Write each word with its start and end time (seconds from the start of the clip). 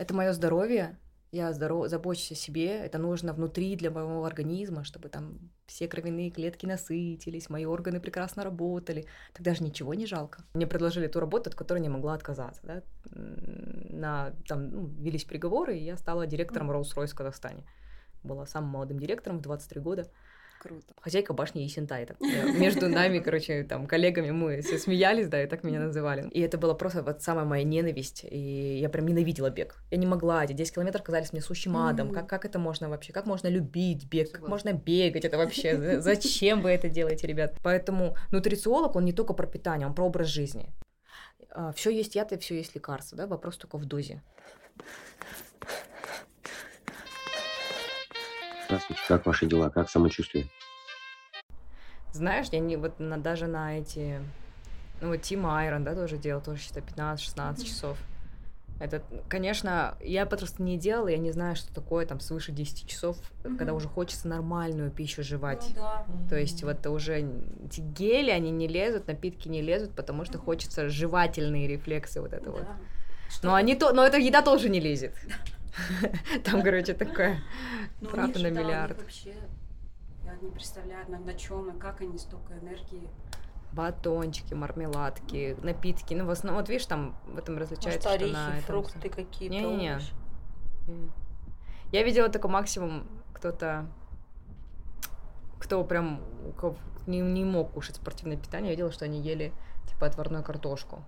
Это 0.00 0.14
мое 0.14 0.32
здоровье, 0.32 0.96
я 1.30 1.52
здоров... 1.52 1.86
забочусь 1.88 2.32
о 2.32 2.34
себе, 2.34 2.86
это 2.86 2.96
нужно 2.96 3.34
внутри 3.34 3.76
для 3.76 3.90
моего 3.90 4.24
организма, 4.24 4.82
чтобы 4.82 5.10
там 5.10 5.50
все 5.66 5.88
кровяные 5.88 6.30
клетки 6.30 6.64
насытились, 6.64 7.50
мои 7.50 7.66
органы 7.66 8.00
прекрасно 8.00 8.42
работали. 8.42 9.04
Тогда 9.34 9.54
же 9.54 9.62
ничего 9.62 9.92
не 9.92 10.06
жалко. 10.06 10.42
Мне 10.54 10.66
предложили 10.66 11.06
ту 11.06 11.20
работу, 11.20 11.50
от 11.50 11.54
которой 11.54 11.80
не 11.80 11.90
могла 11.90 12.14
отказаться. 12.14 12.62
Да? 12.64 12.82
На, 13.12 14.32
там 14.48 14.70
ну, 14.70 14.86
велись 14.86 15.24
переговоры, 15.24 15.76
и 15.76 15.84
я 15.84 15.98
стала 15.98 16.26
директором 16.26 16.70
Rolls-Royce 16.70 17.08
в 17.08 17.14
Казахстане. 17.14 17.66
Была 18.22 18.46
самым 18.46 18.70
молодым 18.70 18.98
директором 18.98 19.40
в 19.40 19.42
23 19.42 19.82
года. 19.82 20.10
Круто. 20.60 20.92
Хозяйка 21.00 21.32
башни 21.32 21.62
Есентай. 21.62 22.04
Так. 22.04 22.20
Между 22.20 22.86
нами, 22.88 23.18
короче, 23.20 23.64
там, 23.64 23.86
коллегами 23.86 24.30
мы 24.30 24.60
все 24.60 24.76
смеялись, 24.76 25.26
да, 25.26 25.42
и 25.42 25.46
так 25.46 25.64
меня 25.64 25.80
называли. 25.80 26.28
И 26.28 26.40
это 26.42 26.58
была 26.58 26.74
просто 26.74 27.02
вот 27.02 27.22
самая 27.22 27.46
моя 27.46 27.64
ненависть. 27.64 28.26
И 28.30 28.78
я 28.78 28.90
прям 28.90 29.06
ненавидела 29.06 29.48
бег. 29.48 29.82
Я 29.90 29.96
не 29.96 30.06
могла. 30.06 30.44
Эти 30.44 30.52
10 30.52 30.74
километров 30.74 31.02
казались 31.02 31.32
мне 31.32 31.40
сущим 31.40 31.78
адом. 31.78 32.12
Как, 32.12 32.28
как 32.28 32.44
это 32.44 32.58
можно 32.58 32.90
вообще? 32.90 33.10
Как 33.10 33.24
можно 33.24 33.48
любить 33.48 34.06
бег? 34.06 34.32
Как 34.32 34.46
можно 34.46 34.74
бегать? 34.74 35.24
Это 35.24 35.38
вообще... 35.38 35.98
Зачем 36.02 36.60
вы 36.60 36.72
это 36.72 36.90
делаете, 36.90 37.26
ребят? 37.26 37.54
Поэтому 37.62 38.14
нутрициолог, 38.30 38.96
он 38.96 39.06
не 39.06 39.14
только 39.14 39.32
про 39.32 39.46
питание, 39.46 39.88
он 39.88 39.94
про 39.94 40.04
образ 40.04 40.28
жизни. 40.28 40.68
А, 41.52 41.72
все 41.72 41.88
есть 41.88 42.16
яд 42.16 42.32
и 42.32 42.36
все 42.36 42.56
есть 42.56 42.74
лекарство, 42.74 43.16
да? 43.16 43.26
Вопрос 43.26 43.56
только 43.56 43.78
в 43.78 43.86
дозе. 43.86 44.22
Здравствуйте, 48.70 49.02
как 49.08 49.26
ваши 49.26 49.46
дела, 49.46 49.68
как 49.68 49.90
самочувствие? 49.90 50.46
Знаешь, 52.12 52.46
я 52.52 52.60
не 52.60 52.76
вот 52.76 53.00
на, 53.00 53.18
даже 53.18 53.48
на 53.48 53.80
эти, 53.80 54.20
ну 55.00 55.08
вот 55.08 55.22
Тима 55.22 55.58
Айрон, 55.58 55.82
да, 55.82 55.96
тоже 55.96 56.18
делал, 56.18 56.40
тоже 56.40 56.60
считай 56.60 56.80
15-16 56.80 57.64
часов. 57.64 57.98
Это, 58.78 59.02
конечно, 59.28 59.96
я 60.00 60.24
просто 60.24 60.62
не 60.62 60.78
делала, 60.78 61.08
я 61.08 61.18
не 61.18 61.32
знаю, 61.32 61.56
что 61.56 61.74
такое 61.74 62.06
там 62.06 62.20
свыше 62.20 62.52
10 62.52 62.88
часов, 62.88 63.16
mm-hmm. 63.42 63.56
когда 63.56 63.74
уже 63.74 63.88
хочется 63.88 64.28
нормальную 64.28 64.92
пищу 64.92 65.24
жевать. 65.24 65.66
Ну, 65.74 65.82
да. 65.82 66.04
То 66.28 66.38
есть 66.38 66.62
вот 66.62 66.86
уже 66.86 67.28
эти 67.66 67.80
гели, 67.80 68.30
они 68.30 68.52
не 68.52 68.68
лезут, 68.68 69.08
напитки 69.08 69.48
не 69.48 69.62
лезут, 69.62 69.96
потому 69.96 70.24
что 70.24 70.38
хочется 70.38 70.88
жевательные 70.88 71.66
рефлексы 71.66 72.20
вот 72.20 72.32
это 72.32 72.44
да. 72.44 72.50
вот. 72.52 72.66
Но 73.42 73.54
они 73.54 73.74
то, 73.74 73.92
но 73.92 74.06
эта 74.06 74.18
еда 74.18 74.42
тоже 74.42 74.68
не 74.68 74.78
лезет. 74.78 75.16
Там, 76.44 76.62
короче, 76.62 76.96
ну, 78.00 78.08
правда 78.08 78.38
на 78.40 78.50
миллиард. 78.50 78.98
вообще, 79.00 79.34
я 80.24 80.34
не 80.42 80.50
представляю, 80.50 81.08
на 81.08 81.34
чем 81.34 81.76
и 81.76 81.78
как 81.78 82.00
они 82.00 82.18
столько 82.18 82.54
энергии 82.54 83.08
батончики, 83.72 84.54
мармеладки, 84.54 85.56
напитки. 85.62 86.14
Ну, 86.14 86.26
в 86.26 86.30
основном, 86.30 86.60
вот 86.60 86.68
видишь, 86.68 86.86
там 86.86 87.16
в 87.26 87.38
этом 87.38 87.58
различается, 87.58 88.08
Может, 88.08 88.22
орехи, 88.22 88.34
на 88.34 88.60
фрукты 88.62 89.08
какие-то. 89.08 89.54
Не-не-не. 89.54 89.98
Я 91.92 92.02
видела 92.02 92.28
только 92.28 92.48
максимум 92.48 93.06
кто-то, 93.32 93.86
кто 95.58 95.82
прям 95.84 96.22
не, 97.06 97.20
не 97.20 97.44
мог 97.44 97.72
кушать 97.72 97.96
спортивное 97.96 98.36
питание. 98.36 98.70
Я 98.70 98.76
видела, 98.76 98.92
что 98.92 99.04
они 99.04 99.20
ели 99.20 99.52
типа 99.88 100.06
отварную 100.06 100.44
картошку. 100.44 101.04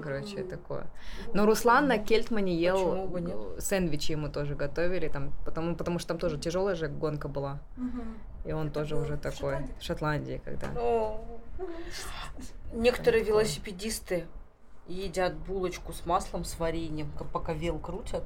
Короче, 0.00 0.38
mm. 0.38 0.48
такое. 0.48 0.86
Но 1.34 1.44
Руслан 1.44 1.86
на 1.86 1.98
Кельтмане 1.98 2.54
ел 2.56 3.10
сэндвичи 3.58 4.12
ему 4.12 4.30
тоже 4.30 4.54
готовили, 4.54 5.08
там, 5.08 5.32
потому, 5.44 5.76
потому 5.76 5.98
что 5.98 6.08
там 6.08 6.18
тоже 6.18 6.38
тяжелая 6.38 6.76
же 6.76 6.88
гонка 6.88 7.28
была. 7.28 7.60
Mm-hmm. 7.76 8.48
И 8.48 8.52
он 8.52 8.68
Это 8.68 8.80
тоже 8.80 8.96
уже 8.96 9.16
такой. 9.18 9.54
Шотландии? 9.54 9.74
В 9.78 9.82
Шотландии, 9.84 10.40
когда. 10.44 10.68
Ну, 10.74 11.24
некоторые 12.72 13.22
велосипедисты 13.22 14.24
едят 14.88 15.34
булочку 15.34 15.92
с 15.92 16.06
маслом, 16.06 16.44
с 16.44 16.58
вареньем, 16.58 17.10
пока 17.32 17.52
вел 17.52 17.78
крутят. 17.78 18.24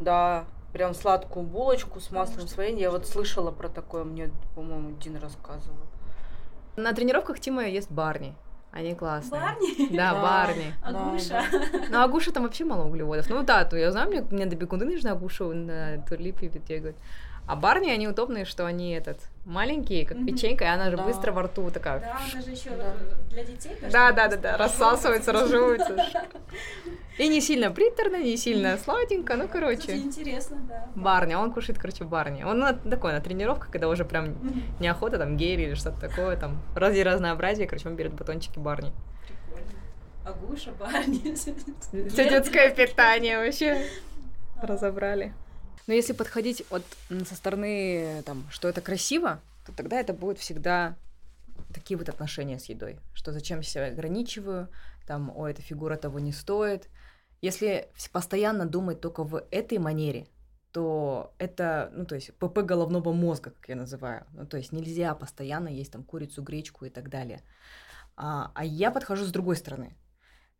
Да, 0.00 0.46
прям 0.72 0.94
сладкую 0.94 1.44
булочку 1.44 2.00
с 2.00 2.10
маслом, 2.10 2.48
с 2.48 2.56
вареньем. 2.56 2.80
Я 2.80 2.90
вот 2.90 3.06
слышала 3.06 3.50
про 3.50 3.68
такое, 3.68 4.04
мне, 4.04 4.30
по-моему, 4.54 4.96
Дин 4.98 5.16
рассказывал. 5.16 5.78
На 6.76 6.92
тренировках 6.92 7.40
Тима 7.40 7.66
ест 7.66 7.90
барни. 7.90 8.34
Они 8.76 8.94
классные. 8.94 9.40
Барни? 9.40 9.96
Да, 9.96 10.12
барни. 10.20 10.74
Агуша. 10.82 11.44
Ну, 11.88 12.02
агуша 12.02 12.30
там 12.30 12.42
вообще 12.42 12.66
мало 12.66 12.84
углеводов. 12.84 13.26
Ну 13.30 13.42
да, 13.42 13.64
то 13.64 13.74
я 13.74 13.90
знаю, 13.90 14.10
мне, 14.10 14.20
мне 14.20 14.44
до 14.44 14.54
бекуны 14.54 14.84
нужно 14.84 15.12
агушу 15.12 15.54
на 15.54 16.02
турлипе 16.06 16.48
бегать. 16.48 16.96
А 17.46 17.54
барни, 17.54 17.90
они 17.90 18.08
удобные, 18.08 18.44
что 18.44 18.66
они 18.66 18.92
этот 18.92 19.18
маленькие, 19.44 20.04
как 20.04 20.16
mm-hmm. 20.16 20.26
печенька, 20.26 20.64
и 20.64 20.66
она 20.66 20.90
же 20.90 20.96
да. 20.96 21.04
быстро 21.04 21.30
во 21.30 21.42
рту 21.42 21.70
такая. 21.70 22.00
Да, 22.00 22.18
она 22.18 22.42
же 22.42 22.50
еще 22.50 22.70
да. 22.70 22.92
для 23.30 23.44
детей. 23.44 23.76
Да, 23.92 24.10
да, 24.10 24.26
да, 24.26 24.36
да, 24.36 24.56
рассасывается, 24.56 25.32
разжевывается. 25.32 25.94
И 27.18 27.28
не 27.28 27.40
сильно 27.40 27.70
приторно, 27.70 28.22
не 28.22 28.36
сильно 28.36 28.76
сладенько, 28.76 29.36
ну, 29.36 29.48
короче. 29.48 29.96
Интересно, 29.96 30.58
да. 30.68 30.88
Барни, 30.96 31.34
он 31.34 31.52
кушает, 31.52 31.78
короче, 31.78 32.04
барни. 32.04 32.42
Он 32.42 32.58
на, 32.58 32.74
такой, 32.74 33.12
на 33.12 33.20
тренировках, 33.20 33.70
когда 33.70 33.88
уже 33.88 34.04
прям 34.04 34.26
mm-hmm. 34.26 34.80
неохота, 34.80 35.16
там, 35.16 35.36
гель 35.36 35.60
или 35.60 35.74
что-то 35.74 36.00
такое, 36.00 36.36
там, 36.36 36.60
ради 36.74 36.98
разнообразия, 37.00 37.66
короче, 37.66 37.88
он 37.88 37.94
берет 37.94 38.12
батончики 38.12 38.58
барни. 38.58 38.92
Агуша, 40.26 40.72
барни. 40.72 41.34
Все 41.34 42.28
детское 42.28 42.74
питание 42.74 43.38
вообще 43.38 43.86
разобрали. 44.60 45.32
Но 45.86 45.94
если 45.94 46.12
подходить 46.12 46.64
от, 46.70 46.84
со 47.26 47.34
стороны, 47.34 48.22
там, 48.24 48.46
что 48.50 48.68
это 48.68 48.80
красиво, 48.80 49.40
то 49.64 49.72
тогда 49.72 50.00
это 50.00 50.12
будет 50.12 50.38
всегда 50.38 50.96
такие 51.72 51.96
вот 51.96 52.08
отношения 52.08 52.58
с 52.58 52.66
едой, 52.66 52.98
что 53.14 53.32
зачем 53.32 53.62
себя 53.62 53.86
ограничиваю, 53.86 54.68
там, 55.06 55.32
о, 55.34 55.46
эта 55.46 55.62
фигура 55.62 55.96
того 55.96 56.18
не 56.18 56.32
стоит. 56.32 56.88
Если 57.40 57.88
постоянно 58.12 58.66
думать 58.66 59.00
только 59.00 59.22
в 59.22 59.44
этой 59.50 59.78
манере, 59.78 60.26
то 60.72 61.32
это, 61.38 61.90
ну, 61.94 62.04
то 62.04 62.16
есть 62.16 62.34
ПП 62.34 62.58
головного 62.58 63.12
мозга, 63.12 63.50
как 63.50 63.68
я 63.68 63.76
называю. 63.76 64.26
Ну, 64.32 64.46
то 64.46 64.56
есть 64.56 64.72
нельзя 64.72 65.14
постоянно 65.14 65.68
есть 65.68 65.92
там 65.92 66.02
курицу, 66.02 66.42
гречку 66.42 66.84
и 66.84 66.90
так 66.90 67.08
далее. 67.08 67.42
А, 68.16 68.50
а 68.54 68.64
я 68.64 68.90
подхожу 68.90 69.24
с 69.24 69.30
другой 69.30 69.56
стороны. 69.56 69.96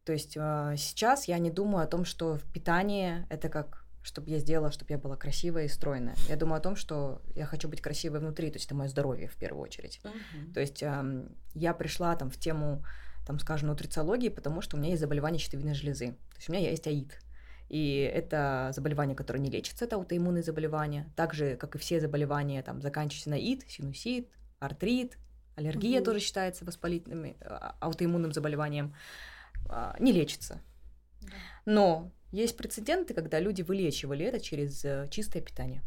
То 0.05 0.13
есть 0.13 0.37
а, 0.39 0.77
сейчас 0.77 1.29
я 1.29 1.39
не 1.39 1.51
думаю 1.51 1.85
о 1.85 1.89
том, 1.89 2.05
что 2.05 2.39
питание 2.53 3.27
это 3.29 3.49
как 3.49 3.86
чтобы 4.07 4.31
я 4.31 4.39
сделала, 4.39 4.71
чтобы 4.71 4.93
я 4.93 4.99
была 4.99 5.17
красивая 5.17 5.65
и 5.65 5.69
стройная. 5.69 6.15
Я 6.29 6.37
думаю 6.37 6.59
о 6.59 6.61
том, 6.61 6.77
что 6.77 7.21
я 7.35 7.45
хочу 7.45 7.69
быть 7.69 7.81
красивой 7.81 8.21
внутри, 8.21 8.51
то 8.51 8.57
есть 8.57 8.67
это 8.67 8.75
мое 8.77 8.89
здоровье 8.89 9.29
в 9.29 9.35
первую 9.35 9.63
очередь. 9.63 10.01
Uh-huh. 10.05 10.53
То 10.55 10.61
есть 10.61 10.81
эм, 10.83 11.37
я 11.55 11.75
пришла 11.75 12.15
там 12.15 12.31
в 12.31 12.39
тему, 12.39 12.85
там, 13.27 13.41
скажем, 13.41 13.69
нутрициологии, 13.69 14.29
потому 14.29 14.61
что 14.61 14.77
у 14.77 14.79
меня 14.79 14.91
есть 14.91 15.01
заболевание 15.01 15.41
щитовидной 15.41 15.75
железы. 15.75 16.13
То 16.31 16.37
есть 16.37 16.49
у 16.49 16.53
меня 16.53 16.71
есть 16.71 16.87
АИД. 16.87 17.19
И 17.69 17.97
это 18.15 18.71
заболевание, 18.73 19.17
которое 19.17 19.41
не 19.41 19.51
лечится, 19.51 19.85
это 19.85 19.97
аутоиммунные 19.97 20.45
заболевания. 20.45 21.13
Так 21.17 21.35
же, 21.35 21.57
как 21.57 21.75
и 21.75 21.79
все 21.79 21.99
заболевания, 21.99 22.63
там, 22.63 22.81
заканчиваются 22.81 23.31
на 23.31 23.39
ИД, 23.41 23.69
синусит, 23.69 24.31
артрит, 24.61 25.19
аллергия 25.57 26.01
uh-huh. 26.01 26.05
тоже 26.05 26.21
считается 26.21 26.65
воспалительным, 26.65 27.35
а, 27.41 27.75
аутоиммунным 27.81 28.33
заболеванием, 28.33 28.95
а, 29.69 29.97
не 29.99 30.13
лечится. 30.13 30.61
Но 31.65 32.13
есть 32.33 32.57
прецеденты, 32.57 33.15
когда 33.15 33.41
люди 33.41 33.63
вылечивали 33.63 34.25
это 34.25 34.41
через 34.41 34.85
э, 34.85 35.07
чистое 35.11 35.43
питание. 35.43 35.83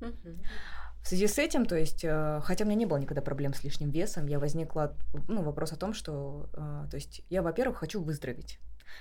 В 0.00 1.08
связи 1.08 1.26
с 1.26 1.38
этим, 1.38 1.64
то 1.64 1.76
есть, 1.76 2.04
э, 2.04 2.40
хотя 2.42 2.64
у 2.64 2.66
меня 2.66 2.76
не 2.76 2.86
было 2.86 2.98
никогда 2.98 3.22
проблем 3.22 3.54
с 3.54 3.64
лишним 3.64 3.90
весом, 3.90 4.26
я 4.26 4.38
возникла, 4.38 4.96
ну, 5.28 5.42
вопрос 5.42 5.72
о 5.72 5.76
том, 5.76 5.94
что, 5.94 6.50
э, 6.52 6.86
то 6.90 6.96
есть, 6.96 7.22
я, 7.30 7.42
во-первых, 7.42 7.78
хочу 7.78 8.02
выздороветь. 8.02 8.58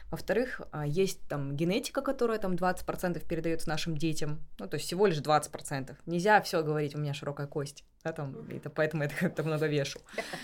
Во-вторых, 0.10 0.62
а, 0.72 0.86
есть 0.86 1.22
там 1.28 1.56
генетика, 1.56 2.02
которая 2.02 2.40
там 2.40 2.56
20% 2.56 3.26
передается 3.26 3.70
нашим 3.70 3.98
детям, 3.98 4.42
ну, 4.60 4.68
то 4.68 4.76
есть 4.76 4.86
всего 4.86 5.08
лишь 5.08 5.18
20%. 5.18 5.96
Нельзя 6.06 6.42
все 6.42 6.64
говорить, 6.64 6.96
у 6.96 7.00
меня 7.00 7.14
широкая 7.14 7.48
кость, 7.48 7.84
да, 8.04 8.12
там, 8.14 8.36
это, 8.50 8.70
поэтому 8.70 9.04
я 9.04 9.10
как-то 9.20 9.44
много 9.44 9.68
вешу. 9.68 10.00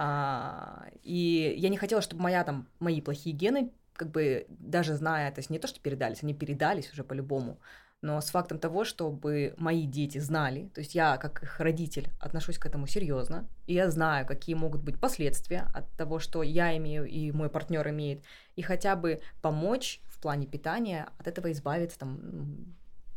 А, 0.00 0.86
и 1.02 1.56
я 1.58 1.70
не 1.70 1.76
хотела, 1.76 2.00
чтобы 2.00 2.22
моя 2.22 2.44
там, 2.44 2.68
мои 2.78 3.00
плохие 3.00 3.34
гены 3.34 3.72
как 3.98 4.10
бы 4.10 4.46
даже 4.48 4.94
зная, 4.94 5.30
то 5.32 5.40
есть 5.40 5.50
не 5.50 5.58
то, 5.58 5.66
что 5.66 5.80
передались, 5.80 6.22
они 6.22 6.32
передались 6.32 6.90
уже 6.92 7.04
по-любому, 7.04 7.58
но 8.00 8.20
с 8.20 8.30
фактом 8.30 8.60
того, 8.60 8.84
чтобы 8.84 9.54
мои 9.56 9.84
дети 9.84 10.18
знали, 10.18 10.68
то 10.72 10.80
есть 10.80 10.94
я 10.94 11.16
как 11.16 11.42
их 11.42 11.58
родитель 11.58 12.08
отношусь 12.20 12.58
к 12.58 12.66
этому 12.66 12.86
серьезно, 12.86 13.48
и 13.66 13.74
я 13.74 13.90
знаю, 13.90 14.24
какие 14.24 14.54
могут 14.54 14.82
быть 14.82 15.00
последствия 15.00 15.66
от 15.74 15.90
того, 15.96 16.20
что 16.20 16.44
я 16.44 16.76
имею 16.76 17.06
и 17.06 17.32
мой 17.32 17.50
партнер 17.50 17.86
имеет, 17.88 18.22
и 18.54 18.62
хотя 18.62 18.94
бы 18.94 19.20
помочь 19.42 20.00
в 20.06 20.20
плане 20.20 20.46
питания 20.46 21.08
от 21.18 21.26
этого 21.26 21.50
избавиться, 21.50 21.98
там, 21.98 22.76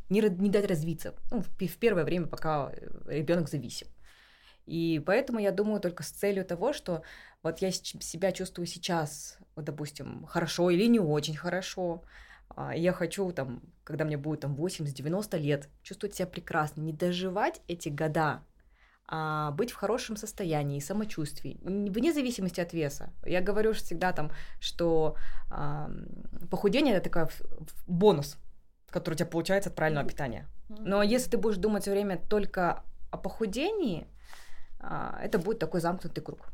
не, 0.09 0.21
не 0.21 0.49
дать 0.49 0.65
развиться 0.65 1.13
ну, 1.29 1.41
в, 1.41 1.47
в 1.47 1.77
первое 1.77 2.03
время, 2.03 2.25
пока 2.25 2.71
ребенок 3.05 3.49
зависим. 3.49 3.87
И 4.65 5.01
поэтому 5.05 5.39
я 5.39 5.51
думаю 5.51 5.79
только 5.79 6.01
с 6.03 6.09
целью 6.09 6.45
того, 6.45 6.73
что 6.73 7.03
вот 7.43 7.59
я 7.59 7.71
себя 7.71 8.31
чувствую 8.31 8.67
сейчас, 8.67 9.37
вот, 9.55 9.65
допустим, 9.65 10.25
хорошо 10.25 10.69
или 10.69 10.85
не 10.87 10.99
очень 10.99 11.35
хорошо, 11.35 12.03
а, 12.49 12.75
я 12.75 12.93
хочу 12.93 13.31
там, 13.31 13.61
когда 13.83 14.05
мне 14.05 14.17
будет 14.17 14.41
там 14.41 14.55
80-90 14.55 15.37
лет, 15.37 15.69
чувствовать 15.83 16.15
себя 16.15 16.27
прекрасно, 16.27 16.81
не 16.81 16.93
доживать 16.93 17.61
эти 17.67 17.89
года, 17.89 18.43
а 19.07 19.51
быть 19.51 19.71
в 19.71 19.75
хорошем 19.75 20.15
состоянии, 20.15 20.79
самочувствии, 20.79 21.59
вне 21.61 22.13
зависимости 22.13 22.61
от 22.61 22.73
веса. 22.73 23.11
Я 23.25 23.41
говорю 23.41 23.73
всегда 23.73 24.13
там, 24.13 24.31
что 24.61 25.17
э, 25.51 25.87
похудение 26.49 26.95
это 26.95 27.09
такой 27.09 27.27
бонус 27.87 28.37
который 28.91 29.15
у 29.15 29.17
тебя 29.17 29.29
получается 29.29 29.69
от 29.69 29.75
правильного 29.75 30.07
питания. 30.07 30.47
Но 30.69 31.01
если 31.01 31.31
ты 31.31 31.37
будешь 31.37 31.57
думать 31.57 31.83
все 31.83 31.91
время 31.91 32.17
только 32.17 32.83
о 33.09 33.17
похудении, 33.17 34.07
а, 34.79 35.17
это 35.21 35.39
будет 35.39 35.59
такой 35.59 35.81
замкнутый 35.81 36.23
круг. 36.23 36.47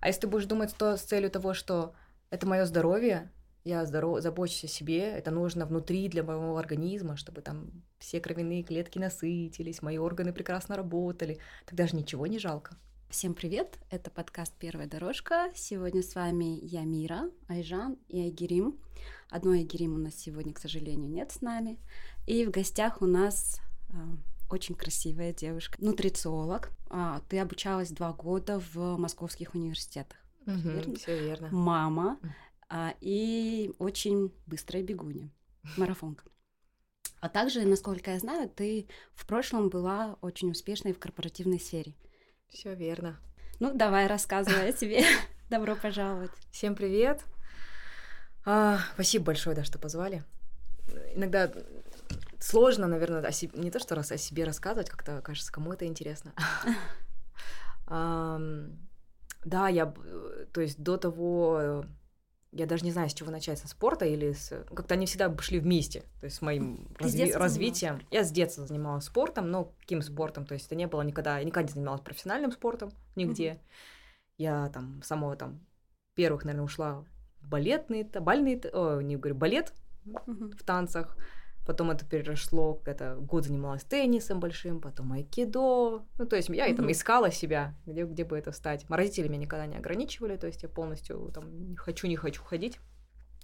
А 0.00 0.08
если 0.08 0.22
ты 0.22 0.26
будешь 0.28 0.46
думать 0.46 0.74
то 0.76 0.96
с 0.96 1.02
целью 1.02 1.30
того, 1.30 1.54
что 1.54 1.94
это 2.36 2.46
мое 2.46 2.66
здоровье, 2.66 3.32
я 3.64 3.86
здоров, 3.86 4.20
забочусь 4.20 4.64
о 4.64 4.68
себе, 4.68 5.00
это 5.00 5.30
нужно 5.30 5.64
внутри 5.64 6.06
для 6.08 6.22
моего 6.22 6.58
организма, 6.58 7.16
чтобы 7.16 7.40
там 7.40 7.82
все 7.98 8.20
кровяные 8.20 8.62
клетки 8.62 8.98
насытились, 8.98 9.80
мои 9.80 9.96
органы 9.96 10.34
прекрасно 10.34 10.76
работали, 10.76 11.38
тогда 11.64 11.86
же 11.86 11.96
ничего 11.96 12.26
не 12.26 12.38
жалко. 12.38 12.76
Всем 13.08 13.32
привет! 13.32 13.78
Это 13.88 14.10
подкаст 14.10 14.52
«Первая 14.58 14.86
дорожка». 14.86 15.50
Сегодня 15.54 16.02
с 16.02 16.14
вами 16.14 16.58
я, 16.62 16.82
Мира, 16.82 17.30
Айжан 17.48 17.96
и 18.08 18.20
Айгерим. 18.20 18.78
Одной 19.30 19.60
Айгерим 19.60 19.94
у 19.94 19.98
нас 19.98 20.14
сегодня, 20.16 20.52
к 20.52 20.58
сожалению, 20.58 21.08
нет 21.08 21.32
с 21.32 21.40
нами. 21.40 21.78
И 22.26 22.44
в 22.44 22.50
гостях 22.50 23.00
у 23.00 23.06
нас 23.06 23.60
э, 23.88 23.94
очень 24.50 24.74
красивая 24.74 25.32
девушка, 25.32 25.82
нутрициолог. 25.82 26.70
А, 26.90 27.22
ты 27.30 27.38
обучалась 27.38 27.90
два 27.92 28.12
года 28.12 28.60
в 28.74 28.98
московских 28.98 29.54
университетах. 29.54 30.25
Угу, 30.46 30.58
верно? 30.58 30.94
Все 30.94 31.20
верно. 31.20 31.48
Мама 31.50 32.18
а, 32.68 32.94
и 33.00 33.72
очень 33.78 34.32
быстрая 34.46 34.82
бегунья, 34.82 35.30
марафонка. 35.76 36.24
А 37.20 37.28
также, 37.28 37.64
насколько 37.64 38.12
я 38.12 38.18
знаю, 38.18 38.48
ты 38.48 38.88
в 39.14 39.26
прошлом 39.26 39.68
была 39.68 40.16
очень 40.20 40.50
успешной 40.50 40.92
в 40.92 40.98
корпоративной 40.98 41.58
сфере. 41.58 41.94
Все 42.48 42.74
верно. 42.74 43.18
Ну, 43.58 43.74
давай, 43.74 44.06
рассказывай 44.06 44.70
о 44.70 44.76
себе. 44.76 45.02
Добро 45.50 45.76
пожаловать. 45.76 46.30
Всем 46.50 46.74
привет. 46.74 47.24
А, 48.44 48.78
спасибо 48.94 49.26
большое, 49.26 49.56
да, 49.56 49.64
что 49.64 49.78
позвали. 49.78 50.24
Иногда 51.14 51.50
сложно, 52.38 52.86
наверное, 52.86 53.22
о 53.22 53.32
себе, 53.32 53.58
не 53.58 53.70
то, 53.70 53.80
что 53.80 53.94
раз 53.94 54.12
о 54.12 54.18
себе 54.18 54.44
рассказывать, 54.44 54.90
как-то 54.90 55.20
кажется, 55.22 55.50
кому 55.50 55.72
это 55.72 55.86
интересно. 55.86 56.32
Да, 59.46 59.68
я, 59.68 59.94
то 60.52 60.60
есть 60.60 60.82
до 60.82 60.96
того, 60.96 61.84
я 62.50 62.66
даже 62.66 62.84
не 62.84 62.90
знаю, 62.90 63.08
с 63.08 63.14
чего 63.14 63.30
начать, 63.30 63.60
со 63.60 63.68
спорта 63.68 64.04
или 64.04 64.32
с... 64.32 64.64
Как-то 64.74 64.94
они 64.94 65.06
всегда 65.06 65.32
шли 65.38 65.60
вместе, 65.60 66.00
то 66.20 66.24
есть 66.26 66.36
с 66.36 66.42
моим 66.42 66.88
разви... 66.98 67.32
развитием. 67.32 68.00
Я 68.10 68.24
с 68.24 68.32
детства 68.32 68.66
занималась 68.66 69.04
спортом, 69.04 69.48
но 69.52 69.72
каким 69.78 70.02
спортом? 70.02 70.46
То 70.46 70.54
есть 70.54 70.66
это 70.66 70.74
не 70.74 70.88
было 70.88 71.02
никогда... 71.02 71.38
Я 71.38 71.44
никогда 71.44 71.68
не 71.68 71.74
занималась 71.74 72.00
профессиональным 72.00 72.50
спортом 72.50 72.90
нигде. 73.14 73.50
Mm-hmm. 73.50 73.58
Я 74.38 74.68
там 74.70 75.00
с 75.00 75.06
самого 75.06 75.36
там 75.36 75.64
первых, 76.14 76.44
наверное, 76.44 76.64
ушла 76.64 77.04
в 77.40 77.48
балетный, 77.48 78.02
бальный, 78.02 78.60
о, 78.72 79.00
не 79.00 79.14
говорю, 79.14 79.36
балет 79.36 79.72
mm-hmm. 80.06 80.56
в 80.56 80.64
танцах. 80.64 81.16
Потом 81.66 81.90
это 81.90 82.04
переросло, 82.06 82.80
это 82.86 83.16
год 83.16 83.44
занималась 83.44 83.82
теннисом 83.82 84.38
большим, 84.38 84.80
потом 84.80 85.12
айкидо. 85.12 86.04
Ну, 86.16 86.26
то 86.26 86.36
есть 86.36 86.48
я 86.48 86.70
mm-hmm. 86.70 86.76
там 86.76 86.92
искала 86.92 87.32
себя, 87.32 87.74
где, 87.86 88.04
где 88.04 88.24
бы 88.24 88.38
это 88.38 88.52
стать. 88.52 88.86
Родители 88.88 89.26
меня 89.26 89.38
никогда 89.38 89.66
не 89.66 89.76
ограничивали, 89.76 90.36
то 90.36 90.46
есть 90.46 90.62
я 90.62 90.68
полностью 90.68 91.32
там 91.34 91.70
не 91.70 91.76
хочу, 91.76 92.06
не 92.06 92.14
хочу 92.14 92.42
ходить, 92.44 92.78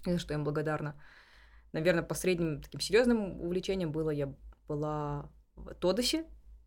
за 0.07 0.19
что 0.19 0.35
им 0.35 0.45
благодарна. 0.45 0.95
Наверное, 1.73 2.05
последним 2.05 2.63
таким 2.63 2.79
серьезным 2.79 3.41
увлечением 3.41 3.91
было, 3.91 4.11
я 4.11 4.33
была 4.69 5.29
в 5.57 5.75
Тодосе, 5.75 6.25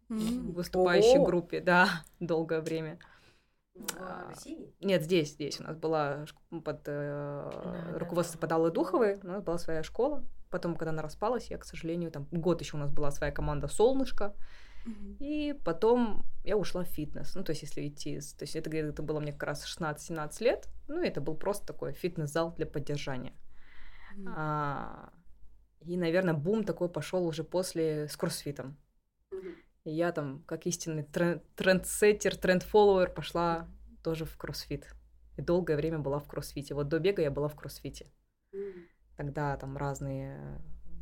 mm-hmm. 0.09 0.51
выступающей 0.51 1.23
группе, 1.23 1.61
да, 1.61 2.03
долгое 2.19 2.59
время. 2.59 2.99
В 3.75 3.97
а, 3.99 4.29
России? 4.29 4.73
Нет, 4.79 5.03
здесь, 5.03 5.33
здесь. 5.33 5.59
У 5.59 5.63
нас 5.63 5.75
была 5.75 6.25
под 6.63 6.81
э, 6.87 7.49
да, 7.51 7.97
руководством 7.99 8.39
да. 8.39 8.47
Подалы 8.47 8.71
Духовой, 8.71 9.19
у 9.21 9.27
нас 9.27 9.43
была 9.43 9.57
своя 9.57 9.83
школа, 9.83 10.23
Потом, 10.55 10.75
когда 10.75 10.91
она 10.91 11.01
распалась, 11.01 11.49
я, 11.49 11.57
к 11.57 11.65
сожалению, 11.65 12.11
там 12.11 12.27
год 12.31 12.61
еще 12.61 12.77
у 12.77 12.79
нас 12.79 12.89
была 12.89 13.11
своя 13.11 13.33
команда 13.33 13.67
Солнышко. 13.67 14.33
Mm-hmm. 14.85 15.17
И 15.19 15.53
потом 15.65 16.25
я 16.45 16.55
ушла 16.55 16.83
в 16.83 16.87
фитнес. 16.87 17.35
Ну, 17.35 17.43
то 17.43 17.51
есть, 17.51 17.63
если 17.63 17.85
идти... 17.87 18.19
То 18.19 18.43
есть, 18.43 18.55
это, 18.55 18.69
это 18.69 19.03
было 19.03 19.19
мне 19.19 19.33
как 19.33 19.43
раз 19.43 19.65
16-17 19.65 20.43
лет. 20.43 20.69
Ну, 20.87 21.03
это 21.03 21.19
был 21.19 21.35
просто 21.35 21.65
такой 21.65 21.91
фитнес-зал 21.91 22.53
для 22.55 22.65
поддержания. 22.67 23.33
Mm-hmm. 24.15 24.33
А, 24.37 25.09
и, 25.81 25.97
наверное, 25.97 26.35
бум 26.35 26.63
такой 26.63 26.87
пошел 26.87 27.25
уже 27.25 27.43
после 27.43 28.07
с 28.07 28.15
кроссфитом. 28.15 28.77
И 29.85 29.91
я 29.91 30.11
там, 30.11 30.43
как 30.45 30.65
истинный 30.65 31.03
тренд, 31.03 31.43
трендсеттер, 31.55 32.35
тренд-фолловер, 32.35 33.11
пошла 33.11 33.67
тоже 34.03 34.25
в 34.25 34.35
кроссфит. 34.35 34.93
И 35.37 35.41
долгое 35.41 35.77
время 35.77 35.99
была 35.99 36.19
в 36.19 36.27
кроссфите. 36.27 36.73
Вот 36.73 36.89
до 36.89 36.99
бега 36.99 37.21
я 37.21 37.31
была 37.31 37.47
в 37.47 37.55
кроссфите. 37.55 38.11
Тогда 39.15 39.55
там 39.57 39.77
разные 39.77 40.61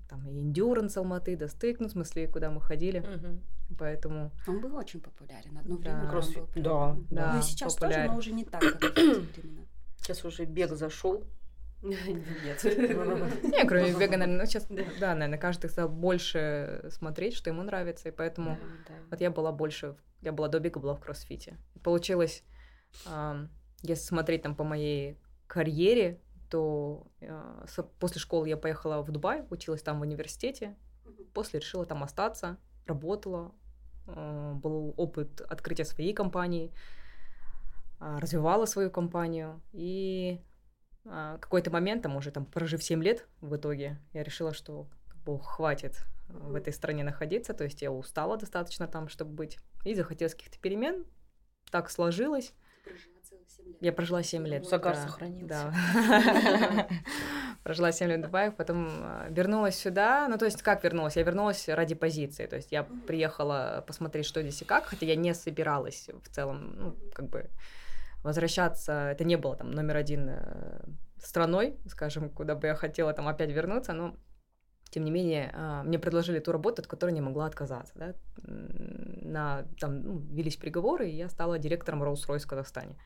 там 0.10 0.28
и 0.28 0.44
Endurance 0.44 0.98
Алматы, 0.98 1.36
Достык, 1.36 1.80
ну, 1.80 1.88
в 1.88 1.92
смысле, 1.92 2.28
куда 2.28 2.52
мы 2.52 2.62
ходили. 2.62 3.00
Угу. 3.00 3.78
Поэтому... 3.80 4.32
Он 4.48 4.60
был 4.60 4.76
очень 4.76 5.02
популярен. 5.02 5.58
Одно 5.58 5.78
время 5.78 6.02
да. 6.12 6.18
он 6.18 6.46
был 6.54 6.62
да, 6.62 6.98
да. 7.10 7.34
Ну 7.34 7.40
и 7.40 7.42
сейчас 7.42 7.76
популярен. 7.76 8.08
тоже, 8.08 8.12
но 8.12 8.18
уже 8.18 8.32
не 8.32 8.46
так, 8.46 8.62
как. 8.62 8.98
Сейчас 9.98 10.26
уже 10.26 10.46
бег 10.46 10.72
зашел. 10.72 11.24
Нет. 11.84 12.64
Не, 12.64 13.68
кроме 13.68 13.92
бега, 13.92 14.18
наверное, 14.18 14.40
ну, 14.40 14.46
сейчас, 14.46 14.68
да, 15.00 15.14
наверное, 15.14 15.38
каждый 15.38 15.70
стал 15.70 15.90
больше 15.90 16.86
смотреть, 16.90 17.36
что 17.36 17.50
ему 17.50 17.64
нравится, 17.64 18.10
и 18.10 18.12
поэтому 18.12 18.58
вот 19.10 19.22
я 19.22 19.30
была 19.30 19.52
больше, 19.52 19.96
я 20.22 20.32
была 20.32 20.48
до 20.48 20.60
бега, 20.60 20.80
была 20.80 20.96
в 20.96 21.00
кроссфите. 21.00 21.58
Получилось, 21.84 22.44
если 23.82 24.04
смотреть 24.04 24.44
там 24.44 24.56
по 24.56 24.64
моей 24.64 25.18
карьере, 25.48 26.20
что 26.54 27.08
э, 27.20 27.66
после 28.00 28.22
школы 28.22 28.48
я 28.48 28.58
поехала 28.58 29.02
в 29.02 29.12
Дубай, 29.12 29.44
училась 29.50 29.82
там 29.82 29.98
в 29.98 30.02
университете, 30.04 30.76
после 31.34 31.60
решила 31.60 31.84
там 31.84 32.04
остаться, 32.04 32.58
работала, 32.86 33.56
э, 34.06 34.54
был 34.54 34.94
опыт 34.96 35.42
открытия 35.42 35.84
своей 35.84 36.14
компании, 36.14 36.72
э, 38.00 38.20
развивала 38.20 38.68
свою 38.68 38.92
компанию, 38.92 39.64
и 39.72 40.42
э, 41.06 41.38
какой-то 41.40 41.72
момент, 41.72 42.04
там 42.04 42.16
уже 42.16 42.32
там 42.32 42.46
прожив 42.46 42.84
7 42.84 43.04
лет 43.04 43.28
в 43.42 43.56
итоге, 43.56 44.00
я 44.14 44.24
решила, 44.24 44.54
что 44.54 44.88
бог 45.26 45.46
хватит 45.46 45.98
в 46.28 46.56
этой 46.56 46.74
стране 46.74 47.04
находиться, 47.04 47.54
то 47.54 47.64
есть 47.64 47.82
я 47.82 47.92
устала 47.92 48.38
достаточно 48.38 48.88
там, 48.88 49.08
чтобы 49.08 49.32
быть, 49.32 49.60
и 49.86 49.94
захотелось 49.96 50.36
каких-то 50.36 50.60
перемен, 50.60 51.06
так 51.72 51.90
сложилось, 51.90 52.54
я 53.80 53.92
прожила 53.92 54.24
7 54.24 54.48
лет. 54.48 54.66
Загар 54.66 54.96
да, 54.96 55.02
сохранился. 55.02 55.48
Да. 55.48 56.88
Прожила 57.64 57.92
7 57.92 58.08
лет 58.08 58.20
в 58.20 58.24
Дубае, 58.24 58.52
потом 58.52 58.88
а, 58.90 59.28
вернулась 59.30 59.76
сюда. 59.76 60.28
Ну, 60.30 60.38
то 60.38 60.46
есть, 60.46 60.62
как 60.62 60.84
вернулась? 60.84 61.16
Я 61.16 61.24
вернулась 61.24 61.68
ради 61.68 61.96
позиции. 61.96 62.46
То 62.46 62.58
есть, 62.58 62.72
я 62.72 62.84
приехала 62.84 63.84
посмотреть, 63.88 64.26
что 64.26 64.42
здесь 64.42 64.62
и 64.62 64.66
как, 64.66 64.86
хотя 64.86 65.06
я 65.06 65.16
не 65.16 65.34
собиралась 65.34 66.10
в 66.24 66.30
целом, 66.30 66.76
ну, 66.78 66.96
как 67.14 67.30
бы 67.30 67.50
возвращаться. 68.24 69.10
Это 69.12 69.24
не 69.24 69.38
было 69.38 69.56
там 69.56 69.72
номер 69.72 69.98
один 69.98 70.30
э, 70.30 70.84
страной, 71.18 71.78
скажем, 71.88 72.30
куда 72.30 72.56
бы 72.56 72.68
я 72.68 72.76
хотела 72.76 73.14
там 73.14 73.28
опять 73.28 73.52
вернуться, 73.52 73.94
но 73.94 74.16
тем 74.90 75.06
не 75.06 75.12
менее, 75.12 75.52
а, 75.56 75.84
мне 75.84 75.98
предложили 75.98 76.40
ту 76.40 76.52
работу, 76.52 76.82
от 76.82 76.88
которой 76.88 77.12
не 77.12 77.22
могла 77.22 77.48
отказаться. 77.48 77.94
Да? 77.96 78.14
На, 78.44 79.64
там 79.80 80.02
ну, 80.02 80.20
велись 80.20 80.56
переговоры, 80.56 81.10
и 81.10 81.16
я 81.16 81.30
стала 81.30 81.58
директором 81.58 82.04
Rolls-Royce 82.04 82.40
в 82.40 82.48
Казахстане 82.48 82.98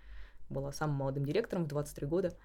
была 0.49 0.71
самым 0.71 0.97
молодым 0.97 1.25
директором 1.25 1.65
в 1.65 1.67
23 1.67 2.07
года. 2.07 2.37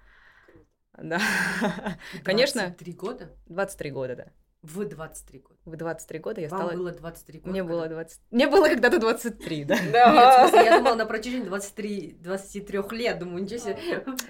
Да. 0.97 1.19
Конечно. 2.23 2.61
23 2.61 2.93
года? 2.93 3.29
23 3.47 3.91
года, 3.91 4.15
да. 4.15 4.25
В 4.63 4.85
23 4.85 5.39
года. 5.39 5.55
В 5.65 5.75
23 5.75 6.19
года 6.19 6.41
я 6.41 6.47
Вам 6.47 6.61
стала... 6.61 6.73
было 6.77 6.91
23 6.93 7.39
года? 7.39 7.49
Мне 7.51 7.63
было 7.63 7.87
20... 7.89 8.21
Мне 8.31 8.47
было 8.47 8.69
когда-то 8.69 8.97
23, 8.97 9.65
да. 9.65 9.77
Да. 9.91 10.49
Я 10.53 10.77
думала 10.79 10.95
на 10.95 11.05
протяжении 11.05 11.45
23, 11.45 12.17
23 12.21 12.79
лет, 12.91 13.19
думаю, 13.19 13.43
ничего 13.43 13.59
себе. 13.59 13.77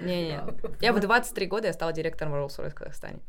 Не-не, 0.01 0.41
я 0.81 0.91
в 0.91 0.99
23 0.99 1.45
года 1.45 1.67
я 1.67 1.73
стала 1.73 1.93
директором 1.93 2.33
Rolls-Royce 2.33 2.71
в 2.71 2.75
Казахстане. 2.75 3.19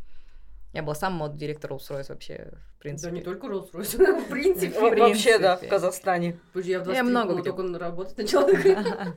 Я 0.74 0.82
была 0.82 0.96
самым 0.96 1.20
молодым 1.20 1.38
директором 1.38 1.76
Rolls-Royce 1.76 2.08
вообще, 2.08 2.52
в 2.76 2.78
принципе. 2.80 3.10
Да 3.10 3.16
не 3.16 3.22
только 3.22 3.46
Rolls-Royce, 3.46 4.22
в 4.26 4.28
принципе. 4.28 4.80
Вообще, 4.80 5.38
да, 5.38 5.56
в 5.56 5.68
Казахстане. 5.68 6.40
Я 6.52 6.80
в 6.80 6.82
23 6.82 7.02
много 7.02 7.34
где 7.34 7.52
только 7.52 7.78
работать 7.78 8.18
начала. 8.18 8.50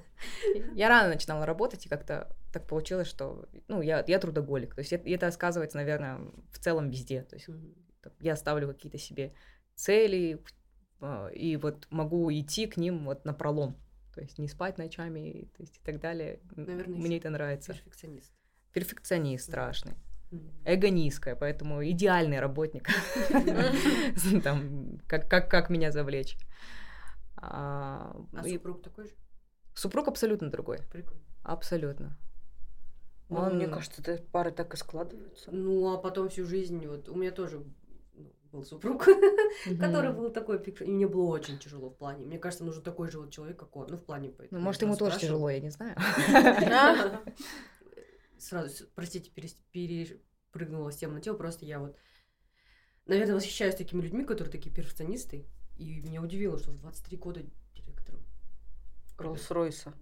Я 0.75 0.87
рано 0.87 1.09
начинала 1.09 1.47
работать, 1.47 1.83
и 1.87 1.89
как-то 1.89 2.31
так 2.53 2.67
получилось, 2.67 3.07
что, 3.07 3.47
ну, 3.67 3.81
я, 3.81 4.03
я 4.07 4.19
трудоголик. 4.19 4.75
То 4.75 4.79
есть 4.81 4.93
это 4.93 5.31
сказывается, 5.31 5.77
наверное, 5.77 6.19
в 6.51 6.59
целом 6.59 6.89
везде. 6.91 7.23
То 7.23 7.35
есть 7.35 7.49
я 8.19 8.35
ставлю 8.35 8.67
какие-то 8.67 8.99
себе 8.99 9.33
цели, 9.73 10.39
а, 11.01 11.27
и 11.29 11.55
вот 11.57 11.87
могу 11.89 12.31
идти 12.31 12.67
к 12.67 12.77
ним 12.77 13.05
вот 13.05 13.25
на 13.25 13.33
пролом. 13.33 13.77
То 14.13 14.21
есть 14.21 14.37
не 14.37 14.47
спать 14.47 14.77
ночами, 14.77 15.49
то 15.55 15.63
есть 15.63 15.77
и 15.77 15.81
так 15.83 15.99
далее. 15.99 16.39
Наверное, 16.55 16.97
Мне 16.97 17.17
это 17.17 17.31
нравится. 17.31 17.73
Перфекционист. 17.73 18.31
Перфекционист 18.73 19.45
страшный 19.45 19.93
эго 20.65 20.89
низкое, 20.89 21.35
поэтому 21.35 21.87
идеальный 21.89 22.39
работник. 22.39 22.89
Там, 24.43 24.99
как, 25.07 25.29
как, 25.29 25.49
как 25.49 25.69
меня 25.69 25.91
завлечь. 25.91 26.37
А, 27.37 28.15
а 28.33 28.43
супруг 28.43 28.81
такой 28.81 29.05
же? 29.05 29.11
Супруг 29.73 30.07
абсолютно 30.07 30.49
другой. 30.49 30.79
Прикольно. 30.91 31.21
Абсолютно. 31.43 32.17
Ну, 33.29 33.37
Он... 33.37 33.55
Мне 33.57 33.67
кажется, 33.67 34.01
это 34.01 34.23
пары 34.31 34.51
так 34.51 34.73
и 34.73 34.77
складываются. 34.77 35.51
Ну, 35.51 35.93
а 35.93 35.97
потом 35.97 36.29
всю 36.29 36.45
жизнь, 36.45 36.85
вот 36.87 37.09
у 37.09 37.15
меня 37.15 37.31
тоже 37.31 37.63
был 38.51 38.63
супруг, 38.63 39.07
который 39.79 40.13
был 40.13 40.31
такой, 40.31 40.57
и 40.57 40.91
мне 40.91 41.07
было 41.07 41.27
очень 41.27 41.59
тяжело 41.59 41.89
в 41.89 41.97
плане. 41.97 42.25
Мне 42.25 42.39
кажется, 42.39 42.63
нужен 42.63 42.81
такой 42.81 43.11
же 43.11 43.19
вот 43.19 43.31
человек, 43.31 43.59
как 43.59 43.75
он, 43.75 43.87
ну, 43.89 43.97
в 43.97 44.03
плане... 44.03 44.33
Ну, 44.51 44.59
может, 44.59 44.81
ему 44.81 44.95
тоже 44.95 45.19
тяжело, 45.19 45.49
я 45.49 45.59
не 45.59 45.69
знаю. 45.69 45.95
Сразу, 48.39 48.85
простите, 48.95 49.31
перепрыгнула 49.71 50.91
с 50.91 50.97
темы 50.97 51.15
на 51.15 51.21
тело, 51.21 51.35
просто 51.35 51.65
я 51.65 51.79
вот, 51.79 51.95
наверное, 53.05 53.35
восхищаюсь 53.35 53.75
такими 53.75 54.01
людьми, 54.01 54.23
которые 54.23 54.51
такие 54.51 54.73
перфекционисты, 54.73 55.45
и 55.77 56.01
меня 56.01 56.21
удивило, 56.21 56.57
что 56.57 56.71
в 56.71 56.79
23 56.79 57.17
года 57.17 57.41
директором. 57.73 58.21
Роллс-Ройса. 59.17 59.93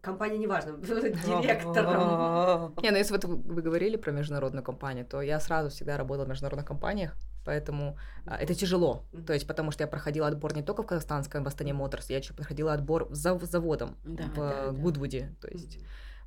Компания 0.00 0.38
неважно, 0.38 0.76
директором. 0.78 2.74
Не, 2.82 2.90
ну 2.90 2.96
если 2.96 3.12
вот 3.12 3.24
вы 3.24 3.60
говорили 3.60 3.96
про 3.96 4.12
международную 4.12 4.62
компанию, 4.62 5.04
то 5.04 5.20
я 5.20 5.40
сразу 5.40 5.68
всегда 5.70 5.96
работала 5.96 6.26
в 6.26 6.28
международных 6.28 6.64
компаниях, 6.64 7.16
поэтому 7.44 7.98
а, 8.24 8.36
это 8.36 8.54
тяжело. 8.54 9.04
То 9.26 9.32
есть, 9.32 9.46
потому 9.46 9.72
что 9.72 9.82
я 9.82 9.88
проходила 9.88 10.28
отбор 10.28 10.54
не 10.54 10.62
только 10.62 10.84
в 10.84 10.86
казахстанском 10.86 11.42
в 11.42 11.48
Астане 11.48 11.72
Моторс, 11.72 12.08
я 12.08 12.18
еще 12.18 12.34
проходила 12.34 12.72
отбор 12.72 13.08
за 13.10 13.36
заводом 13.38 13.96
в 14.04 14.72
Гудвуде. 14.78 15.34
То 15.40 15.48
есть 15.48 15.80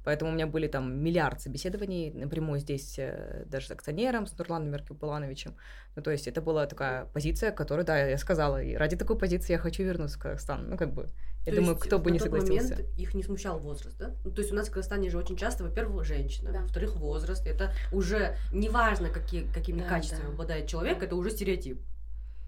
Поэтому 0.10 0.32
у 0.32 0.34
меня 0.34 0.48
были 0.48 0.68
там 0.68 1.04
миллиард 1.04 1.40
собеседований 1.40 2.12
напрямую 2.12 2.60
здесь 2.60 2.98
э, 2.98 3.44
даже 3.46 3.68
с 3.68 3.72
акционером, 3.72 4.26
с 4.26 4.36
Нурланом 4.36 4.72
Меркюпулановичем. 4.72 5.54
Ну, 5.96 6.02
то 6.02 6.10
есть 6.10 6.28
это 6.28 6.42
была 6.42 6.66
такая 6.66 7.06
позиция, 7.06 7.52
которую, 7.52 7.86
да, 7.86 8.08
я 8.08 8.18
сказала, 8.18 8.60
и 8.60 8.74
ради 8.74 8.96
такой 8.96 9.20
позиции 9.20 9.54
я 9.54 9.60
хочу 9.60 9.84
вернуться 9.84 10.18
в 10.18 10.22
Казахстан. 10.24 10.68
Ну, 10.68 10.78
как 10.78 10.96
бы, 10.96 11.10
я 11.46 11.54
то 11.54 11.60
думаю, 11.60 11.78
кто 11.78 12.00
бы 12.00 12.10
не 12.10 12.18
согласился. 12.18 12.72
момент 12.72 12.90
их 12.98 13.14
не 13.14 13.22
смущал 13.22 13.60
возраст, 13.60 14.00
да? 14.00 14.16
Ну, 14.26 14.32
то 14.32 14.42
есть 14.42 14.52
у 14.52 14.56
нас 14.56 14.70
в 14.70 14.72
Казахстане 14.72 15.12
же 15.12 15.20
очень 15.20 15.38
часто, 15.38 15.64
во-первых, 15.64 16.04
женщина, 16.06 16.52
да. 16.52 16.62
во-вторых, 16.62 16.96
возраст. 16.96 17.46
Это 17.46 17.72
уже 17.92 18.36
неважно, 18.52 19.10
какие, 19.10 19.46
какими 19.54 19.82
да, 19.82 19.90
качествами 19.90 20.26
да. 20.26 20.34
обладает 20.34 20.66
человек, 20.66 20.98
да. 21.02 21.06
это 21.06 21.16
уже 21.18 21.30
стереотип. 21.30 21.80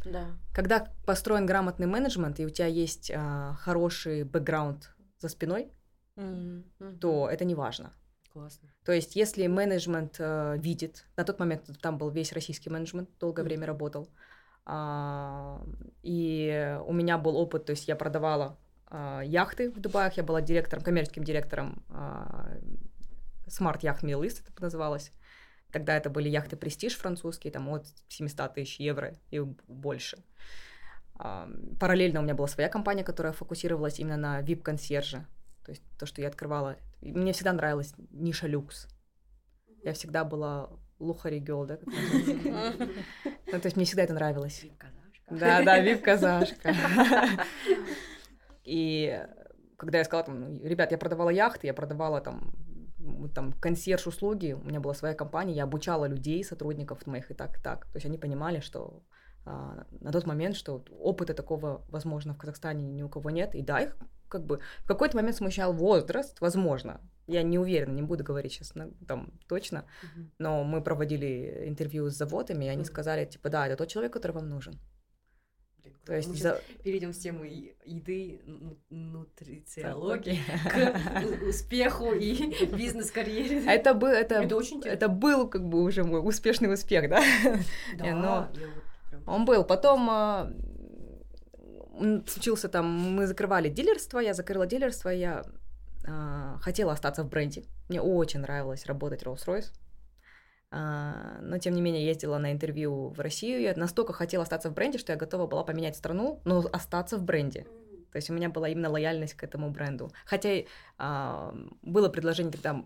Да. 0.04 0.26
Когда 0.52 0.88
построен 1.06 1.46
грамотный 1.46 1.86
менеджмент, 1.86 2.40
и 2.40 2.46
у 2.48 2.50
тебя 2.50 2.66
есть 2.66 3.12
а, 3.14 3.54
хороший 3.60 4.24
бэкграунд 4.24 4.96
за 5.20 5.30
спиной, 5.30 5.72
mm-hmm. 6.16 6.98
то 7.00 7.30
это 7.30 7.46
не 7.46 7.56
важно. 7.56 7.94
Классно. 8.34 8.70
То 8.86 8.94
есть, 8.94 9.16
если 9.16 9.48
менеджмент 9.48 10.16
э, 10.20 10.58
видит, 10.58 11.06
на 11.18 11.26
тот 11.26 11.40
момент 11.40 11.70
там 11.82 11.98
был 11.98 12.10
весь 12.10 12.32
российский 12.32 12.70
менеджмент, 12.70 13.10
долгое 13.20 13.42
mm-hmm. 13.42 13.46
время 13.46 13.68
работал, 13.68 14.10
а, 14.66 15.62
и 16.04 16.80
у 16.86 16.94
меня 16.94 17.18
был 17.18 17.36
опыт, 17.36 17.66
то 17.66 17.72
есть 17.72 17.88
я 17.88 17.96
продавала 17.96 18.58
а, 18.88 19.22
яхты 19.22 19.72
в 19.72 19.80
Дубаях, 19.80 20.18
я 20.18 20.24
была 20.24 20.42
директором, 20.42 20.84
коммерческим 20.84 21.24
директором 21.24 21.84
а, 21.90 22.58
Smart 23.48 23.82
Yacht 23.82 24.02
Middle 24.02 24.26
East, 24.26 24.44
это 24.48 24.62
называлось. 24.62 25.12
Тогда 25.72 25.96
это 25.96 26.10
были 26.10 26.30
яхты 26.30 26.58
Престиж 26.58 26.98
французские, 26.98 27.52
там 27.52 27.70
от 27.70 27.88
700 28.10 28.56
тысяч 28.56 28.80
евро 28.80 29.16
и 29.30 29.40
больше. 29.40 30.22
Параллельно 31.16 32.20
у 32.20 32.24
меня 32.24 32.34
была 32.34 32.48
своя 32.48 32.68
компания, 32.68 33.04
которая 33.04 33.32
фокусировалась 33.32 34.00
именно 34.00 34.18
на 34.18 34.42
VIP-консьерже. 34.42 35.26
То 35.66 35.72
есть 35.72 35.84
то, 35.98 36.06
что 36.06 36.22
я 36.22 36.28
открывала. 36.28 36.78
Мне 37.02 37.34
всегда 37.34 37.54
нравилась 37.54 37.94
ниша 38.12 38.48
люкс. 38.48 38.88
Я 39.84 39.94
всегда 39.94 40.24
была 40.24 40.70
лухари 41.00 41.40
гел, 41.40 41.66
да? 41.66 41.80
Ну, 43.54 43.60
то 43.60 43.66
есть 43.66 43.76
мне 43.76 43.86
всегда 43.86 44.04
это 44.04 44.14
нравилось. 44.14 44.66
Да, 45.30 45.64
да, 45.64 45.80
вип-казашка. 45.80 46.74
И 48.64 49.26
когда 49.78 49.98
я 49.98 50.06
сказала, 50.06 50.26
там, 50.26 50.40
«Ну, 50.40 50.64
ребят, 50.64 50.92
я 50.92 50.98
продавала 50.98 51.30
яхты, 51.30 51.68
я 51.68 51.74
продавала 51.74 52.22
там 52.22 52.54
там 53.34 53.54
консьерж 53.54 54.08
услуги, 54.08 54.54
у 54.54 54.64
меня 54.64 54.80
была 54.80 54.94
своя 54.94 55.16
компания, 55.16 55.54
я 55.56 55.64
обучала 55.64 56.06
людей, 56.06 56.44
сотрудников 56.44 57.08
моих 57.08 57.32
и 57.32 57.34
так, 57.34 57.58
и 57.58 57.62
так. 57.62 57.86
То 57.88 57.96
есть 57.96 58.06
они 58.06 58.20
понимали, 58.20 58.60
что 58.60 59.02
а, 59.46 59.86
на 60.00 60.12
тот 60.12 60.28
момент, 60.28 60.56
что 60.56 60.84
опыта 61.00 61.34
такого, 61.34 61.84
возможно, 61.90 62.34
в 62.34 62.38
Казахстане 62.38 62.92
ни 62.92 63.02
у 63.02 63.10
кого 63.10 63.30
нет. 63.30 63.56
И 63.56 63.62
да, 63.62 63.80
их 63.80 63.98
как 64.32 64.46
бы 64.46 64.62
в 64.80 64.88
какой-то 64.88 65.18
момент 65.18 65.36
смущал 65.36 65.74
возраст, 65.74 66.40
возможно. 66.40 67.02
Я 67.28 67.44
не 67.44 67.60
уверена, 67.60 67.94
не 67.94 68.02
буду 68.02 68.24
говорить 68.24 68.54
сейчас 68.54 68.74
ну, 68.76 68.94
там 69.08 69.32
точно, 69.48 69.86
но 70.40 70.64
мы 70.64 70.82
проводили 70.82 71.66
интервью 71.68 72.10
с 72.10 72.16
заводами, 72.16 72.66
и 72.66 72.70
они 72.70 72.84
сказали, 72.84 73.26
типа, 73.26 73.50
да, 73.50 73.68
это 73.68 73.76
тот 73.78 73.90
человек, 73.90 74.14
который 74.14 74.32
вам 74.32 74.50
нужен. 74.50 74.80
То 76.06 76.16
есть 76.16 76.36
за... 76.42 76.60
перейдем 76.84 77.14
с 77.14 77.20
темы 77.20 77.76
еды, 77.86 78.42
нутрициологии 78.90 80.40
к 80.70 81.44
успеху 81.48 82.14
и 82.14 82.56
бизнес-карьере. 82.76 83.64
Это 83.66 83.94
был, 83.94 84.08
это, 84.08 84.36
это, 84.36 84.56
очень 84.56 84.82
это 84.84 85.10
был 85.10 85.48
как 85.48 85.64
бы 85.64 85.84
уже 85.84 86.04
мой 86.04 86.28
успешный 86.28 86.74
успех, 86.74 87.08
да? 87.08 87.22
Да. 87.98 88.16
Но 88.16 88.52
он 89.28 89.46
был. 89.46 89.64
Потом 89.64 90.10
а, 90.10 90.52
случился 92.28 92.70
там, 92.70 92.86
мы 92.86 93.28
закрывали 93.28 93.70
дилерство, 93.70 94.20
я 94.20 94.34
закрыла 94.34 94.66
дилерство, 94.66 95.10
я 95.10 95.44
э, 96.06 96.58
хотела 96.62 96.94
остаться 96.94 97.24
в 97.24 97.30
бренде. 97.30 97.64
Мне 97.90 98.02
очень 98.02 98.42
нравилось 98.42 98.86
работать 98.86 99.24
Rolls-Royce. 99.24 99.72
Э, 100.72 101.40
но, 101.42 101.58
тем 101.58 101.74
не 101.74 101.82
менее, 101.82 102.06
ездила 102.06 102.38
на 102.38 102.52
интервью 102.52 103.10
в 103.10 103.20
Россию. 103.20 103.62
Я 103.62 103.74
настолько 103.76 104.14
хотела 104.14 104.44
остаться 104.44 104.70
в 104.70 104.74
бренде, 104.74 104.98
что 104.98 105.12
я 105.12 105.18
готова 105.18 105.48
была 105.48 105.64
поменять 105.64 105.96
страну, 105.96 106.42
но 106.46 106.66
остаться 106.72 107.18
в 107.18 107.24
бренде. 107.24 107.66
То 108.12 108.18
есть 108.18 108.30
у 108.30 108.34
меня 108.34 108.50
была 108.50 108.68
именно 108.70 108.90
лояльность 108.90 109.36
к 109.36 109.44
этому 109.44 109.72
бренду. 109.72 110.12
Хотя 110.26 110.50
э, 110.50 110.66
было 111.82 112.10
предложение 112.10 112.52
тогда 112.52 112.84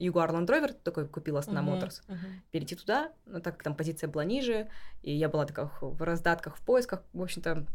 Jaguar 0.00 0.30
Land 0.30 0.46
Rover, 0.46 0.72
такой 0.72 1.06
купила 1.06 1.40
Астана 1.40 1.60
uh-huh, 1.60 1.80
Motors, 1.80 2.00
uh-huh. 2.08 2.16
перейти 2.50 2.74
туда, 2.74 3.12
но 3.26 3.40
так 3.40 3.54
как 3.54 3.62
там 3.64 3.76
позиция 3.76 4.08
была 4.08 4.24
ниже, 4.24 4.68
и 5.02 5.12
я 5.12 5.28
была 5.28 5.44
такая 5.44 5.70
в 5.80 6.02
раздатках, 6.02 6.56
в 6.56 6.64
поисках, 6.64 7.04
в 7.12 7.22
общем-то, 7.22 7.66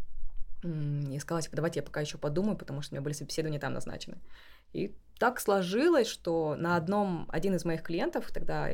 и 0.65 1.19
сказала, 1.19 1.41
типа, 1.41 1.55
давайте 1.55 1.79
я 1.79 1.83
пока 1.83 2.01
еще 2.01 2.17
подумаю, 2.17 2.57
потому 2.57 2.81
что 2.81 2.93
у 2.93 2.95
меня 2.95 3.03
были 3.03 3.13
собеседования 3.13 3.59
там 3.59 3.73
назначены. 3.73 4.17
И 4.73 4.95
так 5.19 5.39
сложилось, 5.39 6.07
что 6.07 6.55
на 6.55 6.75
одном, 6.75 7.27
один 7.29 7.55
из 7.55 7.65
моих 7.65 7.83
клиентов 7.83 8.31
тогда, 8.31 8.69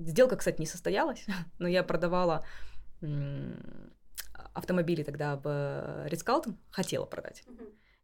сделка, 0.00 0.36
кстати, 0.36 0.60
не 0.60 0.66
состоялась, 0.66 1.24
но 1.58 1.68
я 1.68 1.82
продавала 1.82 2.44
автомобили 4.54 5.02
тогда 5.02 5.36
в 5.36 6.06
Ридскалтон, 6.06 6.58
хотела 6.70 7.06
продать. 7.06 7.44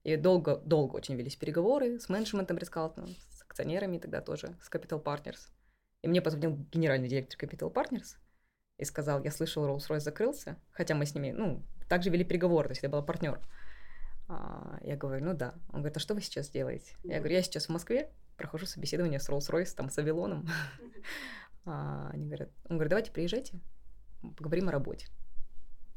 И 0.02 0.16
долго, 0.16 0.56
долго 0.56 0.96
очень 0.96 1.16
велись 1.16 1.36
переговоры 1.36 2.00
с 2.00 2.08
менеджментом 2.08 2.56
Ридскалтона, 2.56 3.06
с 3.06 3.42
акционерами 3.42 3.98
тогда 3.98 4.20
тоже, 4.20 4.56
с 4.62 4.70
Capital 4.70 5.02
Partners. 5.02 5.50
И 6.02 6.08
мне 6.08 6.22
позвонил 6.22 6.56
генеральный 6.72 7.08
директор 7.08 7.38
Capital 7.38 7.72
Partners 7.72 8.16
и 8.78 8.84
сказал, 8.84 9.22
я 9.22 9.30
слышал, 9.30 9.68
Rolls-Royce 9.68 10.00
закрылся, 10.00 10.56
хотя 10.70 10.94
мы 10.94 11.04
с 11.04 11.14
ними, 11.14 11.32
ну, 11.32 11.62
также 11.88 12.10
вели 12.10 12.24
переговоры, 12.24 12.68
то 12.68 12.72
есть 12.72 12.84
это 12.84 12.90
был 12.90 13.02
партнер. 13.02 13.40
А, 14.28 14.78
я 14.82 14.96
говорю, 14.96 15.24
ну 15.24 15.34
да. 15.34 15.54
Он 15.70 15.80
говорит, 15.80 15.96
а 15.96 16.00
что 16.00 16.14
вы 16.14 16.20
сейчас 16.20 16.50
делаете? 16.50 16.94
Я 17.02 17.18
говорю, 17.18 17.34
я 17.34 17.42
сейчас 17.42 17.66
в 17.66 17.70
Москве, 17.70 18.10
прохожу 18.36 18.66
собеседование 18.66 19.18
с 19.18 19.28
Rolls-Royce, 19.28 19.74
там, 19.74 19.90
с 19.90 19.98
Авилоном. 19.98 20.48
А, 21.70 22.08
они 22.14 22.24
говорят, 22.24 22.48
он 22.64 22.76
говорит, 22.76 22.88
давайте 22.88 23.12
приезжайте, 23.12 23.60
поговорим 24.38 24.70
о 24.70 24.72
работе. 24.72 25.06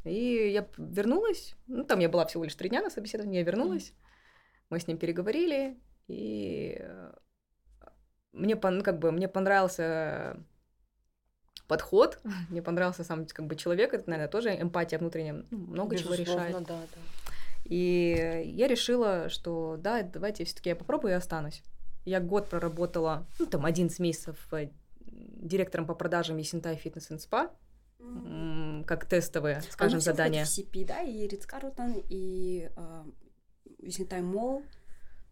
И 0.04 0.52
я 0.52 0.68
вернулась, 0.78 1.56
ну, 1.68 1.86
там 1.86 2.00
я 2.00 2.10
была 2.10 2.26
всего 2.26 2.44
лишь 2.44 2.56
три 2.56 2.68
дня 2.68 2.82
на 2.82 2.90
собеседовании, 2.90 3.38
я 3.38 3.46
вернулась, 3.46 3.94
мы 4.70 4.82
с 4.82 4.88
ним 4.88 4.98
переговорили, 4.98 5.80
и 6.10 6.86
мне, 8.34 8.60
ну, 8.62 8.84
как 8.84 9.00
бы, 9.00 9.14
мне 9.14 9.30
понравился 9.30 10.44
подход. 11.72 12.20
Мне 12.50 12.62
понравился 12.62 13.06
сам 13.06 13.26
как 13.26 13.46
бы 13.48 13.56
человек, 13.56 13.94
это, 13.94 14.10
наверное, 14.10 14.30
тоже 14.30 14.50
эмпатия 14.50 15.00
внутренняя, 15.00 15.46
ну, 15.50 15.58
много 15.58 15.96
Безусловно, 15.96 16.26
чего 16.26 16.36
решает. 16.36 16.68
Да, 16.68 16.76
да. 16.76 17.02
И 17.64 18.54
я 18.58 18.68
решила, 18.68 19.30
что 19.30 19.78
да, 19.80 20.04
давайте 20.04 20.44
все-таки 20.44 20.70
я 20.70 20.76
попробую 20.76 21.14
и 21.14 21.16
останусь. 21.16 21.64
Я 22.04 22.20
год 22.20 22.50
проработала, 22.50 23.26
ну, 23.40 23.46
там, 23.46 23.66
11 23.66 24.00
месяцев 24.00 24.36
э, 24.52 24.70
директором 25.00 25.86
по 25.86 25.96
продажам 25.96 26.38
Есентай 26.38 26.76
Фитнес 26.76 27.10
и 27.10 27.18
Спа, 27.18 27.52
как 28.86 29.06
тестовые, 29.06 29.62
скажем, 29.70 30.00
а 30.00 30.02
задания. 30.02 30.44
В 30.44 30.50
CP, 30.50 30.86
да, 30.86 31.02
и 31.04 31.26
Ридс 31.26 31.46
Карлтон, 31.46 32.04
и 32.10 32.70
э, 32.76 33.04
Esentai 33.78 34.22
Mall. 34.22 34.64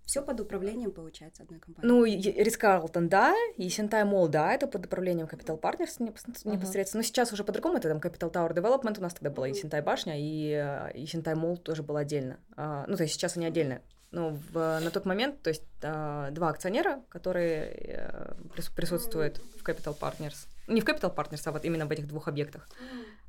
Все 0.10 0.24
под 0.24 0.40
управлением, 0.40 0.92
получается, 0.92 1.44
одной 1.44 1.60
компании. 1.60 1.88
Ну, 1.88 2.04
Ритц 2.04 2.58
Карлтон, 2.58 3.10
да, 3.10 3.36
Esentai 3.58 4.04
Mall, 4.06 4.28
да, 4.28 4.52
это 4.54 4.66
под 4.66 4.88
управлением 4.88 5.28
Capital 5.28 5.62
Partners 5.62 5.98
непосредственно. 6.00 6.56
Uh-huh. 6.56 6.90
Но 6.96 7.02
сейчас 7.04 7.32
уже 7.32 7.44
по-другому, 7.44 7.78
это 7.78 7.90
там 7.90 8.00
Capital 8.00 8.32
Tower 8.32 8.56
Development, 8.56 8.98
у 8.98 9.02
нас 9.04 9.14
тогда 9.14 9.30
была 9.30 9.50
Есентай 9.50 9.84
Башня, 9.84 10.16
и, 10.18 11.00
Esentai 11.00 11.36
Mall 11.36 11.58
тоже 11.58 11.84
был 11.84 11.96
отдельно. 11.96 12.40
А, 12.58 12.86
ну, 12.88 12.98
то 12.98 13.04
есть 13.04 13.14
сейчас 13.14 13.38
они 13.38 13.46
отдельно. 13.46 13.84
Но 14.10 14.32
в, 14.32 14.54
на 14.56 14.90
тот 14.90 15.06
момент, 15.06 15.44
то 15.44 15.52
есть 15.52 15.68
а, 15.84 16.32
два 16.32 16.50
акционера, 16.50 17.04
которые 17.10 18.00
а, 18.00 18.36
присутствуют 18.76 19.38
в 19.38 19.64
Capital 19.64 19.96
Partners, 19.96 20.48
не 20.68 20.82
в 20.82 20.86
Capital 20.86 21.16
Partners, 21.16 21.44
а 21.46 21.52
вот 21.52 21.66
именно 21.66 21.86
в 21.86 21.92
этих 21.92 22.08
двух 22.08 22.28
объектах. 22.28 22.68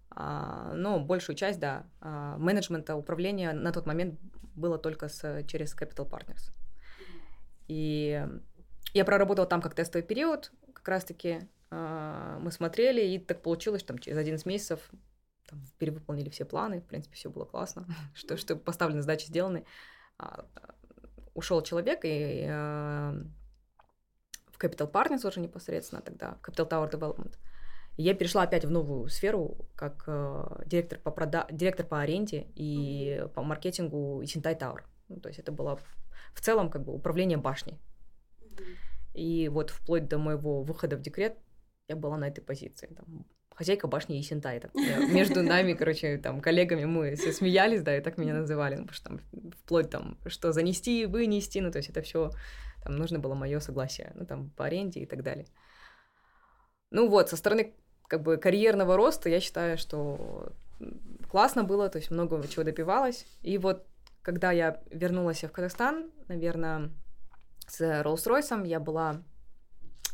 А, 0.08 0.72
но 0.72 0.98
большую 0.98 1.36
часть, 1.36 1.60
да, 1.60 1.84
менеджмента, 2.00 2.96
управления 2.96 3.52
на 3.52 3.70
тот 3.70 3.84
момент 3.84 4.18
было 4.54 4.78
только 4.78 5.08
с, 5.08 5.42
через 5.44 5.76
Capital 5.76 6.08
Partners. 6.08 6.50
И 7.70 8.26
я 8.94 9.04
проработала 9.04 9.46
там 9.46 9.62
как 9.62 9.76
тестовый 9.76 10.02
период, 10.02 10.50
как 10.74 10.88
раз-таки 10.88 11.48
А, 11.70 12.40
Мы 12.40 12.50
смотрели, 12.50 13.00
и 13.00 13.18
так 13.20 13.42
получилось, 13.42 13.82
что 13.82 13.88
там 13.88 14.00
через 14.00 14.18
11 14.18 14.44
месяцев 14.44 14.80
там, 15.48 15.64
перевыполнили 15.78 16.30
все 16.30 16.44
планы, 16.44 16.80
в 16.80 16.84
принципе, 16.86 17.14
все 17.14 17.30
было 17.30 17.44
классно, 17.44 17.86
что, 18.14 18.36
что 18.36 18.56
поставлены 18.56 19.02
задачи 19.02 19.26
сделаны. 19.26 19.64
А, 20.18 20.46
Ушел 21.32 21.62
человек, 21.62 22.00
и 22.02 22.44
а, 22.50 23.14
в 24.48 24.58
Capital 24.58 24.90
Partners 24.90 25.24
уже 25.24 25.38
непосредственно 25.38 26.02
тогда, 26.02 26.34
в 26.42 26.48
Capital 26.48 26.68
Tower 26.68 26.90
Development. 26.90 27.38
И 27.96 28.02
я 28.02 28.14
перешла 28.14 28.42
опять 28.42 28.64
в 28.64 28.70
новую 28.70 29.08
сферу, 29.08 29.68
как 29.76 30.04
э, 30.08 30.62
директор, 30.66 30.98
по 30.98 31.10
прода... 31.10 31.46
директор 31.50 31.86
по 31.86 32.00
аренде 32.00 32.48
и 32.54 33.26
по 33.34 33.42
маркетингу 33.42 34.22
Синтай 34.26 34.54
Tower. 34.54 34.80
Ну, 35.08 35.20
то 35.20 35.28
есть 35.28 35.38
это 35.38 35.52
было 35.52 35.78
в 36.34 36.40
целом 36.40 36.70
как 36.70 36.84
бы 36.84 36.92
управление 36.92 37.38
башней. 37.38 37.78
И 39.14 39.48
вот 39.48 39.70
вплоть 39.70 40.08
до 40.08 40.18
моего 40.18 40.62
выхода 40.62 40.96
в 40.96 41.00
декрет 41.00 41.36
я 41.88 41.96
была 41.96 42.16
на 42.16 42.28
этой 42.28 42.40
позиции. 42.40 42.86
Там, 42.86 43.26
хозяйка 43.54 43.88
башни 43.88 44.14
Есентай. 44.14 44.60
Так, 44.60 44.70
я- 44.74 45.06
между 45.12 45.42
нами, 45.42 45.74
короче, 45.74 46.18
там, 46.18 46.40
коллегами 46.40 46.84
мы 46.84 47.16
все 47.16 47.32
смеялись, 47.32 47.82
да, 47.82 47.96
и 47.96 48.00
так 48.00 48.18
меня 48.18 48.34
называли, 48.34 48.76
ну, 48.76 48.86
потому 48.86 48.94
что 48.94 49.08
там 49.08 49.20
вплоть 49.64 49.90
там, 49.90 50.18
что 50.26 50.52
занести, 50.52 51.06
вынести, 51.06 51.58
ну, 51.58 51.70
то 51.70 51.78
есть 51.78 51.90
это 51.90 52.02
все, 52.02 52.30
там 52.84 52.96
нужно 52.96 53.18
было 53.18 53.34
мое 53.34 53.60
согласие, 53.60 54.12
ну, 54.14 54.24
там, 54.24 54.50
по 54.50 54.64
аренде 54.66 55.00
и 55.00 55.06
так 55.06 55.22
далее. 55.22 55.46
Ну 56.90 57.08
вот, 57.08 57.28
со 57.28 57.36
стороны 57.36 57.74
как 58.08 58.22
бы 58.22 58.36
карьерного 58.36 58.96
роста 58.96 59.28
я 59.28 59.40
считаю, 59.40 59.78
что 59.78 60.52
классно 61.28 61.62
было, 61.64 61.88
то 61.88 61.98
есть 61.98 62.10
много 62.10 62.46
чего 62.48 62.64
добивалась. 62.64 63.26
И 63.42 63.58
вот 63.58 63.86
когда 64.30 64.52
я 64.52 64.80
вернулась 64.92 65.42
в 65.42 65.48
Казахстан, 65.48 66.08
наверное, 66.28 66.92
с 67.66 67.80
Rolls-Royce, 67.80 68.64
я 68.64 68.78
была 68.78 69.24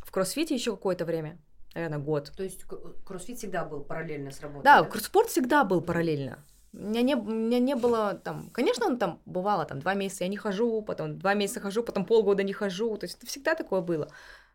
в 0.04 0.10
кроссфите 0.10 0.54
еще 0.54 0.74
какое-то 0.74 1.04
время, 1.04 1.38
наверное, 1.74 1.98
год. 1.98 2.32
То 2.34 2.42
есть 2.42 2.64
кроссфит 3.04 3.36
всегда 3.36 3.66
был 3.66 3.84
параллельно 3.84 4.30
с 4.30 4.40
работой? 4.40 4.64
Да, 4.64 4.88
спорт 5.00 5.28
всегда 5.28 5.64
был 5.64 5.82
параллельно. 5.82 6.38
У 6.72 6.78
меня, 6.78 7.02
не, 7.02 7.14
у 7.14 7.24
меня 7.24 7.58
не 7.58 7.76
было 7.76 8.14
там, 8.14 8.48
конечно, 8.54 8.86
он 8.86 8.98
там 8.98 9.20
бывало, 9.26 9.66
там 9.66 9.80
два 9.80 9.92
месяца 9.92 10.24
я 10.24 10.30
не 10.30 10.38
хожу, 10.38 10.80
потом 10.80 11.18
два 11.18 11.34
месяца 11.34 11.60
хожу, 11.60 11.82
потом 11.82 12.06
полгода 12.06 12.42
не 12.42 12.54
хожу, 12.54 12.96
то 12.96 13.04
есть 13.04 13.18
это 13.18 13.26
всегда 13.26 13.54
такое 13.54 13.82
было. 13.82 14.10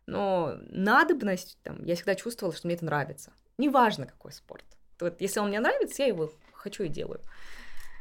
Но 0.06 0.56
надобность, 0.70 1.56
там, 1.62 1.84
я 1.84 1.94
всегда 1.94 2.16
чувствовала, 2.16 2.52
что 2.52 2.66
мне 2.66 2.74
это 2.74 2.84
нравится. 2.84 3.32
Неважно, 3.58 4.06
какой 4.06 4.32
спорт. 4.32 4.64
Вот, 4.98 5.20
если 5.20 5.38
он 5.38 5.50
мне 5.50 5.60
нравится, 5.60 6.02
я 6.02 6.08
его 6.08 6.32
хочу 6.52 6.82
и 6.82 6.88
делаю. 6.88 7.20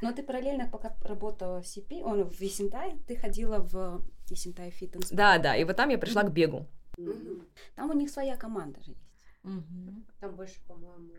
Но 0.02 0.12
ты 0.12 0.24
параллельно, 0.24 0.68
пока 0.68 0.96
работала 1.04 1.62
в 1.62 1.66
CP, 1.66 2.02
он 2.02 2.24
в 2.24 2.42
Есентай, 2.42 2.96
ты 3.08 3.16
ходила 3.16 3.60
в 3.60 4.02
Есентай 4.30 4.72
фитнес. 4.72 5.10
Да, 5.12 5.38
да, 5.38 5.56
и 5.56 5.64
вот 5.64 5.76
там 5.76 5.90
я 5.90 5.98
пришла 5.98 6.24
к 6.24 6.32
бегу. 6.32 6.66
Там 7.76 7.90
у 7.90 7.94
них 7.94 8.10
своя 8.10 8.36
команда 8.36 8.82
же 8.82 8.92
есть. 8.92 9.22
Там 10.20 10.36
больше, 10.36 10.60
по-моему, 10.68 11.12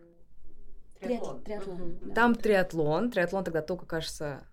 Триатлон. 1.01 1.43
триатлон. 1.43 1.99
да. 2.03 2.15
Там 2.15 2.35
триатлон, 2.35 3.11
триатлон 3.11 3.45
тогда 3.45 3.63
только, 3.63 3.87
кажется, 3.87 4.47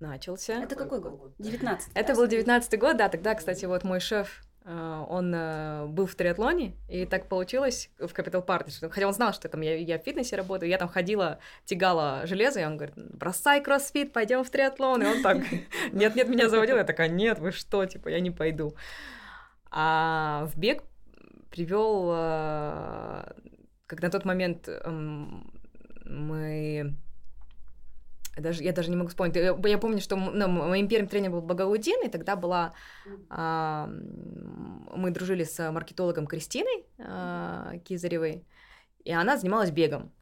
начался. 0.00 0.62
Это 0.62 0.74
какой 0.74 1.00
год? 1.00 1.34
19 1.38 1.92
Это 1.94 2.14
был 2.14 2.26
девятнадцатый 2.26 2.78
год, 2.78 2.96
да, 2.96 3.08
тогда, 3.08 3.34
кстати, 3.34 3.64
вот 3.64 3.84
мой 3.84 4.00
шеф, 4.00 4.42
он 4.64 5.34
э, 5.34 5.86
был 5.86 6.06
в 6.06 6.14
триатлоне, 6.14 6.74
и 6.88 7.04
так 7.04 7.28
получилось 7.28 7.90
в 7.98 8.06
Capital 8.06 8.44
Partners, 8.44 8.88
хотя 8.88 9.06
он 9.06 9.12
знал, 9.12 9.34
что 9.34 9.48
там 9.48 9.60
я, 9.60 9.76
я 9.76 9.98
в 9.98 10.02
фитнесе 10.02 10.36
работаю, 10.36 10.70
я 10.70 10.78
там 10.78 10.88
ходила, 10.88 11.38
тягала 11.66 12.22
железо, 12.24 12.60
и 12.60 12.64
он 12.64 12.76
говорит, 12.78 12.94
бросай 12.96 13.62
кроссфит, 13.62 14.12
пойдем 14.14 14.42
в 14.42 14.48
триатлон, 14.48 15.02
и 15.02 15.06
он 15.06 15.22
так, 15.22 15.38
нет-нет, 15.92 16.28
меня 16.28 16.48
заводил, 16.48 16.76
я 16.76 16.84
такая, 16.84 17.08
нет, 17.08 17.40
вы 17.40 17.52
что, 17.52 17.84
типа, 17.84 18.08
я 18.08 18.20
не 18.20 18.30
пойду. 18.30 18.74
А 19.70 20.48
в 20.52 20.58
бег 20.58 20.82
привел, 21.50 22.10
э, 22.14 23.32
как 23.86 24.00
на 24.00 24.10
тот 24.10 24.24
момент 24.24 24.66
эм, 24.66 25.52
даже, 28.42 28.62
я 28.62 28.72
даже 28.72 28.90
не 28.90 28.96
могу 28.96 29.08
вспомнить. 29.08 29.36
Я, 29.36 29.56
я 29.64 29.78
помню, 29.78 30.00
что 30.00 30.16
ну, 30.16 30.48
моим 30.48 30.88
первым 30.88 31.08
тренером 31.08 31.34
был 31.34 31.42
Багаудин, 31.42 32.04
и 32.04 32.08
тогда 32.08 32.36
была... 32.36 32.74
а, 33.30 33.88
мы 34.96 35.10
дружили 35.10 35.44
с 35.44 35.70
маркетологом 35.70 36.26
Кристиной 36.26 36.86
а, 36.98 37.76
Кизаревой, 37.84 38.46
и 39.04 39.12
она 39.12 39.36
занималась 39.36 39.70
бегом. 39.70 40.12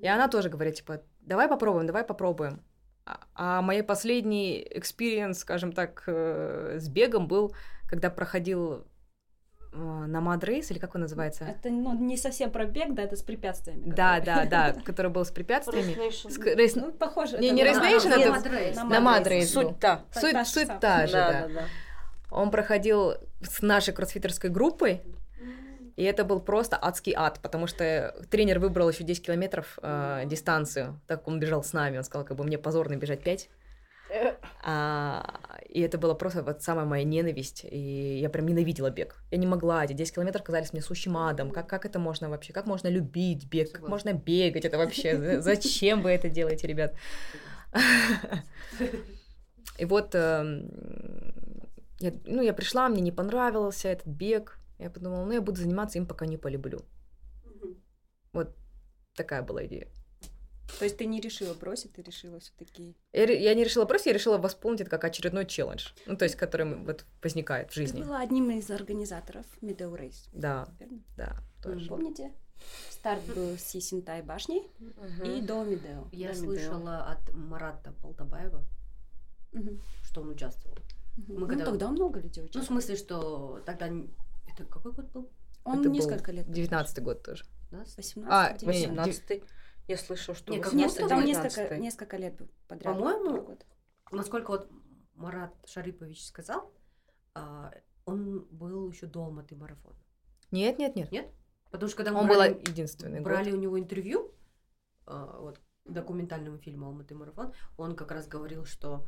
И 0.00 0.08
она 0.08 0.28
тоже 0.28 0.48
говорит, 0.48 0.76
типа, 0.76 1.02
давай 1.20 1.48
попробуем, 1.48 1.86
давай 1.86 2.04
попробуем. 2.04 2.62
А, 3.04 3.20
а 3.34 3.62
мой 3.62 3.82
последний 3.82 4.66
experience, 4.70 5.38
скажем 5.38 5.72
так, 5.72 6.04
э, 6.06 6.78
с 6.78 6.88
бегом 6.88 7.28
был, 7.28 7.54
когда 7.88 8.10
проходил 8.10 8.86
Nomad 9.72 10.20
Race, 10.20 10.70
или 10.70 10.78
как 10.78 10.94
он 10.94 11.02
называется? 11.02 11.44
Это 11.44 11.70
ну, 11.70 11.94
не 11.98 12.16
совсем 12.16 12.50
пробег, 12.50 12.94
да, 12.94 13.02
это 13.02 13.16
с 13.16 13.22
препятствиями. 13.22 13.82
Да, 13.86 14.20
да, 14.20 14.44
да, 14.44 14.74
который 14.84 15.10
был 15.10 15.24
с 15.24 15.30
препятствиями. 15.30 15.92
Race- 15.92 16.72
Ну, 16.74 16.92
похоже. 16.92 17.38
Не, 17.38 17.50
не 17.50 17.62
Nation, 17.62 18.08
на- 18.08 18.58
это 18.58 18.84
Nomad 18.84 19.00
Race. 19.00 19.50
Суть, 19.50 19.78
та 19.78 20.02
суть 20.12 20.68
та 20.80 21.06
же, 21.06 21.12
Да, 21.12 21.32
да. 21.32 21.48
да, 21.48 21.48
да. 21.48 21.64
Он 22.30 22.50
проходил 22.50 23.14
с 23.42 23.60
нашей 23.62 23.92
кроссфитерской 23.92 24.50
группой, 24.50 25.02
и 25.96 26.04
это 26.04 26.24
был 26.24 26.40
просто 26.40 26.78
адский 26.80 27.12
ад, 27.14 27.40
потому 27.42 27.66
что 27.66 28.14
тренер 28.30 28.58
выбрал 28.58 28.88
еще 28.88 29.04
10 29.04 29.26
километров 29.26 29.78
э, 29.82 30.22
дистанцию, 30.26 31.00
так 31.06 31.20
как 31.20 31.28
он 31.28 31.38
бежал 31.40 31.62
с 31.62 31.72
нами, 31.74 31.98
он 31.98 32.04
сказал, 32.04 32.26
как 32.26 32.36
бы 32.36 32.44
мне 32.44 32.56
позорно 32.58 32.96
бежать 32.96 33.22
5. 33.22 33.50
А, 34.64 35.51
и 35.74 35.80
это 35.80 35.98
было 35.98 36.14
просто 36.14 36.42
вот 36.42 36.62
самая 36.62 36.86
моя 36.86 37.04
ненависть, 37.04 37.64
и 37.70 38.18
я 38.20 38.30
прям 38.30 38.46
ненавидела 38.46 38.90
бег. 38.90 39.16
Я 39.30 39.38
не 39.38 39.46
могла, 39.46 39.84
эти 39.84 39.94
10 39.94 40.14
километров 40.14 40.42
казались 40.42 40.72
мне 40.72 40.82
сущим 40.82 41.16
адом. 41.16 41.50
Как, 41.50 41.68
как 41.68 41.84
это 41.86 41.98
можно 41.98 42.28
вообще? 42.28 42.52
Как 42.52 42.66
можно 42.66 42.88
любить 42.90 43.48
бег? 43.48 43.72
Как 43.72 43.88
можно 43.88 44.12
бегать? 44.12 44.64
Это 44.64 44.76
вообще... 44.78 45.18
за- 45.18 45.40
Зачем 45.40 46.02
вы 46.02 46.10
это 46.10 46.28
делаете, 46.28 46.66
ребят? 46.68 46.94
И 49.78 49.84
вот 49.86 50.14
эм, 50.14 50.68
я, 52.00 52.12
ну, 52.26 52.42
я 52.42 52.52
пришла, 52.52 52.88
мне 52.88 53.00
не 53.00 53.12
понравился 53.12 53.88
этот 53.88 54.06
бег. 54.06 54.58
Я 54.78 54.90
подумала, 54.90 55.24
ну, 55.24 55.32
я 55.32 55.40
буду 55.40 55.60
заниматься 55.60 55.98
им, 55.98 56.06
пока 56.06 56.26
не 56.26 56.36
полюблю. 56.36 56.80
Мгм. 57.44 57.76
Такая 59.14 59.42
была 59.42 59.64
идея. 59.66 59.88
То 60.78 60.84
есть 60.84 60.96
ты 60.96 61.04
не 61.06 61.20
решила 61.20 61.54
бросить, 61.54 61.92
ты 61.92 62.02
решила 62.02 62.40
все-таки. 62.40 62.94
Я, 63.12 63.54
не 63.54 63.64
решила 63.64 63.84
бросить, 63.84 64.06
я 64.06 64.12
решила 64.12 64.38
восполнить 64.38 64.80
это 64.80 64.90
как 64.90 65.04
очередной 65.04 65.46
челлендж. 65.46 65.90
Ну, 66.06 66.16
то 66.16 66.24
есть, 66.24 66.34
который 66.36 66.74
вот 66.84 67.04
возникает 67.22 67.70
в 67.70 67.74
Ты 67.74 67.80
жизни. 67.82 68.02
была 68.02 68.20
одним 68.20 68.50
из 68.50 68.70
организаторов 68.70 69.46
Meadow 69.60 69.92
Race, 69.98 70.28
Да, 70.32 70.68
верно? 70.80 71.00
да, 71.16 71.36
тоже. 71.62 71.88
Помните? 71.88 72.32
Старт 72.90 73.22
был 73.34 73.56
с 73.58 73.74
Есентай 73.74 74.22
башни 74.22 74.62
Мгм. 74.78 75.22
и 75.24 75.40
до 75.42 75.64
Медео. 75.64 76.08
Я 76.12 76.32
До 76.32 76.40
Медео. 76.40 76.44
слышала 76.54 77.04
от 77.06 77.32
Марата 77.34 77.92
Полтабаева, 78.02 78.64
Мгм. 79.52 79.80
что 80.04 80.20
он 80.22 80.30
участвовал. 80.30 80.76
Мгм. 81.16 81.34
Мы 81.34 81.40
Ну, 81.40 81.46
когда- 81.48 81.64
тогда 81.66 81.88
много 81.90 82.20
людей 82.20 82.48
Ну, 82.54 82.60
в 82.60 82.64
смысле, 82.64 82.96
что 82.96 83.60
тогда... 83.66 83.88
Это 83.88 84.64
какой 84.64 84.92
год 84.92 85.10
был? 85.12 85.30
Он 85.64 85.80
Это 85.80 85.88
был 85.88 85.92
несколько 85.96 86.32
лет. 86.32 86.50
19 86.50 87.00
год 87.02 87.22
тоже. 87.22 87.44
Да? 87.70 87.84
18 87.96 88.26
А, 88.30 88.56
девятнадцать. 88.58 88.66
не, 88.66 88.86
18 88.86 89.42
Я 89.88 89.96
слышала, 89.96 90.36
что 90.36 90.52
Нет, 90.52 90.64
будто 90.72 91.08
там 91.08 91.20
бы 91.20 91.26
несколько, 91.26 91.76
несколько 91.78 92.16
лет 92.16 92.40
подряд. 92.68 92.96
По-моему. 92.96 93.58
Насколько 94.10 94.50
вот 94.50 94.70
Марат 95.14 95.54
Шарипович 95.66 96.24
сказал, 96.24 96.72
а, 97.34 97.72
он 98.04 98.46
был 98.50 98.90
еще 98.90 99.06
до 99.06 99.24
Алматы 99.24 99.56
марафона. 99.56 99.96
Нет, 100.50 100.78
нет, 100.78 100.96
нет. 100.96 101.10
Нет? 101.10 101.30
Потому 101.70 101.88
что 101.88 101.96
когда 101.96 102.12
мы 102.12 102.20
Он 102.20 102.28
был 102.28 102.36
брали, 102.36 102.60
единственный 102.68 103.20
год. 103.20 103.24
брали 103.24 103.50
у 103.50 103.56
него 103.56 103.78
интервью, 103.78 104.32
а, 105.06 105.38
вот, 105.40 105.58
к 105.84 105.90
документальному 105.90 106.58
фильму 106.58 106.86
«Алматы 106.86 107.14
марафон», 107.14 107.54
он 107.76 107.96
как 107.96 108.12
раз 108.12 108.28
говорил, 108.28 108.64
что 108.66 109.06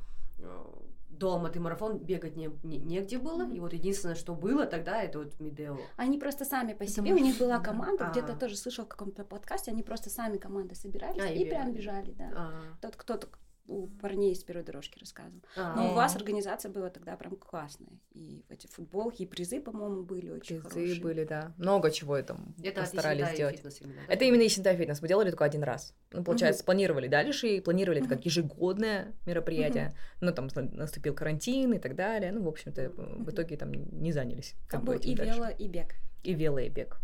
до 1.08 1.34
Алматы 1.34 1.60
марафон 1.60 1.98
бегать 1.98 2.36
не, 2.36 2.50
не- 2.64 2.78
негде 2.78 3.18
было, 3.18 3.48
и 3.48 3.60
вот 3.60 3.72
единственное, 3.72 4.16
что 4.16 4.34
было 4.34 4.66
тогда, 4.66 5.00
это 5.02 5.20
вот 5.20 5.38
Медео. 5.38 5.78
Они 5.96 6.18
просто 6.18 6.44
сами 6.44 6.72
по 6.74 6.86
себе, 6.86 7.10
Потому 7.10 7.20
у 7.20 7.24
них 7.24 7.38
была 7.38 7.60
команда, 7.60 8.08
А. 8.08 8.10
где-то 8.10 8.34
тоже 8.36 8.56
слышал 8.56 8.84
в 8.84 8.88
каком-то 8.88 9.24
подкасте, 9.24 9.70
они 9.70 9.82
просто 9.82 10.10
сами 10.10 10.38
команды 10.38 10.74
собирались 10.74 11.22
А, 11.22 11.26
и 11.28 11.42
и, 11.44 11.48
прям 11.48 11.72
бежали, 11.72 12.12
да. 12.12 12.32
А, 12.36 12.52
Тот 12.80 12.96
кто-то 12.96 13.28
у 13.66 13.86
парней 13.86 14.32
из 14.32 14.44
первой 14.44 14.62
дорожки 14.62 14.98
рассказывал. 14.98 15.40
а, 15.56 15.74
Но 15.74 15.92
у 15.92 15.94
вас 15.94 16.14
организация 16.16 16.70
была 16.70 16.90
тогда 16.90 17.16
прям 17.16 17.36
классная. 17.36 17.98
И 18.12 18.44
эти 18.50 18.66
футболки, 18.66 19.22
и 19.22 19.26
призы, 19.26 19.60
по-моему, 19.60 20.02
были 20.02 20.30
очень 20.30 20.60
Призы 20.60 20.74
хорошие. 20.74 21.00
были, 21.00 21.24
да. 21.24 21.54
Много 21.56 21.90
чего 21.90 22.20
там 22.20 22.54
это 22.62 22.82
постарались 22.82 23.30
сделать. 23.30 23.56
фитнес 23.56 23.80
именно, 23.80 24.00
да? 24.06 24.12
Это 24.12 24.24
именно 24.26 24.46
Исентай 24.46 24.76
фитнес. 24.76 25.00
Мы 25.00 25.08
делали 25.08 25.30
только 25.30 25.44
один 25.46 25.62
раз. 25.62 25.94
Ну, 26.12 26.22
получается, 26.22 26.62
планировали 26.64 27.08
дальше, 27.08 27.48
и 27.48 27.60
планировали 27.60 28.00
это 28.00 28.08
как 28.10 28.24
ежегодное 28.26 29.14
мероприятие. 29.26 29.94
Но 30.20 30.32
там 30.32 30.48
на- 30.54 30.62
наступил 30.62 31.14
карантин 31.14 31.72
и 31.72 31.78
так 31.78 31.96
далее. 31.96 32.32
Ну, 32.32 32.42
в 32.42 32.48
общем-то, 32.48 32.90
в 32.90 33.30
итоге 33.30 33.56
там 33.56 33.72
не 33.72 34.12
занялись. 34.12 34.54
Там 34.70 34.84
бы 34.84 34.92
был 34.94 35.00
и 35.00 35.14
дальше. 35.14 35.34
вело, 35.34 35.48
и 35.48 35.68
бег. 35.68 35.94
И 36.22 36.34
вело, 36.34 36.58
и 36.58 36.68
бег. 36.68 37.00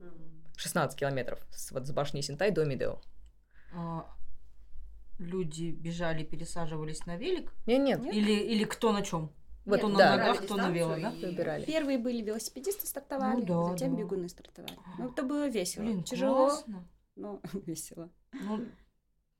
М. 0.00 0.14
16 0.56 0.98
километров 0.98 1.38
с, 1.50 1.70
вот, 1.70 1.86
с 1.86 1.92
башни 1.92 2.20
Синтай 2.22 2.50
до 2.50 2.64
Медео. 2.64 3.00
А, 3.74 4.06
люди 5.18 5.70
бежали, 5.70 6.22
пересаживались 6.24 7.04
на 7.06 7.16
велик? 7.16 7.52
Нет, 7.66 8.00
нет? 8.00 8.14
Или, 8.14 8.32
или 8.32 8.64
кто 8.64 8.92
на 8.92 9.02
чем? 9.02 9.32
Вот, 9.64 9.82
То 9.82 9.88
на 9.88 10.16
ногах, 10.16 10.46
то 10.46 10.56
на 10.56 10.70
вело, 10.70 10.96
да? 10.96 11.10
выбирали. 11.10 11.64
Первые 11.66 11.98
были 11.98 12.22
велосипедисты 12.22 12.86
стартовали, 12.86 13.40
Ну 13.42 13.64
да, 13.66 13.72
затем 13.72 13.94
да. 13.94 14.00
бегуны 14.02 14.28
стартовали. 14.30 14.72
Ну, 14.98 15.10
это 15.10 15.22
было 15.22 15.46
весело. 15.48 15.82
Блин, 15.84 16.02
Тяжело, 16.04 16.46
классно. 16.46 16.88
но 17.16 17.40
весело. 17.66 18.08
Ну, 18.32 18.64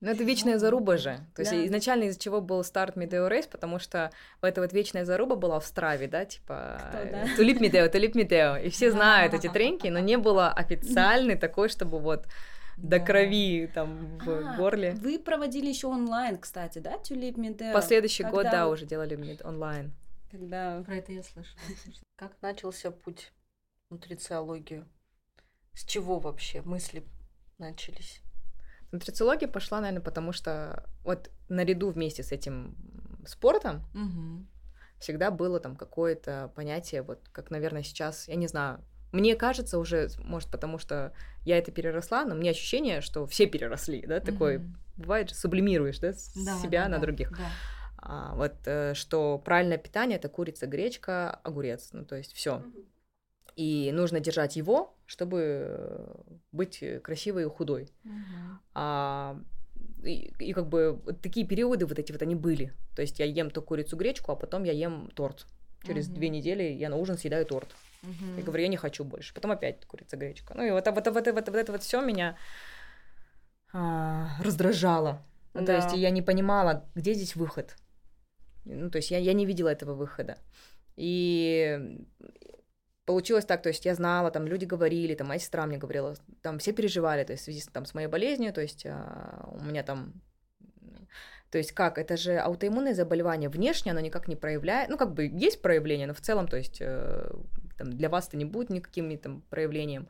Ну, 0.01 0.11
это 0.11 0.25
вечная 0.25 0.59
заруба 0.59 0.99
же. 0.99 1.19
То 1.35 1.41
есть 1.43 1.53
Да. 1.53 1.65
изначально 1.67 2.05
из-за 2.05 2.21
чего 2.21 2.43
был 2.43 2.63
старт 2.63 2.95
Медео 2.95 3.27
Рейс, 3.29 3.47
потому 3.47 3.79
что 3.79 4.11
эта 4.43 4.61
вот 4.61 4.73
вечная 4.75 5.07
заруба 5.07 5.35
была 5.37 5.61
в 5.61 5.65
Страве, 5.67 6.09
да, 6.09 6.27
типа 6.27 6.79
Кто, 6.91 6.99
э, 6.99 7.11
да? 7.11 7.37
Тулип 7.37 7.61
Медео, 7.61 7.89
Тулип 7.89 8.15
Медео. 8.15 8.59
И 8.59 8.69
все 8.69 8.91
знают 8.91 9.33
эти 9.33 9.47
Да. 9.47 9.53
тренки, 9.55 9.87
но 9.89 9.99
не 9.99 10.19
было 10.19 10.53
официальной 10.53 11.37
такой, 11.37 11.71
чтобы 11.71 11.99
вот 12.01 12.27
до 12.83 12.99
Да. 12.99 13.05
крови 13.05 13.71
там 13.75 14.19
в 14.19 14.29
А, 14.31 14.57
горле. 14.57 14.93
Вы 14.95 15.19
проводили 15.19 15.67
еще 15.69 15.89
онлайн, 15.89 16.39
кстати, 16.39 16.79
да, 16.79 16.99
Тюлип 16.99 17.37
Медео? 17.37 17.73
Последующий 17.73 18.25
год, 18.25 18.45
Когда 18.45 18.51
да, 18.53 18.67
вы- 18.67 18.73
уже 18.75 18.87
делали 18.87 19.17
мед- 19.17 19.45
онлайн. 19.45 19.93
Когда 20.31 20.83
Про 20.85 20.97
это 20.97 21.13
я 21.13 21.23
слышала. 21.23 21.59
Как 22.17 22.33
начался 22.43 22.91
путь 22.91 23.33
в 23.89 23.95
нутрициологию? 23.95 24.87
С 25.73 25.85
чего 25.85 26.19
вообще 26.19 26.61
мысли 26.63 27.05
начались? 27.59 28.21
Нутрициология 28.93 29.49
пошла, 29.49 29.81
наверное, 29.81 30.03
потому 30.05 30.33
что 30.33 30.85
вот 31.05 31.31
наряду 31.49 31.91
вместе 31.91 32.23
с 32.23 32.33
этим 32.33 32.77
спортом 33.27 33.83
всегда 34.99 35.31
было 35.31 35.61
там 35.61 35.77
какое-то 35.77 36.51
понятие, 36.57 37.03
вот 37.03 37.29
как, 37.33 37.51
наверное, 37.51 37.83
сейчас, 37.83 38.29
я 38.29 38.35
не 38.37 38.49
знаю, 38.49 38.83
мне 39.13 39.37
кажется 39.37 39.79
уже, 39.79 40.09
может, 40.19 40.51
потому 40.51 40.79
что 40.79 41.13
я 41.45 41.59
это 41.59 41.71
переросла, 41.73 42.25
но 42.25 42.35
мне 42.35 42.51
ощущение, 42.51 43.01
что 43.01 43.27
все 43.27 43.47
переросли, 43.47 44.05
да, 44.07 44.21
такой, 44.21 44.59
Мгм. 44.59 44.77
бывает 44.97 45.31
же, 45.31 45.35
сублимируешь, 45.35 45.99
да, 45.99 46.13
Да, 46.13 46.17
себя 46.63 46.83
да, 46.85 46.89
на 46.89 46.97
да, 46.97 47.03
других. 47.03 47.31
да. 47.31 47.51
А, 48.01 48.35
вот 48.37 48.55
э, 48.67 48.95
что 48.95 49.39
правильное 49.39 49.79
питание 49.79 50.19
это 50.19 50.29
курица, 50.29 50.67
гречка, 50.67 51.31
огурец, 51.43 51.91
ну 51.93 52.05
то 52.05 52.17
есть 52.17 52.33
все. 52.33 52.63
И 53.57 53.91
нужно 53.93 54.21
держать 54.21 54.55
его, 54.57 54.95
чтобы 55.07 56.09
быть 56.53 56.85
красивой 57.03 57.43
и 57.45 57.49
худой. 57.49 57.91
Мгм. 58.05 58.61
А, 58.75 59.41
и, 60.05 60.33
и 60.39 60.53
как 60.53 60.69
бы 60.69 61.01
вот 61.05 61.21
такие 61.21 61.47
периоды 61.47 61.87
вот 61.87 61.99
эти 61.99 62.13
вот 62.13 62.23
они 62.23 62.37
были. 62.37 62.73
То 62.95 63.03
есть 63.03 63.19
я 63.19 63.25
ем 63.25 63.51
то 63.51 63.63
курицу, 63.63 63.97
гречку, 63.97 64.31
а 64.31 64.37
потом 64.37 64.63
я 64.65 64.73
ем 64.73 65.11
торт. 65.15 65.47
Через 65.85 66.07
Мгм. 66.07 66.15
две 66.15 66.29
недели 66.29 66.63
я 66.63 66.89
на 66.89 66.97
ужин 66.97 67.19
съедаю 67.19 67.47
торт. 67.47 67.75
Мгм. 68.03 68.37
Я 68.37 68.43
говорю, 68.43 68.63
я 68.63 68.69
не 68.69 68.77
хочу 68.77 69.05
больше. 69.05 69.35
Потом 69.35 69.51
опять 69.51 69.85
курица, 69.87 70.17
гречка. 70.17 70.55
Ну 70.57 70.65
и 70.65 70.71
вот, 70.71 70.87
вот, 70.87 71.07
вот, 71.07 71.07
вот, 71.07 71.27
вот, 71.27 71.49
вот 71.49 71.57
это 71.57 71.73
вот 71.73 71.83
все 71.83 72.01
меня 72.01 72.37
а, 73.73 74.29
раздражало. 74.43 75.23
Ну, 75.55 75.61
То 75.61 75.67
Да. 75.67 75.77
есть 75.77 75.93
я 75.93 76.11
не 76.11 76.23
понимала, 76.23 76.85
где 76.95 77.15
здесь 77.15 77.37
выход. 77.37 77.77
Ну, 78.65 78.91
то 78.91 78.99
есть 78.99 79.11
я, 79.11 79.19
я 79.19 79.33
не 79.33 79.47
видела 79.47 79.69
этого 79.69 79.95
выхода. 79.95 80.37
И 80.97 81.79
получилось 83.05 83.47
так, 83.47 83.63
то 83.63 83.71
есть 83.71 83.87
я 83.87 83.95
знала, 83.95 84.31
там 84.31 84.47
люди 84.47 84.67
говорили, 84.67 85.15
там 85.15 85.29
моя 85.29 85.41
сестра 85.41 85.67
мне 85.67 85.79
говорила, 85.79 86.15
там 86.43 86.59
все 86.59 86.73
переживали, 86.73 87.25
то 87.25 87.33
есть 87.33 87.43
в 87.43 87.45
связи 87.45 87.63
там, 87.73 87.87
с 87.87 87.95
моей 87.95 88.09
болезнью, 88.09 88.53
то 88.53 88.61
есть 88.61 88.85
а, 88.87 89.49
у 89.53 89.65
меня 89.65 89.83
там... 89.83 90.13
То 91.51 91.59
есть 91.59 91.73
как, 91.73 91.97
это 91.97 92.19
же 92.19 92.39
аутоиммунное 92.39 92.95
заболевание, 92.95 93.49
внешне 93.49 93.93
оно 93.93 94.01
никак 94.01 94.29
не 94.29 94.37
проявляет, 94.37 94.91
ну 94.91 94.99
как 94.99 95.15
бы 95.15 95.25
есть 95.25 95.63
проявление, 95.63 96.07
но 96.07 96.13
в 96.13 96.21
целом, 96.21 96.47
то 96.49 96.59
есть 96.59 96.83
э, 96.83 97.31
там, 97.79 97.91
для 97.93 98.09
вас 98.09 98.29
это 98.29 98.37
не 98.37 98.45
будет 98.45 98.71
никаким 98.71 99.17
там 99.19 99.43
проявлением. 99.51 100.09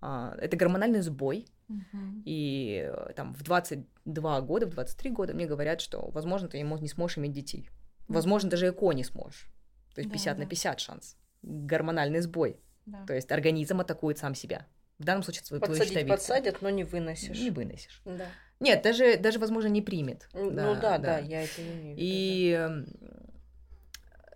А, 0.00 0.34
это 0.40 0.56
гормональный 0.56 1.00
сбой, 1.00 1.46
Мгм. 1.68 2.22
и 2.26 2.90
э, 2.92 3.12
там 3.14 3.32
в 3.34 3.42
22 3.42 4.40
года, 4.42 4.66
в 4.66 4.70
23 4.70 5.10
года 5.10 5.32
мне 5.34 5.46
говорят, 5.46 5.80
что, 5.80 6.10
возможно, 6.10 6.48
ты 6.48 6.58
не 6.58 6.64
мо- 6.64 6.78
не 6.78 6.88
сможешь 6.88 7.16
иметь 7.18 7.32
детей. 7.32 7.70
Возможно, 8.08 8.50
даже 8.50 8.68
ЭКО 8.68 8.92
не 8.92 9.04
сможешь. 9.04 9.48
То 9.94 10.00
есть 10.00 10.10
Да, 10.10 10.14
50 10.14 10.38
на 10.38 10.44
да. 10.44 10.50
50 10.50 10.80
шанс. 10.80 11.16
Гормональный 11.42 12.20
сбой. 12.20 12.58
Да. 12.84 13.04
То 13.06 13.14
есть 13.14 13.32
организм 13.32 13.80
атакует 13.80 14.18
сам 14.18 14.34
себя. 14.34 14.66
В 14.98 15.04
данном 15.04 15.22
случае 15.22 15.42
твою, 15.44 15.60
твою 15.60 15.72
Подсадить 15.72 15.88
щитовидку. 15.92 16.14
подсадят, 16.16 16.62
но 16.62 16.68
не 16.70 16.84
выносишь. 16.84 17.40
Не 17.40 17.50
выносишь. 17.50 18.02
Да. 18.04 18.26
Нет, 18.60 18.82
даже, 18.82 19.16
даже 19.16 19.38
возможно, 19.38 19.68
не 19.68 19.80
примет. 19.82 20.28
Ну 20.34 20.50
да, 20.50 20.98
да, 20.98 21.18
я 21.18 21.42
это 21.44 21.62
имею 21.62 21.76
в 21.76 21.84
виду. 21.86 21.94
И 21.98 22.50
эм, 22.50 22.86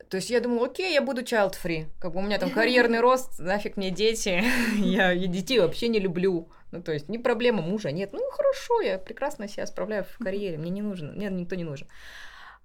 то 0.08 0.16
есть 0.16 0.30
я 0.30 0.40
думала, 0.40 0.66
окей, 0.66 0.94
я 0.94 1.02
буду 1.02 1.22
child 1.22 1.54
free. 1.62 1.86
Как 2.00 2.12
бы 2.12 2.20
у 2.20 2.22
меня 2.22 2.38
там 2.38 2.50
карьерный 2.50 3.00
рост, 3.00 3.38
нафиг 3.38 3.76
мне 3.76 3.90
дети. 3.90 4.42
я, 4.78 5.12
я 5.12 5.26
детей 5.26 5.60
вообще 5.60 5.88
не 5.88 6.00
люблю. 6.00 6.48
Ну, 6.70 6.82
то 6.82 6.92
есть, 6.92 7.08
не 7.08 7.18
проблема, 7.18 7.62
мужа 7.62 7.90
нет. 7.92 8.12
Ну, 8.12 8.20
хорошо, 8.30 8.80
я 8.80 8.98
прекрасно 8.98 9.48
себя 9.48 9.66
справляю 9.66 10.04
в 10.04 10.18
карьере, 10.18 10.58
мне 10.58 10.70
не 10.70 10.82
нужен, 10.82 11.14
мне 11.14 11.28
никто 11.28 11.56
не 11.56 11.64
нужен. 11.64 11.88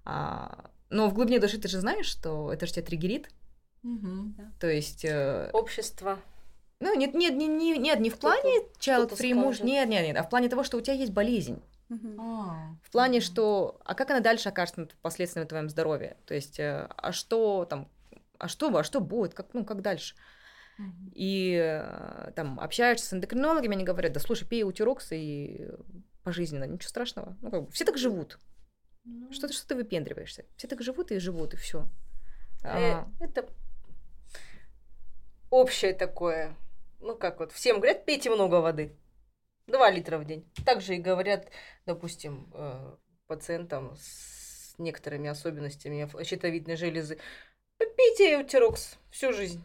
А, 0.04 0.70
но 0.90 1.08
в 1.08 1.14
глубине 1.14 1.38
души 1.38 1.58
ты 1.58 1.68
же 1.68 1.80
знаешь, 1.80 2.06
что 2.06 2.52
это 2.52 2.66
же 2.66 2.72
тебя 2.72 2.84
триггерит. 2.84 3.28
да. 3.82 3.88
Мгм. 3.88 4.54
То 4.58 4.70
есть, 4.70 5.04
э, 5.04 5.50
Общество. 5.52 6.18
ну, 6.80 6.96
нет, 6.96 7.14
нет, 7.14 7.34
не, 7.34 7.46
не, 7.46 7.78
нет, 7.78 8.00
не 8.00 8.10
в 8.10 8.18
плане 8.18 8.60
child 8.78 9.10
free 9.12 9.34
муж, 9.34 9.60
нет, 9.60 9.88
нет, 9.88 10.06
нет, 10.06 10.16
а 10.16 10.22
в 10.22 10.30
плане 10.30 10.48
того, 10.48 10.64
что 10.64 10.78
у 10.78 10.80
тебя 10.80 10.94
есть 10.94 11.12
болезнь. 11.12 11.62
А, 12.18 12.74
В 12.82 12.90
плане, 12.90 13.20
что, 13.20 13.80
а 13.84 13.94
как 13.94 14.10
она 14.10 14.20
дальше 14.20 14.48
окажется 14.48 14.80
на 14.82 14.88
последствиями 15.02 15.46
твоем 15.48 15.68
здоровье? 15.68 16.16
То 16.26 16.34
есть, 16.34 16.58
э, 16.58 16.88
а 16.96 17.12
что 17.12 17.64
там, 17.66 17.88
а 18.38 18.48
что, 18.48 18.76
а 18.76 18.82
что 18.84 19.00
будет, 19.00 19.34
как, 19.34 19.52
ну, 19.54 19.64
как 19.64 19.82
дальше? 19.82 20.14
И 21.14 21.54
э, 21.62 22.32
там 22.34 22.58
общаешься 22.58 23.06
с 23.06 23.12
эндокринологами, 23.12 23.74
они 23.76 23.84
говорят, 23.84 24.12
да 24.12 24.20
слушай, 24.20 24.46
пей 24.48 24.64
утирокс 24.64 25.12
и 25.12 25.68
пожизненно, 26.24 26.64
ничего 26.64 26.88
страшного. 26.88 27.36
Ну, 27.42 27.50
как 27.50 27.62
бы, 27.64 27.70
все 27.70 27.84
так 27.84 27.96
живут. 27.98 28.38
Ну, 29.04 29.30
Что 29.32 29.46
ты, 29.46 29.52
что 29.54 29.68
ты 29.68 29.74
выпендриваешься? 29.76 30.44
Все 30.56 30.66
так 30.66 30.82
живут 30.82 31.12
и 31.12 31.18
живут, 31.18 31.54
и 31.54 31.56
все. 31.56 31.86
э, 32.64 33.04
Это 33.20 33.48
общее 35.50 35.92
такое. 35.94 36.56
Ну, 37.00 37.16
как 37.16 37.38
вот, 37.40 37.52
всем 37.52 37.76
говорят, 37.76 38.04
пейте 38.06 38.30
много 38.30 38.56
воды. 38.56 38.96
Два 39.66 39.90
литра 39.90 40.18
в 40.18 40.24
день. 40.24 40.44
Также 40.64 40.96
и 40.96 40.98
говорят, 40.98 41.48
допустим, 41.86 42.50
э, 42.54 42.96
пациентам 43.26 43.96
с 43.98 44.74
некоторыми 44.78 45.28
особенностями 45.28 46.08
щитовидной 46.22 46.76
железы. 46.76 47.18
Пейте 47.78 48.38
утирокс 48.38 48.98
всю 49.10 49.32
жизнь. 49.32 49.62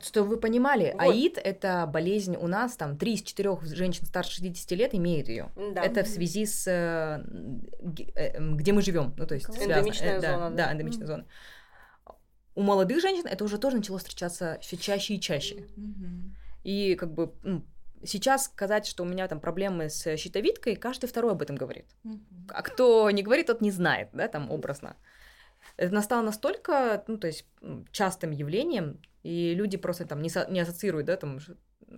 Что 0.00 0.22
вы 0.22 0.36
понимали, 0.36 0.92
Вот. 0.92 1.02
АИД– 1.02 1.38
это 1.44 1.88
болезнь 1.92 2.36
у 2.36 2.46
нас, 2.46 2.76
там, 2.76 2.96
3 2.96 3.14
из 3.14 3.22
4 3.22 3.58
женщин 3.74 4.06
старше 4.06 4.36
60 4.36 4.70
лет 4.72 4.94
имеют 4.94 5.28
ее. 5.28 5.50
Да. 5.56 5.82
Это 5.82 6.04
в 6.04 6.06
связи 6.06 6.46
с 6.46 6.68
э, 6.68 7.20
э, 8.14 8.54
где 8.54 8.72
мы 8.72 8.80
живем, 8.82 9.12
ну 9.16 9.26
то 9.26 9.34
есть 9.34 9.46
связано. 9.46 9.80
Эндемичная 9.80 10.20
да, 10.20 10.32
зона, 10.34 10.50
да. 10.50 10.66
да, 10.66 10.72
эндемичная 10.72 11.06
зона. 11.06 11.26
У 12.54 12.62
молодых 12.62 13.00
женщин 13.00 13.26
это 13.26 13.42
уже 13.42 13.58
тоже 13.58 13.78
начало 13.78 13.98
встречаться 13.98 14.58
все 14.60 14.76
чаще 14.76 15.14
и 15.14 15.20
чаще. 15.20 15.66
Мгм. 15.76 16.36
И 16.62 16.94
как 16.94 17.12
бы 17.12 17.34
ну, 17.42 17.64
сейчас 18.04 18.44
сказать, 18.46 18.86
что 18.86 19.02
у 19.02 19.06
меня 19.06 19.28
там 19.28 19.40
проблемы 19.40 19.88
с 19.88 20.16
щитовидкой, 20.16 20.76
каждый 20.76 21.06
второй 21.06 21.32
об 21.32 21.42
этом 21.42 21.56
говорит. 21.56 21.86
А 22.48 22.62
кто 22.62 23.10
не 23.10 23.22
говорит, 23.22 23.46
тот 23.46 23.60
не 23.60 23.70
знает, 23.70 24.08
да, 24.12 24.28
там 24.28 24.50
образно. 24.50 24.96
Это 25.76 25.94
настало 25.94 26.22
настолько, 26.22 27.04
ну, 27.06 27.16
то 27.18 27.26
есть 27.28 27.46
частым 27.92 28.30
явлением, 28.32 29.00
и 29.22 29.54
люди 29.54 29.76
просто 29.76 30.04
там 30.06 30.20
не, 30.20 30.28
со- 30.28 30.50
не 30.50 30.60
ассоциируют, 30.60 31.06
да, 31.06 31.16
там, 31.16 31.38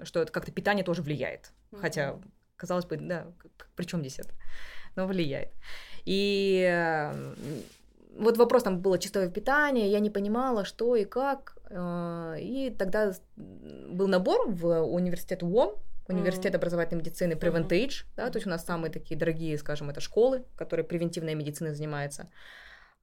что 0.02 0.20
это 0.20 0.30
как-то 0.30 0.52
питание 0.52 0.84
тоже 0.84 1.02
влияет. 1.02 1.52
Хотя, 1.80 2.12
Мгм. 2.12 2.32
казалось 2.56 2.84
бы, 2.84 2.96
да, 2.98 3.26
при 3.74 3.84
чем 3.86 4.00
здесь 4.00 4.18
это? 4.18 4.30
Но 4.96 5.06
влияет. 5.06 5.50
И 6.04 6.62
э, 6.70 7.34
вот 8.18 8.36
вопрос 8.36 8.62
там 8.62 8.80
было 8.80 8.98
чистое 8.98 9.28
питание, 9.30 9.90
я 9.90 9.98
не 10.00 10.10
понимала, 10.10 10.64
что 10.64 10.94
и 10.94 11.04
как. 11.04 11.56
э, 11.70 12.36
И 12.40 12.70
тогда 12.78 13.12
был 13.36 14.06
набор 14.08 14.48
в 14.50 14.82
университет 14.82 15.42
УОМ, 15.42 15.74
университет 16.08 16.52
Мгм. 16.52 16.56
образовательной 16.60 17.00
медицины. 17.00 17.32
Preventage, 17.32 18.04
да, 18.16 18.30
то 18.30 18.36
есть 18.36 18.46
у 18.46 18.50
нас 18.50 18.64
самые 18.64 18.90
такие 18.92 19.16
дорогие, 19.18 19.56
скажем, 19.58 19.90
это 19.90 20.00
школы, 20.00 20.44
которые 20.56 20.84
превентивной 20.84 21.34
медициной 21.34 21.74
занимаются. 21.74 22.30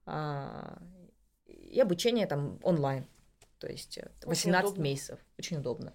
А, 0.06 0.78
И 1.46 1.80
обучение 1.80 2.26
там 2.26 2.58
онлайн. 2.62 3.06
То 3.58 3.66
есть 3.68 3.98
э, 3.98 4.10
18 4.26 4.70
удобно. 4.72 4.82
месяцев. 4.82 5.18
Очень 5.38 5.58
удобно. 5.58 5.92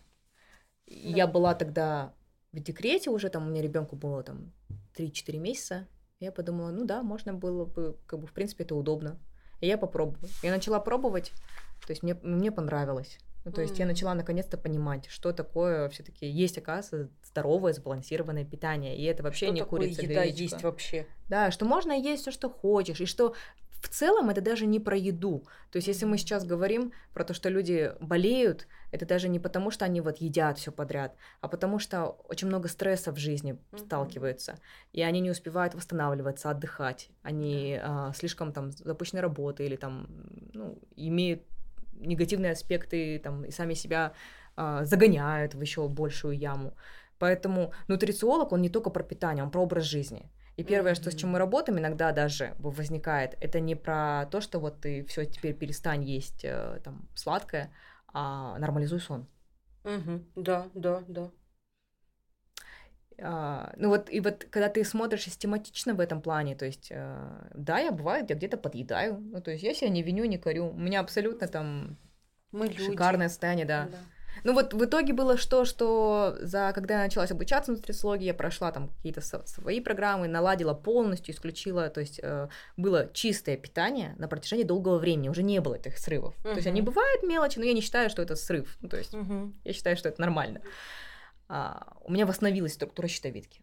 И 0.86 1.12
Я 1.12 1.28
была 1.28 1.54
тогда 1.54 2.14
в 2.52 2.60
декрете 2.60 3.10
уже, 3.10 3.30
там 3.30 3.48
у 3.48 3.50
меня 3.50 3.62
ребенку 3.62 3.96
было 3.96 4.24
там 4.24 4.54
3-4 4.96 5.38
месяца. 5.38 5.88
Я 6.20 6.32
подумала, 6.32 6.72
ну 6.72 6.86
да, 6.86 7.04
можно 7.04 7.34
было 7.34 7.66
бы, 7.66 7.98
как 8.08 8.20
бы, 8.20 8.28
в 8.28 8.34
принципе, 8.34 8.64
это 8.64 8.76
удобно. 8.76 9.20
И 9.60 9.68
я 9.68 9.78
попробую. 9.78 10.18
Я 10.44 10.52
начала 10.52 10.80
пробовать, 10.80 11.32
то 11.86 11.92
есть 11.92 12.04
мне, 12.04 12.16
мне 12.24 12.52
понравилось. 12.52 13.20
Ну, 13.48 13.54
то 13.54 13.62
есть 13.62 13.80
я 13.80 13.86
начала 13.86 14.14
наконец-то 14.14 14.58
понимать, 14.58 15.08
что 15.08 15.32
такое 15.32 15.88
все-таки 15.88 16.28
есть, 16.28 16.58
оказывается, 16.58 17.10
здоровое, 17.24 17.72
сбалансированное 17.72 18.44
питание. 18.44 18.98
И 18.98 19.06
это 19.06 19.24
вообще 19.24 19.46
Что 19.46 19.54
не 19.54 19.62
такое 19.62 19.80
курица, 19.80 20.02
еда 20.02 20.24
гречка. 20.26 20.44
есть 20.44 20.64
вообще? 20.64 21.08
Да, 21.30 21.50
что 21.50 21.64
можно 21.66 21.94
есть 21.94 22.24
все, 22.24 22.32
что 22.32 22.50
хочешь, 22.50 23.00
и 23.00 23.06
что 23.06 23.36
в 23.82 23.88
целом 23.88 24.30
это 24.30 24.42
даже 24.42 24.66
не 24.66 24.82
про 24.82 24.98
еду. 24.98 25.48
То 25.72 25.78
есть, 25.78 25.88
если 25.88 26.04
мы 26.04 26.18
сейчас 26.18 26.44
говорим 26.44 26.92
про 27.14 27.24
то, 27.24 27.34
что 27.34 27.48
люди 27.48 27.94
болеют, 28.02 28.68
это 28.92 29.06
даже 29.06 29.30
не 29.30 29.40
потому, 29.40 29.72
что 29.72 29.86
они 29.86 30.02
вот 30.02 30.18
едят 30.18 30.58
все 30.58 30.74
подряд, 30.74 31.16
а 31.40 31.48
потому 31.48 31.80
что 31.80 32.18
очень 32.28 32.50
много 32.50 32.68
стресса 32.68 33.14
в 33.14 33.18
жизни 33.18 33.58
Мгм. 33.72 33.80
сталкиваются, 33.80 34.60
и 34.92 35.02
они 35.02 35.22
не 35.22 35.32
успевают 35.32 35.74
восстанавливаться, 35.74 36.50
отдыхать. 36.50 37.12
Они 37.22 37.80
а, 37.82 38.12
слишком 38.14 38.52
там 38.52 38.72
запущенной 38.74 39.22
работы 39.22 39.66
или 39.66 39.78
там 39.78 40.08
ну, 40.54 40.78
имеют 40.98 41.44
негативные 42.00 42.52
аспекты 42.52 43.20
там 43.20 43.46
и 43.46 43.52
сами 43.52 43.74
себя 43.74 44.14
а, 44.56 44.86
загоняют 44.86 45.56
в 45.56 45.62
еще 45.62 45.88
большую 45.88 46.38
яму. 46.38 46.74
Поэтому 47.20 47.74
нутрициолог, 47.88 48.52
он 48.52 48.62
не 48.62 48.70
только 48.70 48.90
про 48.90 49.04
питание, 49.04 49.44
он 49.44 49.52
про 49.52 49.62
образ 49.62 49.84
жизни. 49.84 50.32
И 50.56 50.64
первое, 50.64 50.96
что 50.96 51.12
с 51.12 51.16
чем 51.16 51.30
мы 51.30 51.40
работаем, 51.40 51.78
иногда 51.78 52.12
даже 52.12 52.56
возникает, 52.58 53.38
это 53.40 53.60
не 53.60 53.76
про 53.76 54.26
то, 54.32 54.42
что 54.42 54.60
вот 54.60 54.82
ты 54.82 55.06
все 55.06 55.26
теперь 55.26 55.54
перестань 55.54 56.04
есть 56.04 56.44
э, 56.44 56.80
там 56.84 57.08
сладкое, 57.14 57.72
а 58.12 58.58
нормализуй 58.58 59.00
сон. 59.00 59.28
Мгм. 59.84 60.26
Да, 60.36 60.68
да, 60.74 61.04
да. 61.08 61.30
А, 63.20 63.74
ну 63.78 63.90
вот, 63.90 64.10
и 64.12 64.20
вот 64.20 64.46
когда 64.50 64.70
ты 64.70 64.84
смотришь 64.84 65.24
систематично 65.24 65.94
в 65.94 66.00
этом 66.00 66.22
плане, 66.22 66.56
то 66.56 66.66
есть, 66.66 66.88
э, 66.92 67.50
да, 67.54 67.80
я 67.80 67.92
бывает, 67.92 68.30
я 68.30 68.36
где-то 68.36 68.58
подъедаю, 68.58 69.18
ну 69.20 69.42
то 69.42 69.52
есть 69.52 69.64
я 69.64 69.74
себя 69.74 69.90
не 69.90 70.04
виню, 70.04 70.26
не 70.26 70.38
корю, 70.38 70.70
у 70.70 70.78
меня 70.78 71.00
абсолютно 71.00 71.48
там 71.48 71.98
Мы 72.52 72.68
люди. 72.68 72.84
шикарное 72.84 73.30
состояние, 73.30 73.66
да. 73.66 73.88
Да. 73.92 73.98
Ну 74.44 74.54
вот 74.54 74.74
в 74.74 74.86
итоге 74.86 75.14
было 75.14 75.36
что, 75.38 75.66
что 75.66 76.38
за 76.42 76.72
когда 76.74 77.00
я 77.00 77.04
началась 77.06 77.32
обучаться 77.32 77.72
на 77.72 77.78
нутрициологии, 77.78 78.26
я 78.26 78.34
прошла 78.34 78.72
там 78.72 78.90
какие-то 78.90 79.22
свои 79.22 79.80
программы, 79.80 80.28
наладила 80.28 80.74
полностью, 80.76 81.34
исключила, 81.34 81.90
то 81.90 82.02
есть 82.02 82.20
э, 82.22 82.50
было 82.76 83.10
чистое 83.14 83.58
питание 83.58 84.16
на 84.18 84.28
протяжении 84.28 84.64
долгого 84.64 85.00
времени, 85.00 85.30
уже 85.30 85.44
не 85.44 85.60
было 85.60 85.76
этих 85.76 85.98
срывов. 85.98 86.36
То 86.44 86.52
есть 86.52 86.68
они 86.68 86.82
бывают 86.82 87.24
мелочи, 87.24 87.60
но 87.60 87.66
я 87.66 87.74
не 87.74 87.82
считаю, 87.82 88.10
что 88.10 88.22
это 88.22 88.36
срыв. 88.36 88.78
Ну, 88.82 88.90
то 88.90 88.98
есть 88.98 89.14
Мгм. 89.14 89.56
я 89.64 89.74
считаю, 89.74 89.98
что 89.98 90.10
это 90.10 90.22
нормально. 90.22 90.62
А, 91.50 91.98
у 92.02 92.12
меня 92.12 92.26
восстановилась 92.26 92.74
структура 92.74 93.08
щитовидки. 93.08 93.62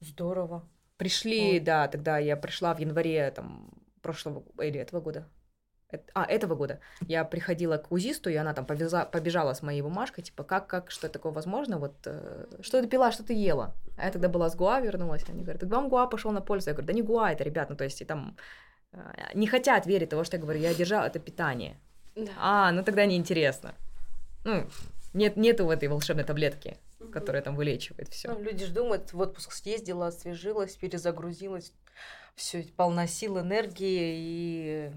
Здорово. 0.00 0.68
Пришли, 0.96 1.52
Ой. 1.52 1.60
да, 1.60 1.88
тогда 1.88 2.18
я 2.18 2.36
пришла 2.36 2.74
в 2.74 2.78
январе 2.78 3.30
там 3.30 3.70
прошлого 4.02 4.44
или 4.62 4.78
этого 4.78 5.00
года. 5.00 5.28
А, 6.14 6.24
этого 6.24 6.54
года. 6.56 6.80
Я 7.06 7.24
приходила 7.24 7.76
к 7.76 7.92
УЗИсту, 7.92 8.30
и 8.30 8.34
она 8.34 8.54
там 8.54 8.66
повезла, 8.66 9.04
побежала 9.04 9.52
с 9.54 9.62
моей 9.62 9.82
бумажкой, 9.82 10.24
типа, 10.24 10.42
как, 10.42 10.66
как, 10.66 10.90
что 10.90 11.08
такое 11.08 11.32
возможно, 11.32 11.78
вот, 11.78 11.94
э, 12.06 12.46
что 12.60 12.82
ты 12.82 12.88
пила, 12.88 13.12
что 13.12 13.22
ты 13.22 13.34
ела. 13.34 13.74
А 13.96 14.06
я 14.06 14.10
тогда 14.10 14.28
была 14.28 14.50
с 14.50 14.56
ГУА, 14.56 14.80
вернулась, 14.80 15.24
они 15.28 15.42
говорят, 15.42 15.60
так 15.60 15.70
вам 15.70 15.88
ГУА 15.88 16.06
пошел 16.08 16.32
на 16.32 16.40
пользу. 16.40 16.70
Я 16.70 16.74
говорю, 16.74 16.86
да 16.88 16.92
не 16.92 17.02
ГУА 17.02 17.30
это, 17.30 17.44
ребят, 17.44 17.70
ну, 17.70 17.76
то 17.76 17.84
есть, 17.84 18.02
и 18.02 18.04
там 18.04 18.36
э, 18.92 18.98
не 19.34 19.46
хотят 19.46 19.86
верить 19.86 20.08
того, 20.08 20.24
что 20.24 20.36
я 20.36 20.42
говорю, 20.42 20.58
я 20.58 20.74
держала 20.74 21.04
это 21.04 21.20
питание. 21.20 21.78
Да. 22.16 22.32
А, 22.38 22.72
ну 22.72 22.82
тогда 22.82 23.06
неинтересно. 23.06 23.74
Ну, 24.44 24.66
нет, 25.12 25.36
нету 25.36 25.66
в 25.66 25.70
этой 25.70 25.88
волшебной 25.88 26.24
таблетки, 26.24 26.78
которая 27.12 27.42
там 27.42 27.56
вылечивает 27.56 28.08
все. 28.08 28.32
Ну, 28.32 28.42
люди 28.42 28.64
же 28.64 28.72
думают, 28.72 29.12
в 29.12 29.20
отпуск 29.20 29.52
съездила, 29.52 30.08
освежилась, 30.08 30.76
перезагрузилась. 30.76 31.72
Все, 32.34 32.62
полна 32.76 33.06
сил, 33.06 33.40
энергии 33.40 34.14
и 34.18 34.92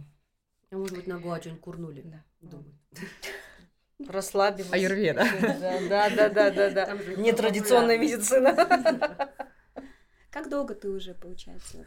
А 0.72 0.76
может 0.76 0.96
быть, 0.96 1.08
на 1.08 1.20
Гоа 1.20 1.40
что-нибудь 1.40 1.62
курнули? 1.62 2.02
Да. 2.02 2.24
Думаю. 2.42 2.78
расслабилась. 4.08 4.72
Аюрведа. 4.72 5.26
Да, 5.90 6.10
да, 6.10 6.30
да, 6.30 6.50
да, 6.52 6.70
да, 6.70 6.94
Нетрадиционная 7.18 7.98
медицина. 7.98 8.56
Как 10.32 10.50
долго 10.50 10.76
ты 10.76 10.90
уже, 10.90 11.14
получается, 11.16 11.86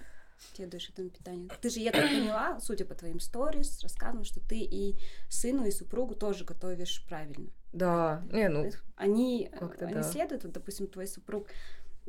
следуешь 0.55 0.89
этому 0.89 1.11
питанию? 1.11 1.51
Ты 1.61 1.71
же, 1.71 1.81
я 1.81 1.93
так 1.93 2.09
поняла, 2.09 2.61
судя 2.61 2.85
по 2.85 2.95
твоим 2.95 3.21
сторис, 3.21 3.83
рассказывала, 3.83 4.25
что 4.25 4.41
ты 4.41 4.59
и 4.59 4.97
сыну, 5.29 5.65
и 5.67 5.71
супругу 5.71 6.15
тоже 6.15 6.45
готовишь 6.45 7.05
правильно. 7.09 7.51
Да, 7.73 8.23
не, 8.31 8.49
ну, 8.49 8.71
Они, 8.97 9.51
они 9.81 9.95
да. 9.95 10.03
следуют, 10.03 10.45
вот, 10.45 10.53
допустим, 10.53 10.87
твой 10.87 11.07
супруг, 11.07 11.47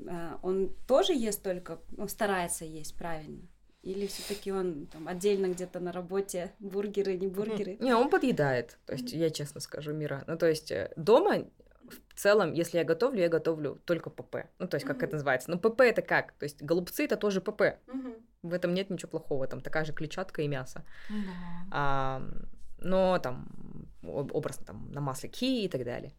а, 0.08 0.40
он 0.42 0.76
тоже 0.88 1.14
ест 1.14 1.42
только, 1.42 1.80
ну, 1.92 2.08
старается 2.08 2.66
есть 2.66 2.96
правильно? 2.96 3.42
Или 3.82 4.08
все-таки 4.08 4.52
он 4.52 4.88
там 4.88 5.10
отдельно 5.10 5.48
где-то 5.48 5.82
на 5.82 5.92
работе 5.92 6.54
бургеры, 6.60 7.18
не 7.18 7.28
бургеры? 7.28 7.78
не, 7.82 7.94
он 7.94 8.10
подъедает. 8.10 8.78
То 8.86 8.94
есть, 8.94 9.12
я 9.12 9.30
честно 9.30 9.60
скажу, 9.60 9.92
Мира. 9.92 10.24
Ну, 10.26 10.38
то 10.38 10.48
есть, 10.48 10.72
э, 10.72 10.94
дома 10.96 11.46
в 11.90 12.20
целом, 12.20 12.54
если 12.54 12.78
я 12.78 12.84
готовлю, 12.84 13.20
я 13.22 13.30
готовлю 13.30 13.82
только 13.86 14.10
ПП. 14.10 14.36
Ну, 14.60 14.68
то 14.68 14.76
есть, 14.76 14.86
как 14.86 14.98
Мгм. 14.98 15.06
это 15.06 15.16
называется? 15.16 15.52
Ну, 15.52 15.58
ПП 15.60 15.82
это 15.82 16.02
как? 16.02 16.32
То 16.34 16.44
есть, 16.46 16.62
голубцы 16.62 17.06
это 17.06 17.18
тоже 17.18 17.42
ПП. 17.42 17.78
Мгм. 17.88 18.16
В 18.44 18.54
этом 18.54 18.74
нет 18.74 18.90
ничего 18.90 19.10
плохого. 19.10 19.48
Там 19.48 19.62
такая 19.62 19.86
же 19.86 19.94
клетчатка 19.94 20.42
и 20.42 20.48
мясо. 20.48 20.84
А, 21.72 22.22
но 22.78 23.18
там 23.20 23.48
об- 24.04 24.34
образно 24.36 24.66
там 24.66 24.92
на 24.92 25.02
масле 25.02 25.30
ки 25.30 25.64
и 25.64 25.70
так 25.70 25.84
далее. 25.86 26.14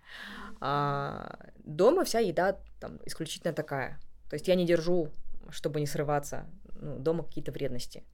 А, 0.60 1.38
дома 1.58 2.04
вся 2.04 2.20
еда 2.20 2.58
там 2.80 2.98
исключительно 3.04 3.52
такая. 3.52 3.98
То 4.30 4.34
есть 4.34 4.48
я 4.48 4.54
не 4.54 4.66
держу, 4.66 5.10
чтобы 5.50 5.80
не 5.80 5.86
срываться, 5.86 6.46
ну, 6.80 6.98
дома 6.98 7.24
какие-то 7.24 7.52
вредности. 7.52 8.04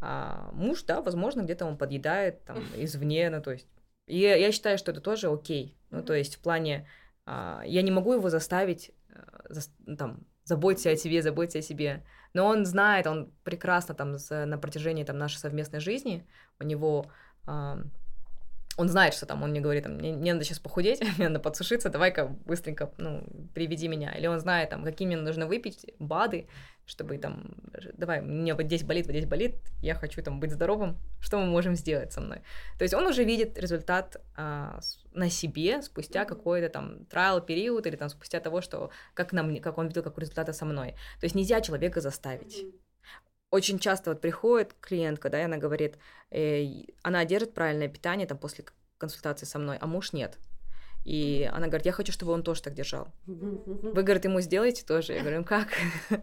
А 0.00 0.50
муж, 0.52 0.82
да, 0.84 1.02
возможно, 1.02 1.42
где-то 1.42 1.66
он 1.66 1.76
подъедает 1.76 2.44
там 2.44 2.56
извне, 2.76 3.28
ну, 3.30 3.42
то 3.42 3.52
есть. 3.52 3.66
И 4.10 4.18
я, 4.18 4.36
считаю, 4.52 4.76
что 4.78 4.90
это 4.90 5.00
тоже 5.00 5.28
окей. 5.28 5.76
Ну, 5.90 6.02
то 6.02 6.12
есть 6.14 6.36
в 6.36 6.40
плане, 6.40 6.88
а, 7.26 7.62
я 7.64 7.82
не 7.82 7.90
могу 7.90 8.12
его 8.12 8.28
заставить 8.28 8.90
э, 9.08 9.22
зас- 9.50 9.70
ну, 9.86 9.96
там, 9.96 10.26
заботься 10.44 10.90
о 10.90 10.96
себе, 10.96 11.22
заботься 11.22 11.58
о 11.58 11.62
себе. 11.62 12.04
Но 12.34 12.46
он 12.46 12.66
знает, 12.66 13.06
он 13.06 13.32
прекрасно 13.44 13.94
там 13.94 14.18
за- 14.18 14.46
на 14.46 14.58
протяжении 14.58 15.04
там 15.04 15.18
нашей 15.18 15.38
совместной 15.38 15.80
жизни, 15.80 16.26
у 16.58 16.64
него 16.64 17.06
а, 17.46 17.78
он 18.80 18.88
знает, 18.88 19.12
что 19.12 19.26
там 19.26 19.42
он 19.42 19.50
мне 19.50 19.60
говорит, 19.60 19.84
там, 19.84 19.94
мне, 19.96 20.12
мне 20.12 20.32
надо 20.32 20.44
сейчас 20.44 20.58
похудеть, 20.58 21.00
мне 21.18 21.28
надо 21.28 21.40
подсушиться, 21.40 21.90
давай-ка 21.90 22.26
быстренько, 22.46 22.90
ну, 22.96 23.24
приведи 23.54 23.88
меня. 23.88 24.12
Или 24.12 24.26
он 24.26 24.40
знает, 24.40 24.70
там, 24.70 24.84
какие 24.84 25.06
мне 25.06 25.18
нужно 25.18 25.46
выпить 25.46 25.86
БАДы, 25.98 26.46
чтобы 26.86 27.18
там, 27.18 27.54
давай, 27.92 28.22
мне 28.22 28.54
вот 28.54 28.64
здесь 28.64 28.82
болит, 28.82 29.06
вот 29.06 29.12
здесь 29.12 29.26
болит, 29.26 29.56
я 29.82 29.94
хочу 29.94 30.22
там 30.22 30.40
быть 30.40 30.50
здоровым, 30.50 30.96
что 31.20 31.38
мы 31.38 31.46
можем 31.46 31.76
сделать 31.76 32.12
со 32.12 32.20
мной? 32.20 32.38
То 32.78 32.84
есть 32.84 32.94
он 32.94 33.06
уже 33.06 33.22
видит 33.22 33.58
результат 33.58 34.16
а, 34.34 34.80
на 35.12 35.28
себе 35.28 35.82
спустя 35.82 36.24
какой-то 36.24 36.68
там 36.70 37.04
трайл 37.04 37.40
период 37.42 37.86
или 37.86 37.96
там 37.96 38.08
спустя 38.08 38.40
того, 38.40 38.62
что 38.62 38.90
как, 39.14 39.32
на 39.32 39.42
мне, 39.42 39.60
как 39.60 39.78
он 39.78 39.88
видел, 39.88 40.02
как 40.02 40.18
результаты 40.18 40.52
со 40.52 40.64
мной. 40.64 40.94
То 41.20 41.26
есть 41.26 41.34
нельзя 41.34 41.60
человека 41.60 42.00
заставить. 42.00 42.64
Очень 43.50 43.78
часто 43.78 44.10
вот 44.10 44.20
приходит 44.20 44.74
клиентка, 44.80 45.28
да, 45.28 45.40
и 45.40 45.44
она 45.44 45.56
говорит, 45.56 45.98
э, 46.30 46.64
она 47.02 47.24
держит 47.24 47.54
правильное 47.54 47.88
питание 47.88 48.26
там 48.26 48.38
после 48.38 48.64
консультации 48.98 49.46
со 49.46 49.58
мной, 49.58 49.78
а 49.80 49.86
муж 49.86 50.12
нет. 50.12 50.38
И 51.04 51.48
она 51.50 51.66
говорит, 51.66 51.86
я 51.86 51.92
хочу, 51.92 52.12
чтобы 52.12 52.32
он 52.32 52.42
тоже 52.42 52.62
так 52.62 52.74
держал. 52.74 53.08
Вы, 53.26 54.02
говорит, 54.02 54.24
ему 54.26 54.40
сделаете 54.40 54.84
тоже? 54.84 55.14
Я 55.14 55.20
говорю, 55.20 55.38
«Ну 55.38 55.44
как? 55.44 55.68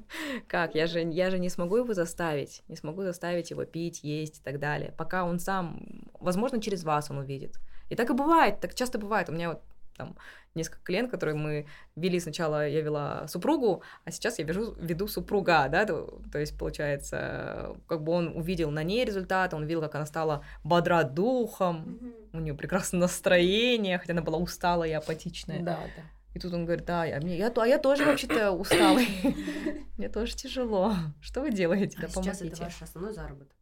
Как? 0.48 0.76
Я 0.76 0.86
же, 0.86 1.00
я 1.00 1.32
же 1.32 1.40
не 1.40 1.50
смогу 1.50 1.78
его 1.78 1.94
заставить. 1.96 2.62
Не 2.68 2.76
смогу 2.76 3.02
заставить 3.02 3.50
его 3.50 3.66
пить, 3.66 4.04
есть 4.04 4.38
и 4.38 4.44
так 4.44 4.60
далее. 4.60 4.94
Пока 4.96 5.26
он 5.26 5.40
сам, 5.40 5.82
возможно, 6.20 6.62
через 6.62 6.84
вас 6.84 7.10
он 7.10 7.18
увидит. 7.18 7.56
И 7.90 7.96
так 7.96 8.12
и 8.12 8.14
бывает, 8.14 8.60
так 8.60 8.76
часто 8.76 9.00
бывает. 9.00 9.30
У 9.30 9.32
меня 9.32 9.50
вот 9.50 9.64
там 9.98 10.16
несколько 10.56 10.84
клиент, 10.84 11.12
которые 11.12 11.36
мы 11.36 11.68
вели 11.96 12.20
сначала, 12.20 12.68
я 12.68 12.82
вела 12.82 13.28
супругу, 13.28 13.84
а 14.06 14.12
сейчас 14.12 14.40
я 14.40 14.46
веду, 14.46 14.74
веду 14.80 15.08
супруга, 15.08 15.68
да, 15.70 15.86
то, 15.86 16.20
то 16.32 16.40
есть, 16.40 16.58
получается, 16.58 17.76
как 17.88 18.04
бы 18.04 18.12
он 18.12 18.36
увидел 18.36 18.72
на 18.72 18.84
ней 18.84 19.06
результаты, 19.06 19.56
он 19.56 19.66
видел, 19.66 19.82
как 19.82 19.96
она 19.96 20.06
стала 20.06 20.44
бодра 20.64 21.04
духом, 21.04 22.00
у 22.34 22.40
нее 22.40 22.54
прекрасное 22.54 23.02
настроение, 23.02 23.98
хотя 24.00 24.14
она 24.14 24.22
была 24.22 24.38
усталая 24.38 24.90
и 24.90 24.94
апатичная. 24.94 25.62
Да, 25.62 25.80
да. 25.96 26.04
И 26.34 26.40
тут 26.40 26.54
он 26.54 26.66
говорит, 26.66 26.86
да, 26.86 27.02
а, 27.02 27.20
мне, 27.20 27.38
я, 27.38 27.52
а 27.56 27.66
я 27.66 27.80
тоже 27.80 28.06
вообще-то 28.06 28.52
усталый. 28.52 29.08
Мне 29.98 30.08
тоже 30.08 30.36
тяжело. 30.36 30.94
Что 31.20 31.42
вы 31.42 31.52
делаете? 31.52 31.98
А 31.98 32.02
Да 32.02 32.08
сейчас 32.10 32.42
это 32.42 32.52
помогите. 32.52 32.64
ваш 32.64 32.82
основной 32.84 33.12
заработок. 33.12 33.57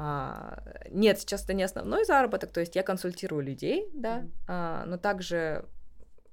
А, 0.00 0.62
Нет, 0.90 1.18
сейчас 1.20 1.42
это 1.44 1.54
не 1.54 1.64
основной 1.64 2.04
заработок, 2.04 2.52
то 2.52 2.60
есть 2.60 2.76
я 2.76 2.82
консультирую 2.84 3.42
людей, 3.42 3.88
да, 3.92 4.18
Мгм. 4.20 4.32
а, 4.46 4.84
но 4.86 4.96
также 4.96 5.64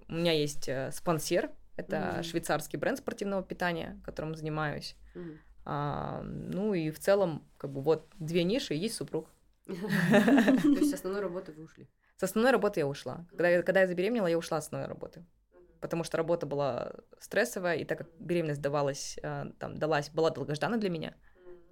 у 0.08 0.14
меня 0.14 0.32
есть 0.34 0.70
э, 0.70 0.92
спонсор, 0.92 1.50
это 1.76 2.12
Мгм. 2.14 2.24
швейцарский 2.24 2.78
бренд 2.78 3.00
спортивного 3.00 3.42
питания, 3.44 4.00
которым 4.06 4.36
занимаюсь. 4.36 4.96
Мгм. 5.16 5.40
А, 5.66 6.22
Ну 6.24 6.76
и 6.76 6.92
в 6.92 7.00
целом, 7.00 7.48
как 7.58 7.72
бы 7.72 7.82
вот 7.82 8.08
две 8.20 8.44
ниши 8.44 8.76
и 8.76 8.78
есть 8.78 8.96
супруг. 8.96 9.32
То 9.66 10.80
есть 10.80 10.92
с 10.92 10.94
основной 10.94 11.22
работы 11.22 11.52
вы 11.52 11.64
ушли. 11.64 11.90
С 12.18 12.24
основной 12.24 12.52
работы 12.52 12.80
я 12.82 12.88
ушла. 12.88 13.26
Когда, 13.32 13.50
я- 13.50 13.64
когда 13.64 13.82
я 13.82 13.88
забеременела, 13.88 14.28
я 14.28 14.38
ушла 14.38 14.62
с 14.62 14.66
основной 14.66 14.88
работы. 14.88 15.26
Потому 15.82 16.04
что 16.04 16.18
работа 16.18 16.46
была 16.46 16.94
стрессовая, 17.20 17.76
и 17.78 17.84
так 17.86 17.98
как 17.98 18.08
беременность 18.20 18.62
давалась, 18.62 19.18
э, 19.24 19.46
там, 19.60 19.76
далась, 19.78 20.10
была 20.12 20.30
долгожданна 20.30 20.78
для 20.78 20.90
меня, 20.90 21.16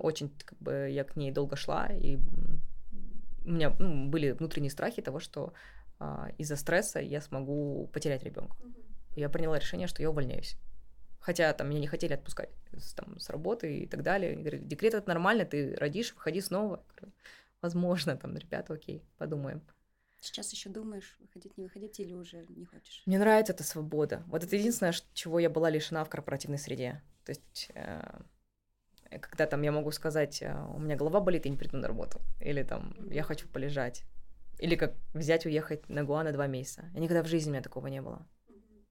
очень 0.04 0.30
как 0.46 0.60
бы 0.60 0.90
я 0.92 1.04
к 1.04 1.16
ней 1.16 1.32
долго 1.32 1.56
шла, 1.56 1.88
и 1.88 2.18
у 3.46 3.50
меня 3.50 3.76
ну, 3.80 4.10
были 4.10 4.32
внутренние 4.32 4.72
страхи 4.72 5.02
того, 5.02 5.20
что 5.20 5.54
а, 6.00 6.30
из-за 6.38 6.56
стресса 6.56 7.00
я 7.00 7.22
смогу 7.22 7.90
потерять 7.94 8.24
ребенка. 8.24 8.56
Я 9.16 9.30
приняла 9.30 9.60
решение, 9.60 9.88
что 9.88 10.02
я 10.02 10.10
увольняюсь. 10.10 10.58
Хотя 11.20 11.54
там 11.54 11.70
меня 11.70 11.80
не 11.80 11.88
хотели 11.88 12.14
отпускать 12.14 12.50
с, 12.74 12.94
там, 12.94 13.20
с 13.20 13.30
работы 13.30 13.80
и 13.80 13.88
так 13.88 14.04
далее. 14.04 14.34
И 14.34 14.38
говорили, 14.38 14.64
декрет 14.64 14.94
это 14.94 15.08
нормально, 15.08 15.46
ты 15.46 15.76
родишь, 15.76 16.14
выходи 16.14 16.42
снова. 16.42 16.84
Я 16.88 16.96
говорю, 16.96 17.14
Возможно, 17.64 18.18
там, 18.18 18.36
ребята, 18.36 18.74
окей, 18.74 19.06
подумаем. 19.18 19.62
Сейчас 20.20 20.52
еще 20.52 20.70
думаешь, 20.70 21.16
выходить, 21.22 21.58
не 21.58 21.64
выходить, 21.64 21.98
или 21.98 22.14
уже 22.14 22.46
не 22.50 22.66
хочешь? 22.66 23.04
Мне 23.06 23.18
нравится 23.18 23.54
эта 23.54 23.64
свобода. 23.64 24.22
Вот 24.28 24.44
это 24.44 24.58
единственное, 24.58 24.94
чего 25.14 25.40
я 25.40 25.50
была 25.50 25.70
лишена 25.70 26.04
в 26.04 26.10
корпоративной 26.10 26.58
среде. 26.58 27.02
То 27.24 27.30
есть, 27.30 27.72
э, 27.74 28.20
когда 29.20 29.46
там 29.46 29.62
я 29.62 29.72
могу 29.72 29.92
сказать, 29.92 30.42
э, 30.42 30.56
у 30.76 30.80
меня 30.80 30.96
голова 30.96 31.20
болит, 31.20 31.46
я 31.46 31.52
не 31.52 31.58
приду 31.58 31.78
на 31.78 31.88
работу. 31.88 32.20
Или 32.40 32.64
там, 32.64 32.96
я 33.10 33.24
хочу 33.24 33.48
полежать. 33.48 34.04
Или 34.60 34.76
как 34.76 34.94
взять, 35.14 35.46
уехать 35.46 35.90
на 35.90 36.04
Гуа 36.04 36.24
на 36.24 36.32
два 36.32 36.48
месяца. 36.48 36.90
Я 36.94 37.00
никогда 37.00 37.24
в 37.24 37.28
жизни 37.28 37.50
у 37.50 37.54
меня 37.54 37.64
такого 37.64 37.88
не 37.88 38.02
было. 38.02 38.26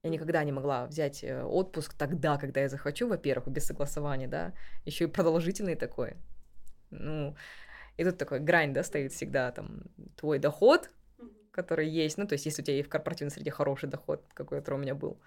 Я 0.03 0.11
никогда 0.11 0.43
не 0.43 0.53
могла 0.53 0.87
взять 0.87 1.23
э, 1.23 1.45
отпуск 1.45 1.95
тогда, 1.95 2.37
когда 2.37 2.61
я 2.61 2.69
захочу, 2.69 3.09
во-первых, 3.09 3.49
без 3.49 3.67
согласования, 3.67 4.27
да, 4.27 4.53
еще 4.85 5.05
и 5.05 5.07
продолжительный 5.07 5.77
такой. 5.77 6.17
Ну, 6.91 7.37
и 7.97 8.05
тут 8.05 8.19
такой 8.19 8.41
грань, 8.41 8.73
да, 8.73 8.83
стоит 8.83 9.13
всегда 9.13 9.53
там 9.53 9.83
твой 10.17 10.39
доход, 10.39 10.91
который 11.53 11.89
есть, 11.89 12.19
ну, 12.19 12.27
то 12.27 12.33
есть 12.33 12.47
если 12.47 12.63
у 12.63 12.65
тебя 12.65 12.77
есть 12.77 12.89
в 12.89 12.91
корпоративной 12.91 13.31
среде 13.31 13.51
хороший 13.51 13.89
доход, 13.89 14.25
какой 14.35 14.59
который 14.59 14.75
у 14.75 14.83
меня 14.83 14.95
был, 14.95 15.21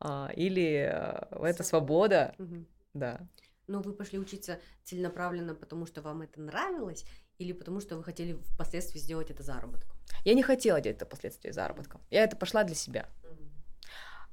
а, 0.00 0.30
или 0.34 0.90
э, 0.90 1.46
это 1.46 1.62
свобода, 1.62 2.34
Мгм. 2.38 2.66
да. 2.94 3.20
Ну, 3.68 3.82
вы 3.82 3.92
пошли 3.92 4.18
учиться 4.18 4.58
целенаправленно, 4.82 5.54
потому 5.54 5.86
что 5.86 6.00
вам 6.00 6.22
это 6.22 6.40
нравилось, 6.40 7.04
или 7.36 7.52
потому 7.52 7.80
что 7.80 7.96
вы 7.96 8.02
хотели 8.02 8.32
впоследствии 8.54 8.98
сделать 8.98 9.30
это 9.30 9.42
заработком? 9.42 9.96
Я 10.24 10.34
не 10.34 10.42
хотела 10.42 10.80
делать 10.80 10.96
это 10.96 11.06
последствия 11.06 11.52
заработка. 11.52 12.00
Я 12.10 12.24
это 12.24 12.36
пошла 12.36 12.64
для 12.64 12.74
себя. 12.74 13.08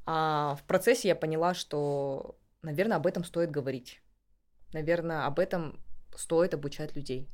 А 0.06 0.56
в 0.56 0.63
процессе 0.63 1.10
я 1.10 1.15
поняла, 1.15 1.54
что, 1.54 2.38
наверное, 2.62 2.98
об 2.98 3.08
этом 3.08 3.24
стоит 3.24 3.52
говорить. 3.52 4.02
Наверное, 4.71 5.26
об 5.26 5.39
этом 5.39 5.84
стоит 6.15 6.54
обучать 6.54 6.95
людей. 6.95 7.30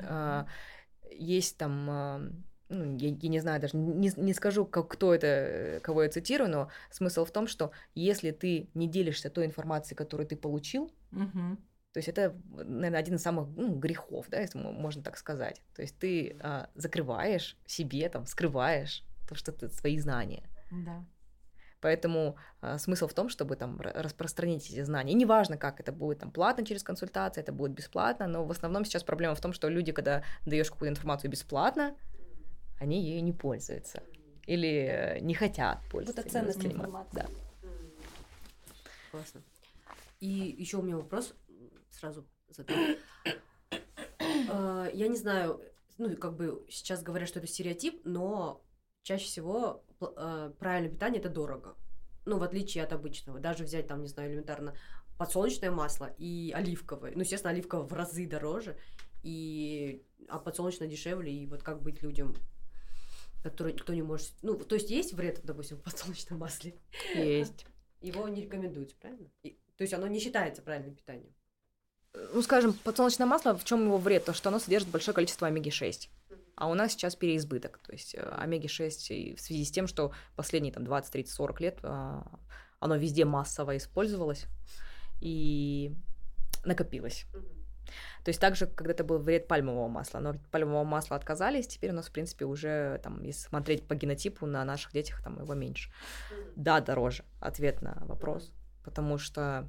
А, 0.00 0.46
Есть 1.10 1.56
там, 1.56 1.90
а, 1.90 2.20
ну, 2.68 2.96
я, 2.96 3.08
я 3.08 3.28
не 3.28 3.40
знаю, 3.40 3.60
даже 3.60 3.76
не, 3.76 4.12
не 4.16 4.34
скажу, 4.34 4.64
как, 4.64 4.88
кто 4.88 5.14
это, 5.14 5.26
э, 5.26 5.80
кого 5.80 6.02
я 6.02 6.08
цитирую, 6.08 6.50
но 6.50 6.68
смысл 6.90 7.24
в 7.24 7.30
том, 7.30 7.46
что 7.46 7.70
если 7.94 8.30
ты 8.30 8.68
не 8.74 8.88
делишься 8.88 9.30
той 9.30 9.46
информацией, 9.46 9.96
которую 9.96 10.26
ты 10.26 10.36
получил, 10.36 10.90
Мгм. 11.10 11.56
то 11.92 11.98
есть 11.98 12.08
это, 12.08 12.34
наверное, 12.52 13.00
один 13.00 13.14
из 13.14 13.22
самых 13.22 13.48
ну, 13.56 13.74
грехов, 13.74 14.26
да, 14.28 14.40
если 14.40 14.58
мо- 14.58 14.72
можно 14.72 15.02
так 15.02 15.16
сказать. 15.16 15.62
То 15.74 15.82
есть 15.82 15.98
ты 15.98 16.36
а, 16.40 16.68
закрываешь 16.74 17.56
себе, 17.66 18.08
там, 18.08 18.26
скрываешь 18.26 19.04
то, 19.28 19.34
что 19.34 19.52
ты, 19.52 19.68
свои 19.70 19.98
знания. 19.98 20.42
Да. 20.70 21.04
Поэтому 21.80 22.36
а, 22.60 22.78
смысл 22.78 23.06
в 23.06 23.14
том, 23.14 23.28
чтобы 23.28 23.54
там 23.54 23.80
ра- 23.80 24.02
распространить 24.02 24.68
эти 24.70 24.82
знания. 24.82 25.12
И 25.12 25.16
неважно, 25.16 25.56
как 25.56 25.78
это 25.78 25.92
будет 25.92 26.18
там 26.18 26.30
платно 26.32 26.66
через 26.66 26.82
консультации, 26.82 27.40
это 27.40 27.52
будет 27.52 27.72
бесплатно, 27.72 28.26
но 28.26 28.44
в 28.44 28.50
основном 28.50 28.84
сейчас 28.84 29.04
проблема 29.04 29.34
в 29.34 29.40
том, 29.40 29.52
что 29.52 29.68
люди, 29.68 29.92
когда 29.92 30.24
даешь 30.44 30.70
какую-то 30.70 30.92
информацию 30.92 31.30
бесплатно, 31.30 31.94
они 32.78 33.02
ею 33.02 33.22
не 33.22 33.32
пользуются 33.32 34.02
или 34.46 34.68
э, 34.68 35.20
не 35.20 35.34
хотят 35.34 35.80
пользоваться. 35.90 36.22
Вот 36.22 36.32
именно 36.32 36.52
ценность 36.52 36.66
информации. 36.66 37.16
Да. 37.16 37.26
Классно. 39.10 39.42
И 40.20 40.54
еще 40.58 40.78
у 40.78 40.82
меня 40.82 40.96
вопрос 40.96 41.34
сразу 41.90 42.26
задам. 42.48 42.78
Я 44.94 45.08
не 45.08 45.16
знаю, 45.16 45.60
ну, 45.98 46.16
как 46.16 46.36
бы 46.36 46.64
сейчас 46.70 47.02
говорят, 47.02 47.28
что 47.28 47.38
это 47.38 47.48
стереотип, 47.48 48.02
но 48.04 48.62
чаще 49.02 49.26
всего 49.26 49.84
а, 50.00 50.50
правильное 50.58 50.90
питание 50.90 51.20
это 51.20 51.28
дорого. 51.28 51.76
Ну, 52.24 52.38
в 52.38 52.42
отличие 52.42 52.84
от 52.84 52.92
обычного. 52.92 53.38
Даже 53.38 53.64
взять 53.64 53.86
там, 53.86 54.02
не 54.02 54.08
знаю, 54.08 54.30
элементарно 54.30 54.74
подсолнечное 55.16 55.70
масло 55.70 56.14
и 56.18 56.52
оливковое. 56.54 57.12
Ну, 57.14 57.20
естественно, 57.20 57.52
оливковое 57.52 57.86
в 57.86 57.92
разы 57.92 58.26
дороже, 58.26 58.76
и, 59.22 60.04
а 60.28 60.38
подсолнечное 60.38 60.88
дешевле. 60.88 61.32
И 61.32 61.46
вот 61.46 61.62
как 61.62 61.82
быть 61.82 62.02
людям, 62.02 62.34
которые 63.50 63.76
кто 63.76 63.94
не 63.94 64.02
может... 64.02 64.32
Ну, 64.42 64.56
то 64.56 64.74
есть 64.74 64.90
есть 64.90 65.12
вред, 65.12 65.40
допустим, 65.44 65.76
в 65.76 65.82
подсолнечном 65.82 66.40
масле? 66.40 66.74
Есть. 67.14 67.64
Его 68.00 68.28
не 68.28 68.42
рекомендуется, 68.42 68.96
правильно? 69.00 69.28
И- 69.42 69.58
то 69.76 69.82
есть 69.82 69.94
оно 69.94 70.06
не 70.08 70.18
считается 70.18 70.62
правильным 70.62 70.96
питанием. 70.96 71.32
Ну, 72.32 72.42
скажем, 72.42 72.72
подсолнечное 72.72 73.26
масло, 73.26 73.56
в 73.56 73.64
чем 73.64 73.84
его 73.84 73.98
вред? 73.98 74.24
То, 74.24 74.32
что 74.32 74.48
оно 74.48 74.58
содержит 74.58 74.88
большое 74.88 75.14
количество 75.14 75.46
омеги-6. 75.46 76.08
А 76.56 76.68
у 76.68 76.74
нас 76.74 76.92
сейчас 76.92 77.14
переизбыток. 77.14 77.78
То 77.78 77.92
есть 77.92 78.14
э, 78.14 78.20
омеги-6 78.20 79.14
и 79.14 79.34
в 79.36 79.40
связи 79.40 79.64
с 79.64 79.70
тем, 79.70 79.86
что 79.86 80.12
последние 80.34 80.72
там 80.72 80.84
20, 80.84 81.12
30, 81.12 81.32
40 81.32 81.60
лет 81.60 81.78
а, 81.82 82.40
оно 82.80 82.96
везде 82.96 83.24
массово 83.26 83.76
использовалось 83.76 84.46
и 85.20 85.92
накопилось. 86.64 87.26
То 88.24 88.28
есть 88.28 88.40
также 88.40 88.66
когда-то 88.66 89.04
был 89.04 89.18
вред 89.18 89.48
пальмового 89.48 89.88
масла, 89.88 90.18
но 90.20 90.30
от 90.30 90.46
пальмового 90.50 90.84
масла 90.84 91.16
отказались, 91.16 91.66
теперь 91.68 91.90
у 91.90 91.94
нас, 91.94 92.08
в 92.08 92.12
принципе, 92.12 92.44
уже, 92.44 93.00
там, 93.02 93.22
если 93.22 93.48
смотреть 93.48 93.86
по 93.86 93.94
генотипу, 93.94 94.46
на 94.46 94.64
наших 94.64 94.92
детях 94.92 95.22
там 95.22 95.40
его 95.40 95.54
меньше. 95.54 95.90
Да, 96.56 96.80
дороже. 96.80 97.24
Ответ 97.40 97.82
на 97.82 97.96
вопрос. 98.06 98.52
Потому 98.84 99.18
что 99.18 99.68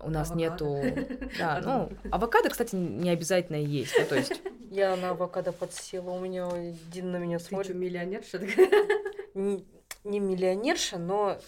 у 0.00 0.10
нас 0.10 0.30
Авокадо. 0.30 0.82
нету... 0.82 1.28
Да, 1.38 1.60
ну, 1.64 1.92
авокадо, 2.10 2.48
кстати, 2.48 2.74
не 2.76 3.10
обязательно 3.10 3.56
есть. 3.56 3.94
Ну, 3.98 4.06
то 4.06 4.14
есть 4.16 4.40
Я 4.70 4.94
на 4.96 5.10
авокадо 5.10 5.52
подсела, 5.52 6.10
у 6.10 6.20
меня 6.20 6.48
Дин 6.92 7.10
на 7.10 7.16
меня 7.16 7.38
Ты 7.38 7.44
что, 7.44 7.54
смотрит. 7.54 7.74
миллионер, 7.74 8.22
что 8.22 8.38
Не, 9.34 9.66
не 10.04 10.20
миллионерша, 10.20 10.98
но 10.98 11.38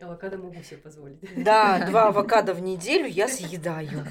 Авокадо 0.00 0.38
могу 0.38 0.62
себе 0.62 0.76
позволить. 0.78 1.18
да, 1.42 1.84
два 1.86 2.08
авокадо 2.08 2.54
в 2.54 2.60
неделю 2.62 3.06
я 3.06 3.26
съедаю. 3.26 4.04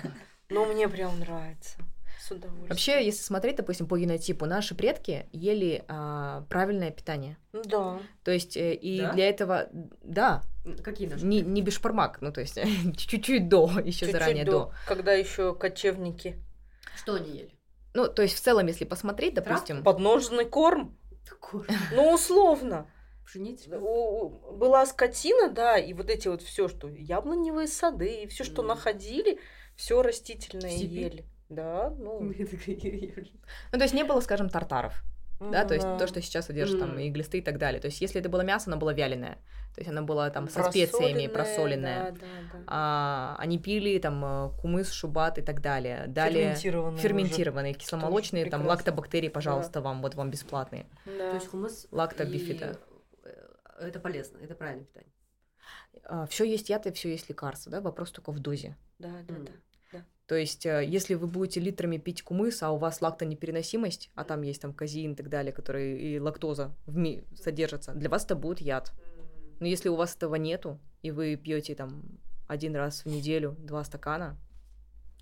Но 0.49 0.65
мне 0.65 0.87
прям 0.87 1.19
нравится. 1.19 1.77
С 2.21 2.31
удовольствием. 2.31 2.69
Вообще, 2.69 3.05
если 3.05 3.21
смотреть, 3.21 3.57
допустим, 3.57 3.87
по 3.87 3.97
генотипу, 3.97 4.45
наши 4.45 4.75
предки 4.75 5.27
ели 5.31 5.83
а, 5.87 6.45
правильное 6.49 6.91
питание. 6.91 7.37
Ну 7.53 7.61
Да. 7.63 7.99
То 8.23 8.31
есть, 8.31 8.57
э, 8.57 8.73
и 8.73 9.01
Да? 9.01 9.13
для 9.13 9.29
этого, 9.29 9.69
да, 10.01 10.43
Какие 10.83 11.07
наши? 11.09 11.25
не, 11.25 11.41
не 11.41 11.61
бешпармак, 11.61 12.19
ну, 12.21 12.31
то 12.31 12.41
есть, 12.41 12.55
чуть-чуть 12.97 13.47
до, 13.49 13.69
еще 13.79 13.91
Чуть-чуть 13.91 14.11
заранее 14.11 14.45
до. 14.45 14.71
Когда 14.87 15.13
еще 15.13 15.53
кочевники. 15.53 16.37
Что 16.95 17.15
они 17.15 17.29
ели? 17.31 17.51
Ну, 17.93 18.07
то 18.07 18.21
есть, 18.21 18.35
в 18.35 18.39
целом, 18.41 18.67
если 18.67 18.85
посмотреть, 18.85 19.33
допустим, 19.35 19.83
Подножный 19.83 20.45
корм. 20.45 20.97
Такое. 21.29 21.65
Ну, 21.93 22.13
условно. 22.13 22.89
У- 23.35 24.29
Была 24.55 24.85
скотина, 24.85 25.49
да, 25.49 25.77
и 25.77 25.93
вот 25.93 26.09
эти 26.09 26.29
вот 26.29 26.41
все, 26.41 26.67
что 26.67 26.87
яблоневые 26.87 27.67
сады, 27.67 28.23
и 28.23 28.27
все, 28.27 28.43
что 28.45 28.63
находили, 28.63 29.39
все 29.77 30.01
растительное 30.01 30.75
ели. 30.75 31.25
Да, 31.49 31.91
ну. 31.97 32.19
Мы 32.19 32.35
ну, 33.71 33.77
то 33.79 33.83
есть, 33.83 33.93
не 33.93 34.03
было, 34.03 34.19
скажем, 34.19 34.49
тартаров, 34.49 35.01
да, 35.39 35.63
то 35.63 35.75
есть, 35.75 35.87
то, 35.97 36.07
что 36.07 36.21
сейчас 36.21 36.47
содержит 36.47 36.79
там 36.79 36.91
Мгм. 36.91 36.99
и 36.99 37.09
глисты 37.09 37.37
и 37.37 37.41
так 37.41 37.57
далее. 37.57 37.79
То 37.79 37.87
есть, 37.87 38.01
если 38.01 38.19
это 38.19 38.27
было 38.27 38.41
мясо, 38.41 38.69
оно 38.69 38.77
было 38.77 38.93
вяленое, 38.93 39.35
то 39.73 39.79
есть, 39.79 39.89
оно 39.89 40.01
было 40.03 40.29
там 40.29 40.49
со 40.49 40.69
специями, 40.69 41.27
просоленное. 41.27 42.11
Да, 42.11 42.11
да, 42.11 42.27
да. 42.53 42.63
А, 42.67 43.35
они 43.39 43.59
пили 43.59 43.97
там 43.99 44.25
э, 44.25 44.49
кумыс, 44.59 44.91
шубат 44.91 45.37
и 45.37 45.41
так 45.41 45.61
далее. 45.61 46.05
Далее 46.07 46.47
Ферментированные 46.55 47.01
ферментированные, 47.01 47.73
кисломолочные, 47.75 48.43
там 48.45 48.61
прекрасно. 48.61 48.69
лактобактерии, 48.69 49.29
пожалуйста, 49.29 49.79
вам, 49.81 50.01
вот 50.01 50.15
вам 50.15 50.31
бесплатные. 50.31 50.87
уже. 51.05 51.17
То 51.17 51.23
Да. 51.29 51.35
есть 51.35 51.47
хумус 51.47 51.87
Лактобифида. 51.91 52.79
и, 53.23 53.27
э, 53.29 53.47
Это 53.79 53.99
полезно, 53.99 54.39
это 54.39 54.55
правильное 54.55 54.85
питание. 54.85 56.27
все 56.27 56.43
есть 56.43 56.69
яд 56.69 56.87
и 56.87 56.91
все 56.91 57.09
есть 57.09 57.29
лекарство, 57.29 57.71
да, 57.71 57.79
вопрос 57.79 58.11
только 58.11 58.31
в 58.31 58.39
дозе. 58.39 58.75
Да, 58.99 59.21
да, 59.27 59.35
М. 59.35 59.45
да. 59.45 59.51
То 60.27 60.35
есть, 60.35 60.65
э, 60.65 60.83
если 60.85 61.13
вы 61.15 61.27
будете 61.27 61.61
литрами 61.61 61.97
пить 61.97 62.21
кумыс, 62.21 62.61
а 62.61 62.71
у 62.71 62.77
вас 62.77 63.01
лактонепереносимость, 63.01 64.11
а 64.13 64.25
там 64.25 64.41
есть 64.41 64.61
там 64.61 64.73
казеин 64.73 65.13
и 65.13 65.15
так 65.15 65.29
далее, 65.29 65.53
которые 65.53 65.97
и 65.99 66.19
лактоза 66.19 66.75
в 66.85 66.97
ми- 66.97 67.23
содержатся, 67.41 67.93
для 67.93 68.09
вас 68.09 68.25
это 68.25 68.35
будет 68.35 68.59
яд. 68.59 68.91
Но 69.61 69.67
если 69.67 69.87
у 69.89 69.95
вас 69.95 70.15
этого 70.15 70.35
нету, 70.35 70.79
и 71.01 71.11
вы 71.11 71.37
пьете 71.37 71.75
там 71.75 72.03
один 72.47 72.75
раз 72.75 73.05
в 73.05 73.07
неделю 73.07 73.55
два 73.59 73.83
стакана, 73.85 74.37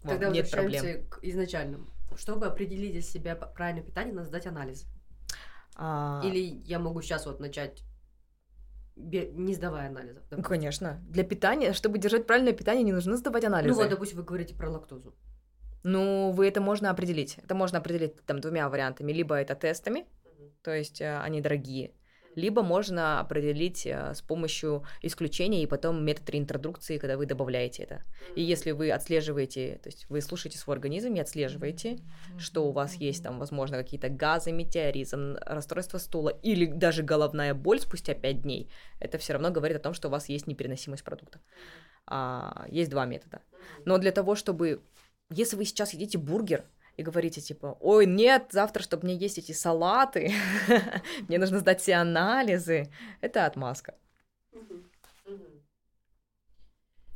Тогда 0.01 0.29
нет 0.29 0.49
проблем. 0.51 1.07
к 1.07 1.19
изначальному. 1.23 1.85
Чтобы 2.17 2.47
определить 2.47 2.91
для 2.93 3.01
себя 3.01 3.35
правильное 3.35 3.83
питание, 3.83 4.13
надо 4.13 4.27
сдать 4.27 4.45
анализ. 4.47 4.85
А, 5.75 6.21
Или 6.23 6.39
я 6.65 6.79
могу 6.79 7.01
сейчас 7.01 7.25
вот 7.25 7.39
начать, 7.39 7.83
не 8.95 9.53
сдавая 9.53 9.89
анализов. 9.89 10.23
ну, 10.23 10.37
допустим. 10.37 10.43
конечно. 10.43 11.03
Для 11.09 11.23
питания, 11.23 11.73
чтобы 11.73 11.97
держать 11.97 12.25
правильное 12.25 12.53
питание, 12.53 12.83
не 12.83 12.93
нужно 12.93 13.17
сдавать 13.17 13.43
анализы. 13.43 13.73
Ну 13.73 13.81
вот, 13.81 13.89
допустим, 13.89 14.17
вы 14.17 14.23
говорите 14.23 14.55
про 14.55 14.69
лактозу. 14.69 15.13
Ну, 15.83 16.31
вы 16.31 16.47
это 16.47 16.61
можно 16.61 16.89
определить. 16.89 17.37
Это 17.43 17.55
можно 17.55 17.77
определить 17.77 18.15
там 18.25 18.39
двумя 18.39 18.69
вариантами. 18.69 19.11
Либо 19.11 19.35
это 19.35 19.55
тестами, 19.55 20.05
то 20.63 20.71
есть 20.73 21.01
э, 21.01 21.19
они 21.19 21.41
дорогие. 21.41 21.93
Либо 22.35 22.61
можно 22.61 23.19
определить 23.19 23.85
э, 23.85 24.13
с 24.13 24.21
помощью 24.21 24.83
исключения 25.01 25.63
и 25.63 25.67
потом 25.67 26.03
метод 26.03 26.29
реинтродукции, 26.29 26.97
когда 26.97 27.17
вы 27.17 27.25
добавляете 27.25 27.83
это. 27.83 28.03
И 28.35 28.41
если 28.41 28.71
вы 28.71 28.91
отслеживаете, 28.91 29.79
то 29.81 29.89
есть 29.89 30.05
вы 30.09 30.21
слушаете 30.21 30.57
свой 30.57 30.75
организм 30.75 31.13
и 31.13 31.19
отслеживаете, 31.19 31.99
что 32.37 32.67
у 32.67 32.71
вас 32.71 32.95
есть 32.95 33.23
там, 33.23 33.39
возможно, 33.39 33.77
какие-то 33.77 34.09
газы, 34.09 34.51
метеоризм, 34.51 35.37
расстройство 35.41 35.97
стула 35.97 36.29
или 36.29 36.65
даже 36.65 37.03
головная 37.03 37.53
боль 37.53 37.79
спустя 37.79 38.13
5 38.13 38.41
дней, 38.41 38.69
это 38.99 39.17
все 39.17 39.33
равно 39.33 39.51
говорит 39.51 39.77
о 39.77 39.81
том, 39.81 39.93
что 39.93 40.07
у 40.07 40.11
вас 40.11 40.29
есть 40.29 40.47
непереносимость 40.47 41.03
продукта. 41.03 41.39
А, 42.07 42.65
есть 42.69 42.89
два 42.89 43.05
метода. 43.05 43.41
Но 43.85 43.97
для 43.97 44.11
того, 44.11 44.35
чтобы... 44.35 44.81
Если 45.31 45.55
вы 45.55 45.65
сейчас 45.65 45.93
едите 45.93 46.19
бургер, 46.19 46.65
и 46.97 47.03
говорите, 47.03 47.41
типа, 47.41 47.77
ой, 47.79 48.05
нет, 48.05 48.47
завтра, 48.51 48.81
чтобы 48.81 49.05
мне 49.05 49.15
есть 49.15 49.37
эти 49.37 49.51
салаты, 49.51 50.31
мне 51.27 51.37
нужно 51.37 51.59
сдать 51.59 51.81
все 51.81 51.95
анализы, 51.95 52.91
это 53.21 53.45
отмазка. 53.45 53.95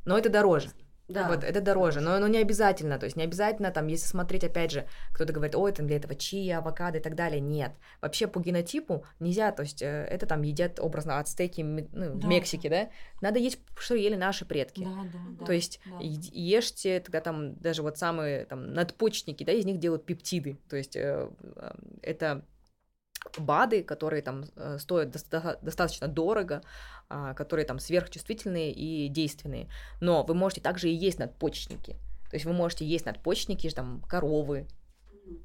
Но 0.05 0.17
это 0.17 0.29
дороже. 0.29 0.69
Да. 1.09 1.27
Вот 1.27 1.43
это 1.43 1.59
дороже, 1.59 2.01
но, 2.01 2.19
но 2.19 2.27
не 2.27 2.37
обязательно, 2.37 2.99
то 2.99 3.05
есть 3.05 3.17
не 3.17 3.23
обязательно 3.23 3.71
там, 3.71 3.87
если 3.87 4.05
смотреть, 4.05 4.43
опять 4.43 4.71
же, 4.71 4.87
кто-то 5.11 5.33
говорит, 5.33 5.55
ой, 5.55 5.71
там 5.71 5.87
для 5.87 5.97
этого 5.97 6.13
чия, 6.13 6.59
авокадо 6.59 6.99
и 6.99 7.01
так 7.01 7.15
далее, 7.15 7.39
нет. 7.41 7.71
Вообще 7.99 8.27
по 8.27 8.39
генотипу 8.39 9.03
нельзя, 9.19 9.51
то 9.51 9.63
есть 9.63 9.81
э, 9.81 9.87
это 9.87 10.27
там 10.27 10.43
едят 10.43 10.79
образно 10.79 11.19
ацтеки 11.19 11.61
ну, 11.61 12.11
в 12.11 12.19
Да, 12.19 12.27
Мексике, 12.27 12.69
да. 12.69 12.89
Надо 13.21 13.39
есть, 13.39 13.59
что 13.75 13.95
ели 13.95 14.15
наши 14.15 14.45
предки. 14.45 14.83
Да, 14.83 15.03
да, 15.11 15.19
да. 15.39 15.45
То 15.45 15.51
есть 15.51 15.81
да. 15.87 15.97
ешьте 15.99 16.99
тогда 16.99 17.21
там 17.21 17.55
даже 17.55 17.81
вот 17.81 17.97
самые 17.97 18.45
там 18.45 18.71
надпочечники, 18.73 19.43
да, 19.43 19.51
из 19.51 19.65
них 19.65 19.79
делают 19.79 20.05
пептиды. 20.05 20.59
То 20.69 20.77
есть 20.77 20.95
э, 20.95 21.27
э, 21.55 21.71
это 22.03 22.45
БАДы, 23.37 23.83
которые 23.83 24.21
там 24.21 24.45
стоят 24.77 25.09
доста- 25.09 25.59
достаточно 25.61 26.07
дорого, 26.07 26.61
которые 27.35 27.65
там 27.65 27.79
сверхчувствительные 27.79 28.71
и 28.71 29.07
действенные. 29.09 29.67
Но 29.99 30.23
вы 30.23 30.33
можете 30.35 30.61
также 30.61 30.89
и 30.89 30.93
есть 30.93 31.19
надпочечники. 31.19 31.93
То 32.29 32.35
есть 32.35 32.45
вы 32.45 32.53
можете 32.53 32.85
есть 32.85 33.05
надпочечники, 33.05 33.69
там, 33.69 34.01
коровы. 34.07 34.67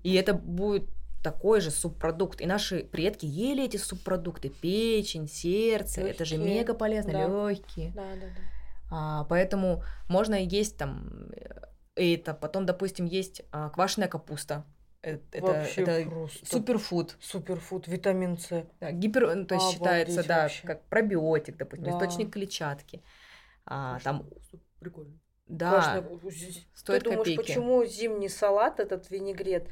И 0.03 0.15
это 0.15 0.35
будет 0.35 0.89
такой 1.23 1.61
же 1.61 1.71
субпродукт. 1.71 2.41
И 2.41 2.47
наши 2.47 2.85
предки 2.85 3.25
ели 3.25 3.65
эти 3.65 3.79
субпродукты. 3.79 4.51
Печень, 4.51 5.27
сердце. 5.27 6.03
Это 6.03 6.25
же 6.25 6.37
мега 6.37 6.75
полезно. 6.75 7.13
да. 7.13 7.49
Легкие. 7.51 7.93
Да, 7.93 8.03
да, 8.15 8.27
да. 8.27 8.43
А, 8.91 9.25
поэтому 9.25 9.83
можно 10.09 10.35
есть 10.35 10.77
там 10.77 11.31
э, 11.35 12.15
это, 12.15 12.35
потом, 12.35 12.67
допустим, 12.67 13.07
есть 13.07 13.43
а, 13.51 13.71
квашеная 13.71 14.09
капуста. 14.09 14.65
Э, 15.05 15.19
Это, 15.33 15.47
Вообще 15.47 15.83
это 15.83 16.09
просто. 16.11 16.47
суперфуд. 16.47 17.17
Суперфуд, 17.21 17.87
витамин 17.89 18.39
С. 18.39 18.65
Да, 18.81 18.91
гипер, 18.93 19.35
ну, 19.35 19.45
то 19.45 19.55
есть 19.55 19.77
Обалдеть 19.77 20.09
считается, 20.09 20.27
да, 20.29 20.43
вообще. 20.43 20.67
как 20.67 20.83
пробиотик, 20.85 21.57
допустим, 21.57 21.85
Да. 21.85 21.91
источник 21.93 22.33
клетчатки. 22.33 23.03
А, 23.67 23.99
там, 24.03 24.27
Прикольно. 24.81 25.19
да, 25.47 26.03
з- 26.31 26.65
стоит 26.75 27.03
Ты 27.03 27.11
думаешь, 27.11 27.19
копейки. 27.21 27.37
почему 27.37 27.85
зимний 27.85 28.29
салат, 28.29 28.81
этот 28.81 29.11
винегрет? 29.11 29.69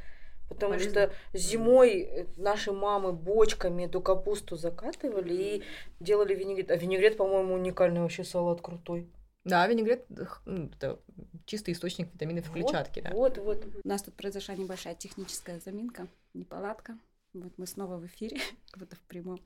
Потому 0.48 0.74
Полезно. 0.74 0.90
что 0.90 1.12
зимой 1.32 2.00
э, 2.00 2.26
наши 2.36 2.72
мамы 2.72 3.12
бочками 3.12 3.84
эту 3.84 4.02
капусту 4.02 4.56
закатывали 4.56 5.34
и 5.34 5.62
делали 5.98 6.34
винегрет. 6.34 6.70
А 6.70 6.76
винегрет, 6.76 7.16
по-моему, 7.16 7.54
уникальный 7.54 8.02
вообще 8.02 8.22
салат 8.22 8.60
крутой. 8.60 9.08
Да, 9.44 9.66
винегрет 9.66 10.06
ну, 10.46 10.66
это 10.66 11.00
чистый 11.46 11.72
источник 11.72 12.12
витаминов 12.12 12.46
Вот, 12.48 12.54
клетчатки, 12.54 13.00
да. 13.00 13.10
Вот, 13.10 13.38
вот. 13.38 13.66
У 13.84 13.88
нас 13.88 14.02
тут 14.02 14.14
произошла 14.14 14.54
небольшая 14.54 14.94
техническая 14.94 15.58
заминка, 15.60 16.06
неполадка. 16.34 16.96
Вот 17.32 17.52
мы 17.56 17.66
снова 17.66 17.96
в 17.96 18.06
эфире, 18.06 18.38
как 18.70 18.78
будто 18.78 18.96
в 18.96 19.00
прямом. 19.00 19.40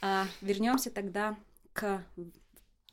А, 0.00 0.26
вернемся 0.40 0.90
тогда 0.90 1.36
к 1.72 2.02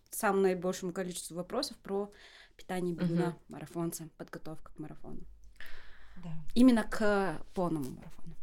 самому 0.10 0.44
наибольшему 0.44 0.92
количеству 0.92 1.36
вопросов 1.36 1.78
про 1.78 2.12
питание 2.58 2.94
бегуна, 2.94 3.38
марафонца, 3.48 4.10
подготовка 4.18 4.74
к 4.74 4.80
марафону. 4.80 5.22
Да. 6.24 6.34
Именно 6.56 6.84
к 6.84 7.42
полному 7.54 7.92
марафону. 7.92 8.36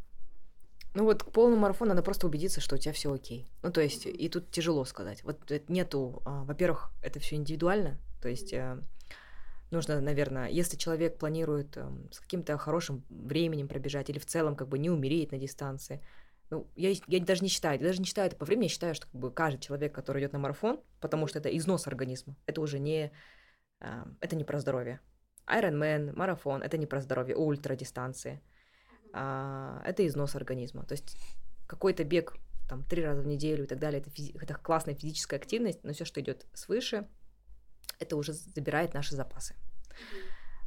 Ну 0.97 1.05
вот 1.05 1.25
к 1.25 1.31
полному 1.31 1.61
марафону 1.61 1.91
надо 1.91 2.03
просто 2.03 2.27
убедиться, 2.27 2.63
что 2.63 2.77
у 2.77 2.79
тебя 2.79 2.95
все 2.95 3.13
окей. 3.13 3.53
Ну 3.63 3.71
то 3.71 3.83
есть 3.83 4.07
и 4.07 4.29
тут 4.31 4.51
тяжело 4.51 4.83
сказать. 4.87 5.23
Вот 5.25 5.51
это 5.51 5.71
нету, 5.71 6.23
а, 6.25 6.43
во-первых, 6.45 6.91
это 7.03 7.21
все 7.21 7.37
индивидуально, 7.37 7.99
то 8.23 8.31
есть 8.31 8.55
э, 8.55 8.79
нужно, 9.71 10.01
наверное, 10.01 10.49
если 10.49 10.79
человек 10.79 11.19
планирует 11.19 11.77
эм, 11.77 12.11
с 12.11 12.19
каким-то 12.19 12.57
хорошим 12.57 13.05
временем 13.11 13.69
пробежать 13.69 14.09
или 14.09 14.19
в 14.19 14.25
целом 14.25 14.57
как 14.57 14.69
бы 14.69 14.79
не 14.79 14.89
умереть 14.89 15.33
на 15.33 15.39
дистанции, 15.39 16.01
ну, 16.49 16.67
я, 16.77 16.95
я 17.07 17.21
даже 17.21 17.43
не 17.43 17.51
считаю, 17.51 17.79
я 17.79 17.89
даже 17.89 17.99
не 17.99 18.07
считаю 18.07 18.29
это 18.29 18.37
по 18.37 18.47
времени, 18.47 18.65
я 18.65 18.71
считаю, 18.71 18.95
что 18.95 19.07
как 19.07 19.21
бы 19.21 19.31
каждый 19.31 19.61
человек, 19.61 19.95
который 19.95 20.23
идет 20.23 20.33
на 20.33 20.39
марафон, 20.39 20.81
потому 21.03 21.27
что 21.27 21.41
это 21.41 21.55
износ 21.55 21.87
организма, 21.87 22.37
это 22.47 22.63
уже 22.63 22.79
не, 22.79 23.13
э, 23.81 24.05
это 24.21 24.35
не 24.35 24.45
про 24.45 24.61
здоровье. 24.61 25.01
Ironman, 25.47 26.17
марафон, 26.17 26.63
это 26.63 26.79
не 26.79 26.87
про 26.87 27.03
здоровье, 27.03 27.37
ультрадистанции. 27.37 28.41
А, 29.19 29.81
это 29.85 30.07
износ 30.07 30.35
организма. 30.35 30.85
То 30.85 30.93
есть 30.93 31.17
какой-то 31.67 32.05
бег 32.05 32.35
там 32.69 32.85
три 32.85 33.03
раза 33.03 33.23
в 33.23 33.27
неделю 33.27 33.65
и 33.65 33.67
так 33.67 33.79
далее, 33.79 34.01
это, 34.01 34.11
физи- 34.11 34.37
это 34.41 34.55
классная 34.55 34.95
физическая 34.95 35.41
активность, 35.41 35.83
но 35.85 35.93
все, 35.93 36.05
что 36.05 36.21
идет 36.21 36.47
свыше, 36.53 37.09
это 37.99 38.17
уже 38.17 38.33
забирает 38.33 38.93
наши 38.93 39.15
запасы. 39.15 39.55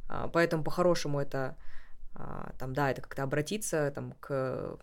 А, 0.08 0.28
поэтому 0.28 0.64
по-хорошему 0.64 1.20
это 1.20 1.56
а, 2.14 2.52
там, 2.58 2.74
да, 2.74 2.90
это 2.90 3.02
как-то 3.02 3.22
обратиться 3.22 3.92
там, 3.94 4.12
к 4.18 4.78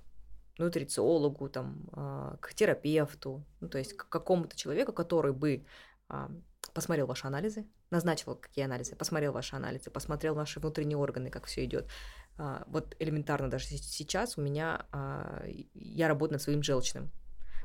нутрициологу, 0.58 1.50
там, 1.50 1.90
а, 1.92 2.38
к 2.40 2.54
терапевту, 2.54 3.46
ну, 3.60 3.68
то 3.68 3.78
есть 3.78 3.98
к 3.98 4.08
какому-то 4.08 4.56
человеку, 4.56 4.94
который 4.94 5.34
бы 5.34 5.66
а, 6.08 6.32
посмотрел 6.74 7.08
ваши 7.08 7.28
анализы, 7.28 7.66
назначил 7.90 8.36
какие 8.36 8.64
анализы, 8.64 8.96
посмотрел 8.96 9.34
ваши 9.34 9.56
анализы, 9.56 9.90
посмотрел 9.90 10.36
ваши 10.36 10.60
внутренние 10.60 10.98
органы, 10.98 11.30
как 11.30 11.46
все 11.46 11.66
идет. 11.66 11.90
А, 12.38 12.64
Вот 12.68 12.96
элементарно 13.00 13.50
даже 13.50 13.66
се- 13.66 13.78
сейчас 13.78 14.38
у 14.38 14.42
меня 14.42 14.86
а, 14.92 15.44
я 15.74 16.08
работаю 16.08 16.34
над 16.34 16.42
своим 16.42 16.62
желчным, 16.64 17.12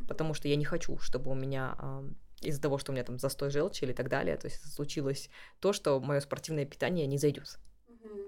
потому 0.08 0.34
что 0.34 0.48
я 0.48 0.56
не 0.56 0.64
хочу, 0.64 0.98
чтобы 0.98 1.30
у 1.30 1.34
меня 1.34 1.74
а, 1.78 2.04
из-за 2.40 2.60
того, 2.60 2.78
что 2.78 2.92
у 2.92 2.94
меня 2.94 3.04
там 3.04 3.18
застой 3.18 3.50
желчи 3.50 3.84
или 3.84 3.92
так 3.92 4.08
далее, 4.08 4.36
то 4.36 4.46
есть 4.46 4.72
случилось 4.72 5.30
то, 5.60 5.72
что 5.72 6.00
мое 6.00 6.20
спортивное 6.20 6.64
питание 6.64 7.06
не 7.06 7.18
зайдет. 7.18 7.58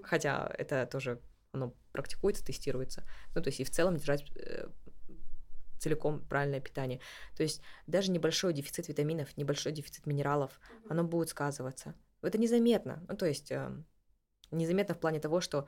Хотя 0.01 0.51
это 0.57 0.85
тоже 0.85 1.19
оно 1.51 1.73
практикуется, 1.91 2.45
тестируется. 2.45 3.03
Ну, 3.33 3.41
то 3.41 3.47
есть 3.47 3.59
и 3.59 3.63
в 3.63 3.71
целом 3.71 3.97
держать 3.97 4.29
э, 4.35 4.67
целиком 5.79 6.21
правильное 6.27 6.59
питание. 6.59 6.99
То 7.35 7.43
есть 7.43 7.61
даже 7.87 8.11
небольшой 8.11 8.53
дефицит 8.53 8.87
витаминов, 8.87 9.35
небольшой 9.37 9.71
дефицит 9.71 10.05
минералов, 10.05 10.59
оно 10.87 11.03
будет 11.03 11.29
сказываться. 11.29 11.95
Это 12.21 12.37
незаметно. 12.37 13.03
Ну, 13.07 13.15
то 13.15 13.25
есть 13.25 13.51
э, 13.51 13.71
незаметно 14.51 14.95
в 14.95 14.99
плане 14.99 15.19
того, 15.19 15.41
что 15.41 15.67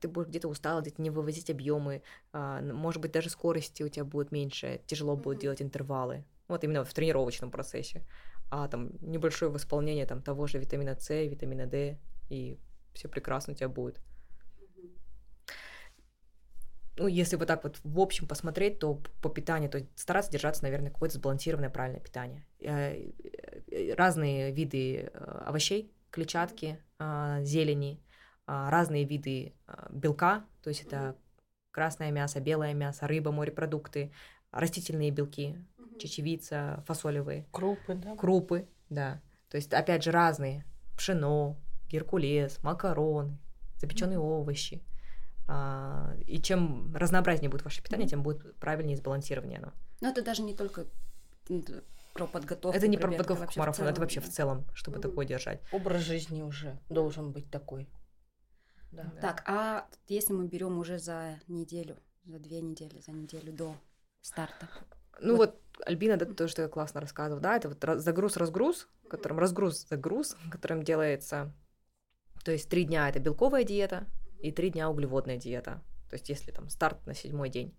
ты 0.00 0.08
будешь 0.08 0.28
где-то 0.28 0.48
устал, 0.48 0.80
где-то 0.80 1.02
не 1.02 1.10
вывозить 1.10 1.50
объемы, 1.50 2.02
а, 2.32 2.60
может 2.60 3.00
быть, 3.00 3.12
даже 3.12 3.30
скорости 3.30 3.82
у 3.82 3.88
тебя 3.88 4.04
будет 4.04 4.32
меньше, 4.32 4.80
тяжело 4.86 5.16
будет 5.16 5.36
Мгм. 5.36 5.42
делать 5.42 5.62
интервалы. 5.62 6.24
Вот 6.48 6.64
именно 6.64 6.84
в 6.84 6.94
тренировочном 6.94 7.50
процессе. 7.50 8.02
А 8.50 8.68
там 8.68 8.90
небольшое 9.00 9.50
восполнение 9.50 10.06
там 10.06 10.22
того 10.22 10.46
же 10.46 10.58
витамина 10.58 10.96
С, 10.98 11.08
витамина 11.10 11.66
D, 11.66 11.98
и 12.28 12.58
все 12.94 13.08
прекрасно 13.08 13.52
у 13.52 13.56
тебя 13.56 13.68
будет. 13.68 14.00
Ну, 16.98 17.08
если 17.08 17.36
вот 17.36 17.48
так 17.48 17.62
вот 17.62 17.78
в 17.84 18.00
общем 18.00 18.26
посмотреть, 18.26 18.78
то 18.78 19.02
по 19.20 19.28
питанию, 19.28 19.70
то 19.70 19.86
стараться 19.96 20.30
держаться, 20.32 20.62
наверное, 20.62 20.90
какое-то 20.90 21.16
сбалансированное 21.16 21.68
правильное 21.68 22.00
питание. 22.00 22.46
Э, 22.60 23.10
э, 23.70 23.94
Разные 23.94 24.50
виды 24.50 25.10
э, 25.12 25.42
овощей, 25.44 25.92
клетчатки, 26.10 26.78
а, 26.98 27.42
зелени, 27.42 28.00
а, 28.00 28.05
разные 28.46 29.04
виды 29.04 29.54
а, 29.66 29.88
белка, 29.90 30.44
то 30.62 30.68
есть 30.68 30.82
это 30.82 31.16
красное 31.70 32.10
мясо, 32.10 32.40
белое 32.40 32.74
мясо, 32.74 33.06
рыба, 33.06 33.32
морепродукты, 33.32 34.12
растительные 34.50 35.10
белки, 35.10 35.58
чечевица, 35.98 36.82
фасолевые, 36.86 37.46
Крупы, 37.50 37.94
да? 37.94 38.16
крупы, 38.16 38.68
да. 38.88 39.20
То 39.48 39.56
есть, 39.56 39.72
опять 39.72 40.02
же, 40.02 40.10
разные. 40.10 40.64
Пшено, 40.96 41.56
геркулес, 41.88 42.62
макароны, 42.62 43.38
запеченные 43.76 44.18
овощи. 44.18 44.82
А, 45.48 46.14
И 46.26 46.40
чем 46.40 46.94
разнообразнее 46.96 47.50
будет 47.50 47.64
ваше 47.64 47.82
питание, 47.82 48.08
тем 48.08 48.22
будет 48.22 48.56
правильнее 48.56 48.94
и 48.94 48.98
сбалансированнее 48.98 49.58
оно. 49.58 49.72
Но 50.00 50.08
это 50.08 50.22
даже 50.22 50.42
не 50.42 50.54
только 50.54 50.86
про 52.14 52.26
подготовку. 52.26 52.76
Это 52.76 52.88
не 52.88 52.96
про 52.96 53.08
подготовку 53.08 53.52
к 53.52 53.56
марафону, 53.56 53.88
это 53.90 54.00
вообще 54.00 54.20
в 54.20 54.28
целом, 54.28 54.66
чтобы 54.74 54.98
такое 54.98 55.26
держать. 55.26 55.60
Образ 55.72 56.02
жизни 56.02 56.42
уже 56.42 56.78
должен 56.88 57.32
быть 57.32 57.50
такой. 57.50 57.88
Да. 59.04 59.20
Так, 59.20 59.42
а 59.46 59.86
если 60.08 60.32
мы 60.32 60.46
берем 60.46 60.78
уже 60.78 60.98
за 60.98 61.40
неделю, 61.48 61.96
за 62.24 62.38
две 62.38 62.60
недели, 62.60 63.00
за 63.00 63.12
неделю 63.12 63.52
до 63.52 63.74
старта? 64.20 64.68
Ну 65.20 65.36
Вот. 65.36 65.50
вот, 65.76 65.86
Альбина 65.86 66.16
да, 66.16 66.26
тоже 66.26 66.52
что 66.52 66.68
классно 66.68 67.00
рассказывала, 67.00 67.40
да, 67.40 67.56
это 67.56 67.68
вот 67.68 67.82
раз- 67.84 68.02
загруз-разгруз, 68.02 68.88
которым 69.08 69.38
разгруз-загруз, 69.38 70.36
которым 70.50 70.82
делается, 70.82 71.52
то 72.44 72.52
есть 72.52 72.68
три 72.68 72.84
дня 72.84 73.08
это 73.08 73.18
белковая 73.18 73.64
диета 73.64 74.06
и 74.40 74.52
три 74.52 74.70
дня 74.70 74.90
углеводная 74.90 75.36
диета. 75.36 75.82
То 76.10 76.14
есть 76.14 76.28
если 76.28 76.52
там 76.52 76.68
старт 76.68 77.04
на 77.06 77.14
седьмой 77.14 77.48
день, 77.48 77.76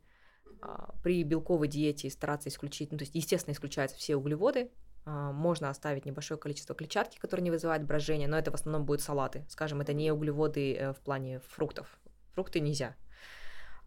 А, 0.60 0.96
При 1.04 1.24
белковой 1.24 1.68
диете 1.68 2.10
стараться 2.10 2.50
исключить, 2.50 2.92
ну, 2.92 2.98
то 2.98 3.04
есть, 3.04 3.14
естественно, 3.14 3.54
исключаются 3.54 3.96
все 3.96 4.16
углеводы, 4.16 4.72
можно 5.08 5.70
оставить 5.70 6.06
небольшое 6.06 6.40
количество 6.40 6.76
клетчатки, 6.76 7.18
которое 7.18 7.44
не 7.44 7.52
вызывает 7.52 7.84
брожения, 7.84 8.28
но 8.28 8.38
это 8.38 8.52
в 8.52 8.56
основном 8.56 8.86
будут 8.86 9.02
салаты. 9.02 9.46
Скажем, 9.50 9.82
это 9.82 9.94
не 9.94 10.12
углеводы 10.12 10.76
э, 10.76 10.94
в 10.94 10.98
плане 10.98 11.40
фруктов. 11.40 12.00
Фрукты 12.34 12.60
нельзя. 12.60 12.96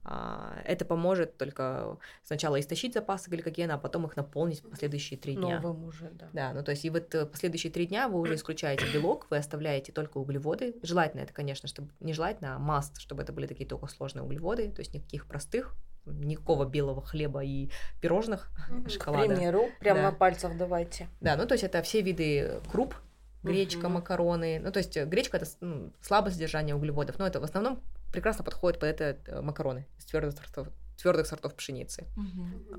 А, 0.03 0.63
Это 0.65 0.85
поможет 0.85 1.37
только 1.37 1.99
сначала 2.23 2.59
истощить 2.59 2.95
запасы 2.95 3.29
гликогена, 3.29 3.75
а 3.75 3.79
потом 3.79 4.07
их 4.07 4.17
наполнить 4.17 4.63
в 4.65 4.71
последующие 4.71 5.19
три 5.19 5.37
дня. 5.37 5.61
Новым 5.61 5.85
уже, 5.85 6.11
да. 6.11 6.29
Да, 6.33 6.53
ну 6.55 6.65
то 6.65 6.71
есть 6.71 6.85
и 6.85 6.91
вот 6.91 7.15
э, 7.15 7.27
последующие 7.27 7.71
три 7.71 7.87
дня 7.87 8.09
вы 8.09 8.19
уже 8.19 8.37
исключаете 8.37 8.87
белок, 8.93 9.27
вы 9.31 9.37
оставляете 9.37 9.93
только 9.93 10.19
углеводы. 10.19 10.75
Желательно 10.83 11.21
это, 11.21 11.35
конечно, 11.35 11.69
чтобы 11.69 11.91
не 12.01 12.15
желательно, 12.15 12.57
а 12.57 12.59
маст, 12.59 12.99
чтобы 12.99 13.23
это 13.23 13.33
были 13.33 13.47
такие 13.47 13.69
только 13.69 13.89
сложные 13.89 14.23
углеводы, 14.23 14.71
то 14.71 14.81
есть 14.81 14.95
никаких 14.95 15.27
простых, 15.27 15.77
никакого 16.07 16.65
белого 16.65 17.03
хлеба 17.03 17.43
и 17.45 17.71
пирожных, 18.01 18.51
К 18.87 18.91
шоколада. 18.91 19.35
примеру, 19.35 19.69
прям 19.81 19.97
Да. 19.99 20.03
на 20.05 20.13
пальцах 20.13 20.57
давайте. 20.57 21.09
Да, 21.21 21.37
ну 21.37 21.47
то 21.47 21.55
есть 21.55 21.65
это 21.65 21.83
все 21.83 22.01
виды 22.03 22.61
круп, 22.71 22.95
гречка, 23.43 23.87
Мгм. 23.89 23.93
макароны. 23.95 24.59
Ну 24.61 24.71
то 24.73 24.79
есть 24.79 24.97
э, 24.97 25.05
гречка 25.05 25.37
это 25.37 25.47
ну, 25.61 25.93
слабое 26.01 26.33
содержание 26.33 26.75
углеводов, 26.75 27.19
но 27.19 27.27
это 27.27 27.41
в 27.41 27.45
основном 27.45 27.81
прекрасно 28.13 28.45
подходит 28.45 28.81
под 28.81 28.89
это 28.89 29.19
э, 29.27 29.41
макароны 29.41 29.87
из 29.99 30.05
твердых 30.05 30.37
сортов, 30.37 30.69
твердых 31.01 31.27
сортов 31.27 31.55
пшеницы. 31.55 32.07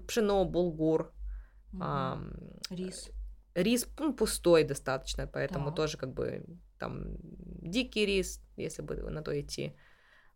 Пшено, 0.08 0.44
булгур, 0.46 1.12
ам, 1.80 2.34
Рис. 2.70 3.10
рис 3.56 3.88
ну, 3.98 4.14
пустой 4.14 4.64
достаточно, 4.64 5.26
поэтому 5.28 5.68
Так. 5.68 5.76
тоже 5.76 5.98
как 5.98 6.14
бы 6.14 6.44
там 6.78 7.16
дикий 7.62 8.06
рис, 8.06 8.42
если 8.58 8.82
бы 8.82 8.96
на 9.10 9.22
то 9.24 9.40
идти, 9.40 9.76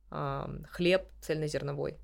ам, 0.10 0.64
хлеб 0.70 1.08
цельнозерновой. 1.22 1.98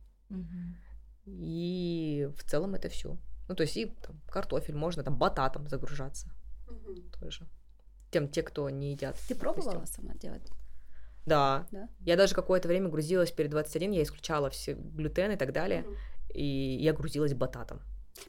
И 1.26 2.30
в 2.38 2.44
целом 2.44 2.76
это 2.76 2.90
все. 2.90 3.18
Ну, 3.48 3.56
то 3.56 3.64
есть 3.64 3.78
и 3.78 3.86
там, 3.86 4.20
картофель, 4.28 4.76
можно 4.76 5.04
там 5.04 5.18
бататом 5.18 5.68
загружаться 5.68 6.30
тоже. 7.20 7.48
Тем, 8.12 8.28
те, 8.28 8.44
кто 8.44 8.70
не 8.70 8.92
едят. 8.92 9.18
Ты 9.28 9.36
пробовала 9.36 9.86
сама 9.86 10.14
делать? 10.16 10.50
Да. 11.26 11.68
Да? 11.72 11.88
Я 12.00 12.18
даже 12.18 12.34
какое-то 12.34 12.68
время 12.68 12.90
грузилась 12.90 13.32
перед 13.32 13.52
21, 13.52 13.92
я 13.92 14.04
исключала 14.04 14.50
все 14.50 14.74
глютен 14.74 15.32
и 15.32 15.36
так 15.38 15.54
далее, 15.54 15.86
и 16.34 16.44
я 16.44 16.94
грузилась 16.94 17.34
бататом. 17.34 17.82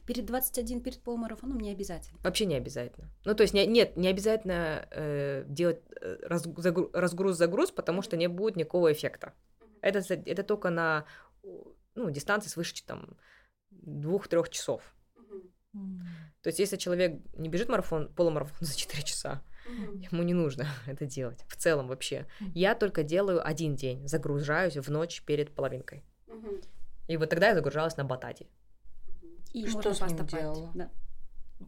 Перед 0.05 0.25
21, 0.25 0.81
перед 0.81 1.01
полумарафоном 1.03 1.59
не 1.59 1.71
обязательно. 1.71 2.17
Вообще 2.23 2.45
не 2.45 2.55
обязательно. 2.55 3.09
Ну, 3.25 3.35
то 3.35 3.43
есть, 3.43 3.53
не- 3.53 3.67
нет, 3.67 3.97
не 3.97 4.07
обязательно 4.07 4.87
э, 4.91 5.43
делать 5.47 5.81
э, 6.01 6.17
разгру- 6.29 6.55
загру- 6.61 6.89
разгруз-загруз, 6.93 7.71
потому 7.71 8.01
что 8.01 8.15
не 8.15 8.27
будет 8.27 8.55
никакого 8.55 8.91
эффекта. 8.91 9.33
Это, 9.81 9.99
это 10.13 10.43
только 10.43 10.69
на 10.69 11.05
ну, 11.95 12.09
дистанции 12.09 12.49
свыше 12.49 12.73
там, 12.85 13.17
двух-трех 13.69 14.49
часов. 14.49 14.81
То 15.73 16.47
есть, 16.47 16.59
если 16.59 16.77
человек 16.77 17.21
не 17.33 17.49
бежит 17.49 17.69
марафон, 17.69 18.13
полумарафон 18.13 18.57
за 18.61 18.77
4 18.77 19.03
часа, 19.03 19.43
ему 19.65 20.23
не 20.23 20.33
нужно 20.33 20.67
это 20.87 21.05
делать. 21.05 21.43
В 21.47 21.55
целом 21.55 21.87
вообще. 21.87 22.27
Я 22.53 22.75
только 22.75 23.03
делаю 23.03 23.45
один 23.45 23.75
день, 23.75 24.07
загружаюсь 24.07 24.77
в 24.77 24.89
ночь 24.89 25.23
перед 25.23 25.53
половинкой. 25.53 26.03
И 27.07 27.17
вот 27.17 27.29
тогда 27.29 27.49
я 27.49 27.55
загружалась 27.55 27.97
на 27.97 28.05
батате. 28.05 28.47
И 29.53 29.67
Что 29.67 29.93
с 29.93 30.01
ним 30.01 30.25
делала? 30.25 30.71
Да. 30.73 30.91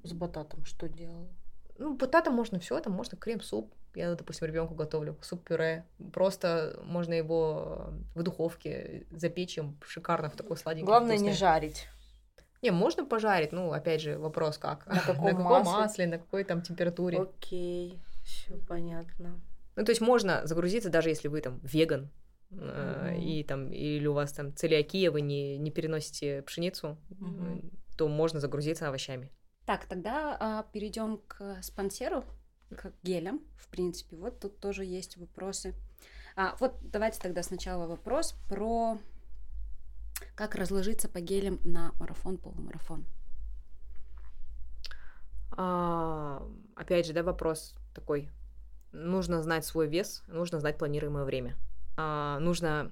С 0.04 0.14
бататом 0.14 0.66
что 0.66 0.90
делал? 0.90 1.30
Ну, 1.78 1.96
батата 1.96 2.32
можно 2.32 2.60
все, 2.60 2.80
там 2.80 2.94
можно 2.94 3.18
крем-суп. 3.18 3.74
Я, 3.96 4.14
допустим, 4.16 4.48
ребенку 4.48 4.76
готовлю 4.76 5.18
суп-пюре. 5.22 5.86
Просто 6.14 6.80
можно 6.84 7.14
его 7.14 7.90
в 8.14 8.24
духовке 8.24 9.06
запечь 9.12 9.58
им 9.58 9.78
шикарно 9.86 10.30
в 10.30 10.36
такой 10.36 10.58
сладенький. 10.58 10.86
Главное 10.86 11.18
не 11.18 11.30
вкусный. 11.30 11.34
жарить. 11.38 11.88
Не, 12.62 12.72
можно 12.72 13.06
пожарить, 13.06 13.52
ну, 13.52 13.72
опять 13.72 14.02
же, 14.02 14.18
вопрос 14.18 14.58
как. 14.58 14.86
На 14.88 15.00
каком 15.00 15.26
каком 15.30 15.44
масле? 15.44 15.72
масле, 15.74 16.08
на 16.08 16.18
какой 16.18 16.44
там 16.44 16.62
температуре. 16.62 17.20
Окей, 17.22 18.00
все 18.24 18.58
понятно. 18.68 19.40
Ну, 19.76 19.84
то 19.86 19.92
есть 19.92 20.02
можно 20.02 20.46
загрузиться, 20.48 20.90
даже 20.90 21.10
если 21.10 21.28
вы 21.28 21.42
там 21.42 21.60
веган, 21.64 22.10
э, 22.52 23.12
Мгм. 23.12 23.22
и 23.22 23.44
там, 23.44 23.72
или 23.72 24.08
у 24.08 24.14
вас 24.14 24.32
там 24.32 24.56
целиакия, 24.56 25.12
вы 25.12 25.22
не, 25.22 25.58
не 25.58 25.70
переносите 25.72 26.42
пшеницу, 26.44 26.98
э, 27.12 27.60
то 27.98 28.08
можно 28.08 28.40
загрузиться 28.40 28.88
овощами. 28.88 29.32
Так, 29.66 29.86
тогда 29.86 30.66
перейдем 30.74 31.20
к 31.28 31.58
спонсеру, 31.62 32.24
к 32.70 32.92
гелям. 33.04 33.42
В 33.58 33.68
принципе, 33.68 34.18
вот 34.18 34.40
тут 34.40 34.60
тоже 34.60 34.86
есть 34.86 35.18
вопросы. 35.18 35.74
А, 36.36 36.56
вот 36.60 36.78
давайте 36.82 37.20
тогда 37.20 37.44
сначала 37.44 37.88
вопрос 37.88 38.36
про 38.50 38.98
как 40.36 40.56
разложиться 40.56 41.08
по 41.10 41.20
гелям 41.20 41.60
на 41.64 41.92
марафон, 42.00 42.38
полумарафон. 42.38 43.06
А, 45.52 46.46
опять 46.76 47.06
же, 47.06 47.14
да, 47.14 47.24
вопрос 47.24 47.76
такой. 47.94 48.30
Нужно 48.92 49.42
знать 49.42 49.66
свой 49.66 49.88
вес, 49.88 50.24
нужно 50.28 50.60
знать 50.60 50.78
планируемое 50.78 51.26
время. 51.26 51.56
А, 51.98 52.40
нужно 52.40 52.92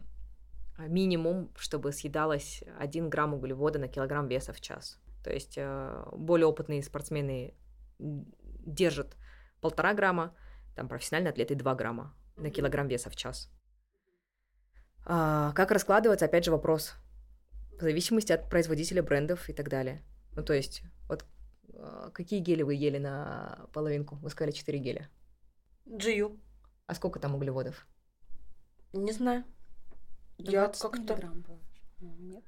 минимум, 0.77 1.49
чтобы 1.55 1.91
съедалось 1.91 2.63
1 2.79 3.09
грамм 3.09 3.33
углевода 3.33 3.79
на 3.79 3.87
килограмм 3.87 4.27
веса 4.27 4.53
в 4.53 4.61
час. 4.61 4.99
То 5.23 5.31
есть 5.31 5.53
э, 5.57 6.05
более 6.11 6.47
опытные 6.47 6.83
спортсмены 6.83 7.53
держат 7.99 9.15
полтора 9.63 9.93
грамма, 9.93 10.35
там 10.75 10.87
профессиональные 10.87 11.31
атлеты 11.31 11.55
2 11.55 11.75
грамма 11.75 12.13
на 12.35 12.49
килограмм 12.49 12.87
веса 12.87 13.09
в 13.09 13.15
час. 13.15 13.49
А, 15.05 15.53
как 15.53 15.71
раскладываться, 15.71 16.25
опять 16.25 16.45
же, 16.45 16.51
вопрос. 16.51 16.93
В 17.79 17.81
зависимости 17.81 18.33
от 18.33 18.49
производителя 18.49 19.01
брендов 19.01 19.49
и 19.49 19.53
так 19.53 19.69
далее. 19.69 20.03
Ну, 20.35 20.43
то 20.43 20.53
есть, 20.53 20.83
вот 21.07 21.25
а, 21.75 22.09
какие 22.11 22.39
гели 22.39 22.63
вы 22.63 22.75
ели 22.75 22.97
на 22.97 23.67
половинку? 23.73 24.15
Вы 24.15 24.29
сказали 24.29 24.51
4 24.51 24.79
геля. 24.79 25.09
Джию. 25.87 26.39
А 26.87 26.93
сколько 26.93 27.19
там 27.19 27.35
углеводов? 27.35 27.87
Не 28.91 29.13
знаю. 29.13 29.43
Я 30.37 30.67
20 30.67 30.81
как-то... 30.81 31.15
было. 31.15 31.59
Ну, 31.99 32.15
Нет? 32.19 32.43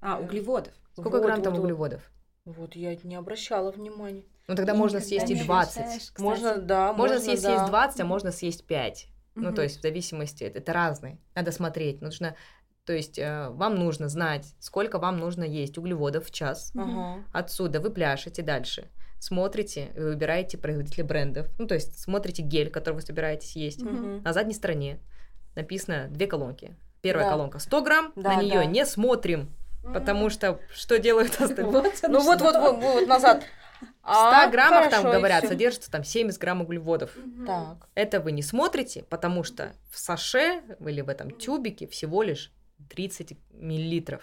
А, 0.00 0.20
углеводов. 0.20 0.74
Сколько 0.92 1.16
Вот, 1.16 1.22
грамм 1.24 1.42
там 1.42 1.54
вот. 1.54 1.60
углеводов? 1.60 2.02
Вот 2.44 2.76
я 2.76 2.94
не 2.94 3.16
обращала 3.16 3.72
внимания. 3.72 4.24
Ну, 4.46 4.54
тогда 4.56 4.74
можно 4.74 5.00
съесть 5.00 5.30
и 5.30 5.34
не 5.34 5.42
20. 5.44 5.72
считаешь, 5.74 6.00
кстати. 6.02 6.20
Можно, 6.20 6.56
да, 6.58 6.92
Можно, 6.92 7.14
можно, 7.16 7.18
съесть, 7.20 7.42
да. 7.42 7.48
съесть 7.56 7.66
20, 7.70 8.00
а 8.00 8.04
можно 8.04 8.30
съесть 8.32 8.66
5. 8.66 9.06
Ну, 9.36 9.42
Мгм. 9.48 9.54
то 9.54 9.62
есть 9.62 9.78
в 9.78 9.82
зависимости, 9.82 10.44
это, 10.44 10.58
это 10.58 10.72
разные. 10.72 11.18
Надо 11.34 11.50
смотреть. 11.50 12.00
Нужно, 12.02 12.36
то 12.84 12.92
есть 12.92 13.18
э, 13.18 13.48
вам 13.50 13.74
нужно 13.76 14.08
знать, 14.08 14.46
сколько 14.60 14.98
вам 14.98 15.16
нужно 15.18 15.44
есть 15.44 15.78
углеводов 15.78 16.26
в 16.26 16.30
час. 16.30 16.72
Ага. 16.76 17.24
Отсюда 17.32 17.80
вы 17.80 17.90
пляшете 17.90 18.42
дальше. 18.42 18.90
Смотрите, 19.18 19.90
вы 19.96 20.10
выбираете 20.10 20.58
производителя 20.58 21.04
брендов. 21.04 21.46
Ну, 21.58 21.66
то 21.66 21.74
есть 21.74 21.98
смотрите 21.98 22.42
гель, 22.42 22.70
который 22.70 22.96
вы 22.96 23.00
собираетесь 23.02 23.56
есть. 23.56 23.82
Мгм. 23.82 24.22
На 24.22 24.32
задней 24.34 24.54
стороне 24.54 25.00
написано 25.56 26.08
две 26.10 26.26
колонки. 26.26 26.76
Первая 27.00 27.26
Да. 27.26 27.30
колонка 27.32 27.58
100 27.58 27.82
грамм, 27.82 28.12
Да, 28.16 28.34
на 28.36 28.42
нее 28.42 28.54
да. 28.60 28.64
не 28.66 28.84
смотрим, 28.86 29.50
потому 29.82 30.28
что 30.30 30.60
что 30.74 30.98
делают 30.98 31.40
остальные? 31.40 31.72
Ну 32.08 32.20
вот, 32.22 32.40
вот, 32.40 32.54
вот 32.80 33.06
назад. 33.08 33.44
В 33.80 33.86
100 34.06 34.50
граммах 34.50 34.90
там 34.90 35.02
хорошо, 35.02 35.08
и 35.14 35.16
говорят, 35.18 35.46
содержится 35.46 35.90
там 35.90 36.04
70 36.04 36.40
грамм 36.40 36.62
углеводов. 36.62 37.10
Так. 37.46 37.88
Это 37.94 38.20
вы 38.20 38.32
не 38.32 38.42
смотрите, 38.42 39.02
потому 39.04 39.42
что 39.44 39.72
в 39.90 39.98
саше 39.98 40.62
или 40.80 41.00
в 41.00 41.08
этом 41.08 41.30
тюбике 41.30 41.86
всего 41.86 42.22
лишь 42.22 42.52
30 42.90 43.36
миллилитров. 43.52 44.22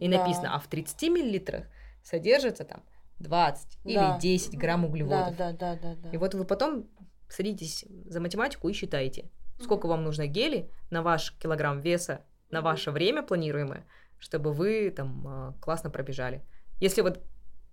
И 0.00 0.08
Да. 0.08 0.18
написано, 0.18 0.54
а 0.54 0.58
в 0.58 0.66
30 0.68 1.08
миллилитрах 1.08 1.64
содержится 2.02 2.64
там 2.64 2.82
20 3.18 3.78
Да. 3.84 3.90
или 3.90 4.20
10 4.20 4.56
грамм 4.56 4.82
Да, 4.82 4.88
углеводов. 4.88 5.36
да, 5.36 5.52
да, 5.52 5.76
да, 5.76 5.94
да. 5.96 6.10
И 6.10 6.16
вот 6.16 6.34
вы 6.34 6.44
потом 6.44 6.88
садитесь 7.28 7.84
за 8.06 8.20
математику 8.20 8.68
и 8.68 8.72
считаете, 8.72 9.30
сколько 9.60 9.86
вам 9.86 10.04
нужно 10.04 10.26
гели 10.26 10.70
на 10.90 11.02
ваш 11.02 11.32
килограмм 11.38 11.80
веса, 11.80 12.24
на 12.50 12.60
ваше 12.60 12.90
время 12.92 13.22
планируемое, 13.22 13.84
чтобы 14.18 14.52
вы 14.52 14.90
там 14.90 15.24
а, 15.26 15.54
классно 15.60 15.90
пробежали. 15.90 16.44
Если 16.78 17.00
вот 17.00 17.20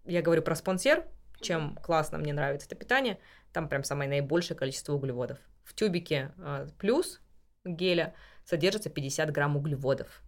я 0.06 0.22
говорю 0.22 0.42
про 0.42 0.56
спонсер, 0.56 1.06
чем 1.42 1.76
классно 1.78 2.18
мне 2.18 2.34
нравится 2.34 2.68
это 2.68 2.76
питание, 2.76 3.20
там 3.52 3.70
прям 3.70 3.84
самое 3.84 4.10
наибольшее 4.10 4.58
количество 4.58 4.94
углеводов. 4.94 5.40
В 5.64 5.74
тюбике 5.74 6.34
а, 6.38 6.68
плюс 6.78 7.22
геля 7.64 8.14
содержится 8.46 8.90
50 8.90 9.32
грамм 9.32 9.58
углеводов. 9.58 10.22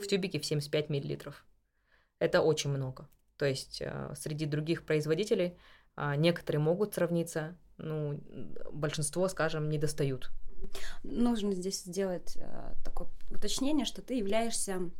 В 0.00 0.06
тюбике 0.06 0.40
в 0.40 0.44
75 0.44 0.90
миллилитров. 0.90 1.44
Это 2.18 2.42
очень 2.42 2.70
много. 2.70 3.08
То 3.36 3.46
есть 3.46 3.82
а, 3.82 4.14
среди 4.16 4.46
других 4.46 4.84
производителей 4.84 5.56
а, 5.94 6.16
некоторые 6.16 6.60
могут 6.60 6.94
сравниться, 6.94 7.56
ну, 7.78 8.20
большинство, 8.72 9.28
скажем, 9.28 9.68
не 9.68 9.78
достают. 9.78 10.30
Нужно 11.02 11.52
здесь 11.52 11.82
сделать 11.82 12.36
э, 12.36 12.72
такое 12.82 13.08
уточнение, 13.30 13.84
что 13.84 14.02
ты 14.02 14.14
являешься 14.14 14.90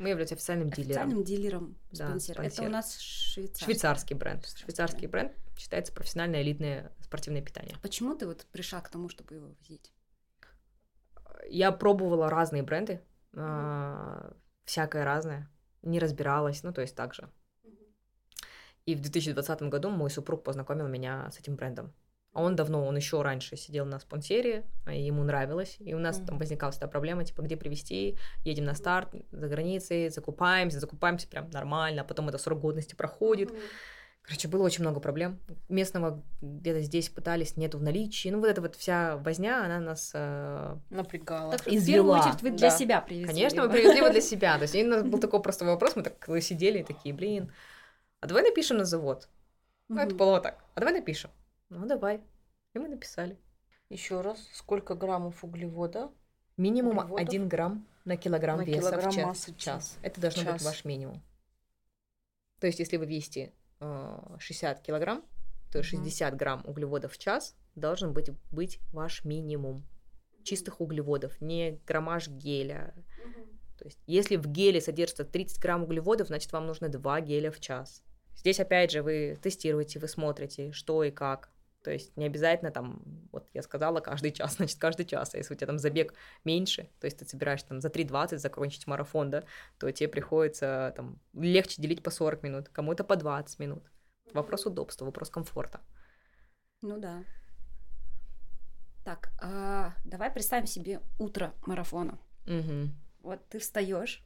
Мы 0.00 0.08
являемся 0.08 0.34
официальным 0.34 0.70
дилером. 0.70 0.90
официальным 0.90 1.24
дилером 1.24 1.78
Да, 1.92 2.06
спонсора. 2.08 2.42
Это 2.42 2.54
спонсор. 2.54 2.66
у 2.66 2.72
нас 2.72 2.98
швейцарский. 2.98 3.64
Швейцарский 3.66 4.16
бренд. 4.16 4.40
Швейцарский, 4.40 4.64
Швейцарский 4.64 5.06
бренд 5.08 5.32
считается 5.58 5.92
профессиональное 5.92 6.40
элитное 6.40 6.92
спортивное 7.00 7.42
питание. 7.42 7.76
Почему 7.82 8.16
ты 8.16 8.26
вот 8.26 8.46
пришла 8.50 8.80
к 8.80 8.88
тому, 8.88 9.10
чтобы 9.10 9.34
его 9.34 9.48
возить? 9.58 9.92
Я 11.46 11.70
пробовала 11.70 12.30
разные 12.30 12.62
бренды. 12.62 13.02
А, 13.34 14.34
всякое 14.64 15.04
разное, 15.04 15.50
не 15.82 15.98
разбиралась, 15.98 16.62
ну, 16.62 16.72
то 16.72 16.80
есть 16.80 16.96
так 16.96 17.12
же. 17.12 17.30
И 18.86 18.94
в 18.94 19.00
2020 19.02 19.62
году 19.64 19.90
мой 19.90 20.10
супруг 20.10 20.42
познакомил 20.44 20.88
меня 20.88 21.30
с 21.30 21.38
этим 21.38 21.56
брендом. 21.56 21.92
А 22.32 22.42
он 22.42 22.54
давно, 22.54 22.86
он 22.86 22.96
еще 22.96 23.22
раньше 23.22 23.56
сидел 23.56 23.84
на 23.84 23.98
спонсере, 23.98 24.64
а 24.86 24.94
ему 24.94 25.24
нравилось, 25.24 25.76
и 25.80 25.94
у 25.94 25.98
нас 25.98 26.20
mm-hmm. 26.20 26.26
там 26.26 26.38
возникала 26.38 26.70
всегда 26.70 26.86
проблема, 26.86 27.24
типа, 27.24 27.42
где 27.42 27.56
привезти, 27.56 28.16
едем 28.44 28.66
на 28.66 28.74
старт 28.74 29.14
за 29.32 29.48
границей, 29.48 30.10
закупаемся, 30.10 30.78
закупаемся 30.78 31.26
прям 31.26 31.50
нормально, 31.50 32.02
а 32.02 32.04
потом 32.04 32.28
это 32.28 32.38
срок 32.38 32.60
годности 32.60 32.94
проходит. 32.94 33.50
Mm-hmm. 33.50 33.60
Короче, 34.22 34.48
было 34.48 34.62
очень 34.62 34.82
много 34.84 35.00
проблем. 35.00 35.40
Местного 35.68 36.22
где-то 36.40 36.82
здесь 36.82 37.08
пытались, 37.08 37.56
нету 37.56 37.78
в 37.78 37.82
наличии. 37.82 38.28
Ну, 38.28 38.38
вот 38.38 38.46
эта 38.46 38.60
вот 38.60 38.76
вся 38.76 39.16
возня, 39.16 39.64
она 39.64 39.80
нас 39.80 40.12
э, 40.14 40.76
напрягала. 40.90 41.50
Так, 41.50 41.66
извела. 41.66 41.80
в 41.80 41.86
первую 41.86 42.20
очередь 42.20 42.42
вы 42.42 42.50
для 42.50 42.70
да. 42.70 42.76
себя 42.76 43.00
привезли. 43.00 43.26
Конечно, 43.26 43.64
мы 43.64 43.70
привезли 43.72 43.96
его 43.96 44.10
для 44.10 44.20
себя. 44.20 44.56
То 44.56 44.62
есть 44.62 44.74
у 44.76 44.86
нас 44.86 45.02
был 45.02 45.18
такой 45.18 45.42
простой 45.42 45.66
вопрос, 45.66 45.96
мы 45.96 46.02
так 46.02 46.28
сидели 46.42 46.82
такие, 46.82 47.12
блин, 47.12 47.50
а 48.20 48.26
давай 48.26 48.44
напишем 48.44 48.76
на 48.76 48.84
завод. 48.84 49.28
Ну, 49.88 50.00
это 50.00 50.14
было 50.14 50.40
так. 50.40 50.62
А 50.74 50.80
давай 50.80 50.94
напишем. 50.94 51.30
Ну, 51.70 51.86
давай. 51.86 52.20
И 52.74 52.78
мы 52.78 52.88
написали. 52.88 53.38
Еще 53.88 54.20
раз, 54.20 54.48
сколько 54.52 54.94
граммов 54.94 55.42
углевода? 55.42 56.12
Минимум 56.56 56.98
углеводов? 56.98 57.28
1 57.28 57.48
грамм 57.48 57.86
на 58.04 58.16
килограмм 58.16 58.58
на 58.58 58.62
веса 58.62 58.90
килограмм 58.90 59.10
в 59.10 59.14
час. 59.14 59.26
Массы 59.26 59.54
час. 59.54 59.98
Это 60.02 60.20
должно 60.20 60.42
час. 60.42 60.52
быть 60.54 60.62
ваш 60.62 60.84
минимум. 60.84 61.22
То 62.58 62.66
есть, 62.66 62.78
если 62.78 62.96
вы 62.96 63.06
весите 63.06 63.52
60 63.80 64.78
э, 64.78 64.82
килограмм, 64.82 65.24
то 65.72 65.82
60 65.82 66.36
грамм 66.36 66.62
углеводов 66.66 67.12
в 67.12 67.18
час 67.18 67.56
должен 67.74 68.12
быть, 68.12 68.30
быть 68.50 68.80
ваш 68.92 69.24
минимум 69.24 69.84
чистых 70.42 70.80
углеводов, 70.80 71.40
не 71.40 71.80
граммаж 71.86 72.28
геля. 72.28 72.94
То 73.78 73.84
есть, 73.86 73.98
если 74.06 74.36
в 74.36 74.46
геле 74.46 74.80
содержится 74.80 75.24
30 75.24 75.58
грамм 75.60 75.84
углеводов, 75.84 76.26
значит, 76.26 76.52
вам 76.52 76.66
нужно 76.66 76.88
2 76.88 77.20
геля 77.22 77.50
в 77.50 77.60
час. 77.60 78.02
Здесь, 78.36 78.60
опять 78.60 78.90
же, 78.90 79.02
вы 79.02 79.38
тестируете, 79.40 79.98
вы 79.98 80.08
смотрите, 80.08 80.72
что 80.72 81.02
и 81.04 81.10
как. 81.10 81.50
То 81.82 81.90
есть 81.90 82.16
не 82.16 82.26
обязательно 82.26 82.70
там, 82.70 83.00
вот 83.32 83.48
я 83.54 83.62
сказала, 83.62 84.00
каждый 84.00 84.32
час, 84.32 84.54
значит, 84.56 84.78
каждый 84.78 85.06
час. 85.06 85.34
А 85.34 85.38
если 85.38 85.54
у 85.54 85.56
тебя 85.56 85.66
там 85.66 85.78
забег 85.78 86.14
меньше, 86.44 86.90
то 87.00 87.06
есть 87.06 87.18
ты 87.18 87.24
собираешь 87.24 87.62
там 87.62 87.80
за 87.80 87.88
3.20 87.88 88.38
закончить 88.38 88.86
марафон, 88.86 89.30
да, 89.30 89.44
то 89.78 89.90
тебе 89.90 90.08
приходится 90.08 90.92
там 90.96 91.18
легче 91.32 91.80
делить 91.80 92.02
по 92.02 92.10
40 92.10 92.42
минут, 92.42 92.68
кому-то 92.68 93.04
по 93.04 93.16
20 93.16 93.58
минут. 93.58 93.90
Вопрос 94.32 94.66
удобства, 94.66 95.04
вопрос 95.04 95.30
комфорта. 95.30 95.80
Ну 96.82 96.98
да. 96.98 97.24
Так, 99.04 99.32
а, 99.40 99.94
давай 100.04 100.30
представим 100.30 100.66
себе 100.66 101.00
утро 101.18 101.54
марафона. 101.66 102.18
Угу. 102.46 102.90
Вот 103.22 103.48
ты 103.48 103.58
встаешь, 103.58 104.22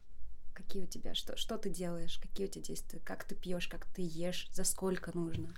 какие 0.52 0.82
у 0.82 0.86
тебя, 0.86 1.14
что, 1.14 1.36
что 1.36 1.58
ты 1.58 1.70
делаешь, 1.70 2.18
какие 2.18 2.46
у 2.46 2.50
тебя 2.50 2.64
действия, 2.64 3.00
как 3.00 3.24
ты 3.24 3.34
пьешь, 3.34 3.68
как 3.68 3.86
ты 3.86 4.02
ешь, 4.02 4.48
за 4.50 4.64
сколько 4.64 5.16
нужно? 5.16 5.54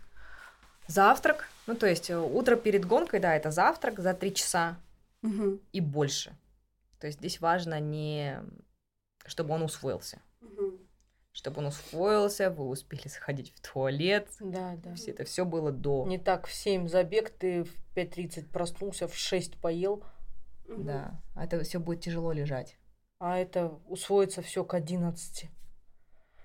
Завтрак, 0.88 1.48
ну 1.66 1.74
то 1.74 1.86
есть 1.86 2.10
э, 2.10 2.18
утро 2.18 2.56
перед 2.56 2.84
гонкой, 2.84 3.20
да, 3.20 3.34
это 3.34 3.50
завтрак 3.50 3.98
за 3.98 4.14
три 4.14 4.32
часа 4.32 4.78
угу. 5.22 5.60
и 5.72 5.80
больше. 5.80 6.36
То 7.00 7.06
есть 7.06 7.18
здесь 7.18 7.40
важно 7.40 7.80
не, 7.80 8.40
чтобы 9.26 9.54
он 9.54 9.62
усвоился. 9.62 10.20
Угу. 10.40 10.78
Чтобы 11.32 11.58
он 11.58 11.66
усвоился, 11.66 12.50
вы 12.50 12.66
успели 12.68 13.08
сходить 13.08 13.52
в 13.52 13.60
туалет. 13.60 14.28
Да, 14.40 14.76
да. 14.76 14.94
Все, 14.94 15.10
это 15.10 15.24
все 15.24 15.44
было 15.44 15.70
до. 15.70 16.06
Не 16.06 16.18
так 16.18 16.46
в 16.46 16.52
7 16.52 16.88
забег, 16.88 17.30
ты 17.30 17.64
в 17.64 17.74
5.30 17.94 18.48
проснулся, 18.50 19.06
в 19.06 19.14
6 19.14 19.60
поел. 19.60 20.02
Угу. 20.68 20.82
Да, 20.84 21.20
а 21.34 21.44
это 21.44 21.62
все 21.62 21.78
будет 21.78 22.00
тяжело 22.00 22.32
лежать. 22.32 22.78
А 23.18 23.38
это 23.38 23.78
усвоится 23.86 24.42
все 24.42 24.64
к 24.64 24.74
11. 24.74 25.50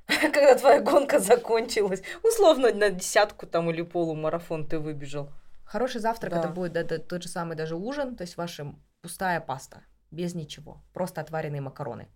когда 0.33 0.55
твоя 0.55 0.81
гонка 0.81 1.19
закончилась. 1.19 2.01
Условно 2.23 2.73
на 2.73 2.89
десятку 2.89 3.47
там 3.47 3.69
или 3.69 3.81
полумарафон 3.81 4.67
ты 4.67 4.79
выбежал. 4.79 5.31
Хороший 5.63 6.01
завтрак 6.01 6.33
да. 6.33 6.39
это 6.39 6.49
будет 6.49 6.73
да, 6.73 6.83
да, 6.83 6.97
тот 6.97 7.23
же 7.23 7.29
самый 7.29 7.55
даже 7.55 7.75
ужин, 7.75 8.15
то 8.15 8.23
есть 8.23 8.35
ваша 8.35 8.75
пустая 9.01 9.39
паста, 9.39 9.83
без 10.11 10.35
ничего, 10.35 10.83
просто 10.93 11.21
отваренные 11.21 11.61
макароны. 11.61 12.09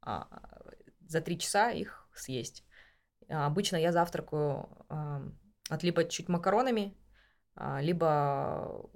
А, 0.00 0.26
за 1.06 1.20
три 1.20 1.38
часа 1.38 1.70
их 1.70 2.08
съесть. 2.12 2.64
А, 3.28 3.46
обычно 3.46 3.76
я 3.76 3.92
завтракаю 3.92 4.68
а, 4.88 5.22
от 5.68 5.82
либо 5.84 6.04
чуть 6.04 6.28
макаронами, 6.28 6.96
а, 7.54 7.80
либо 7.80 8.90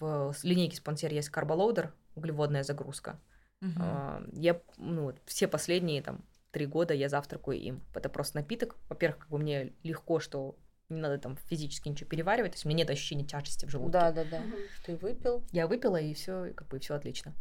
в 0.00 0.34
линейке 0.42 0.76
спонсор 0.76 1.12
есть 1.12 1.28
карболоудер, 1.30 1.94
углеводная 2.14 2.64
загрузка. 2.64 3.20
Угу. 3.62 3.70
А, 3.78 4.22
я 4.32 4.60
ну, 4.76 5.14
все 5.26 5.48
последние 5.48 6.02
там 6.02 6.24
три 6.50 6.66
года 6.66 6.94
я 6.94 7.08
завтракаю 7.08 7.58
им. 7.58 7.82
Это 7.94 8.08
просто 8.08 8.38
напиток. 8.38 8.76
Во-первых, 8.88 9.20
как 9.20 9.28
бы 9.28 9.38
мне 9.38 9.72
легко, 9.82 10.20
что 10.20 10.56
не 10.88 11.00
надо 11.00 11.18
там 11.18 11.36
физически 11.36 11.88
ничего 11.88 12.08
переваривать, 12.08 12.52
то 12.52 12.56
есть 12.56 12.64
у 12.64 12.68
меня 12.68 12.78
нет 12.78 12.90
ощущения 12.90 13.24
тяжести 13.24 13.66
в 13.66 13.70
желудке. 13.70 13.92
Да, 13.92 14.12
да, 14.12 14.24
да. 14.24 14.42
Ты 14.86 14.96
выпил? 14.96 15.44
Я 15.52 15.66
выпила, 15.66 15.96
и 15.96 16.14
все, 16.14 16.52
как 16.54 16.68
бы 16.68 16.78
все 16.78 16.94
отлично. 16.94 17.34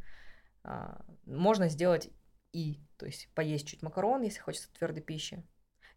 А, 0.63 1.05
можно 1.25 1.69
сделать 1.69 2.09
и, 2.51 2.79
то 2.97 3.05
есть 3.05 3.29
поесть 3.35 3.67
чуть 3.67 3.81
макарон, 3.81 4.21
если 4.23 4.39
хочется 4.39 4.69
твердой 4.73 5.01
пищи. 5.01 5.43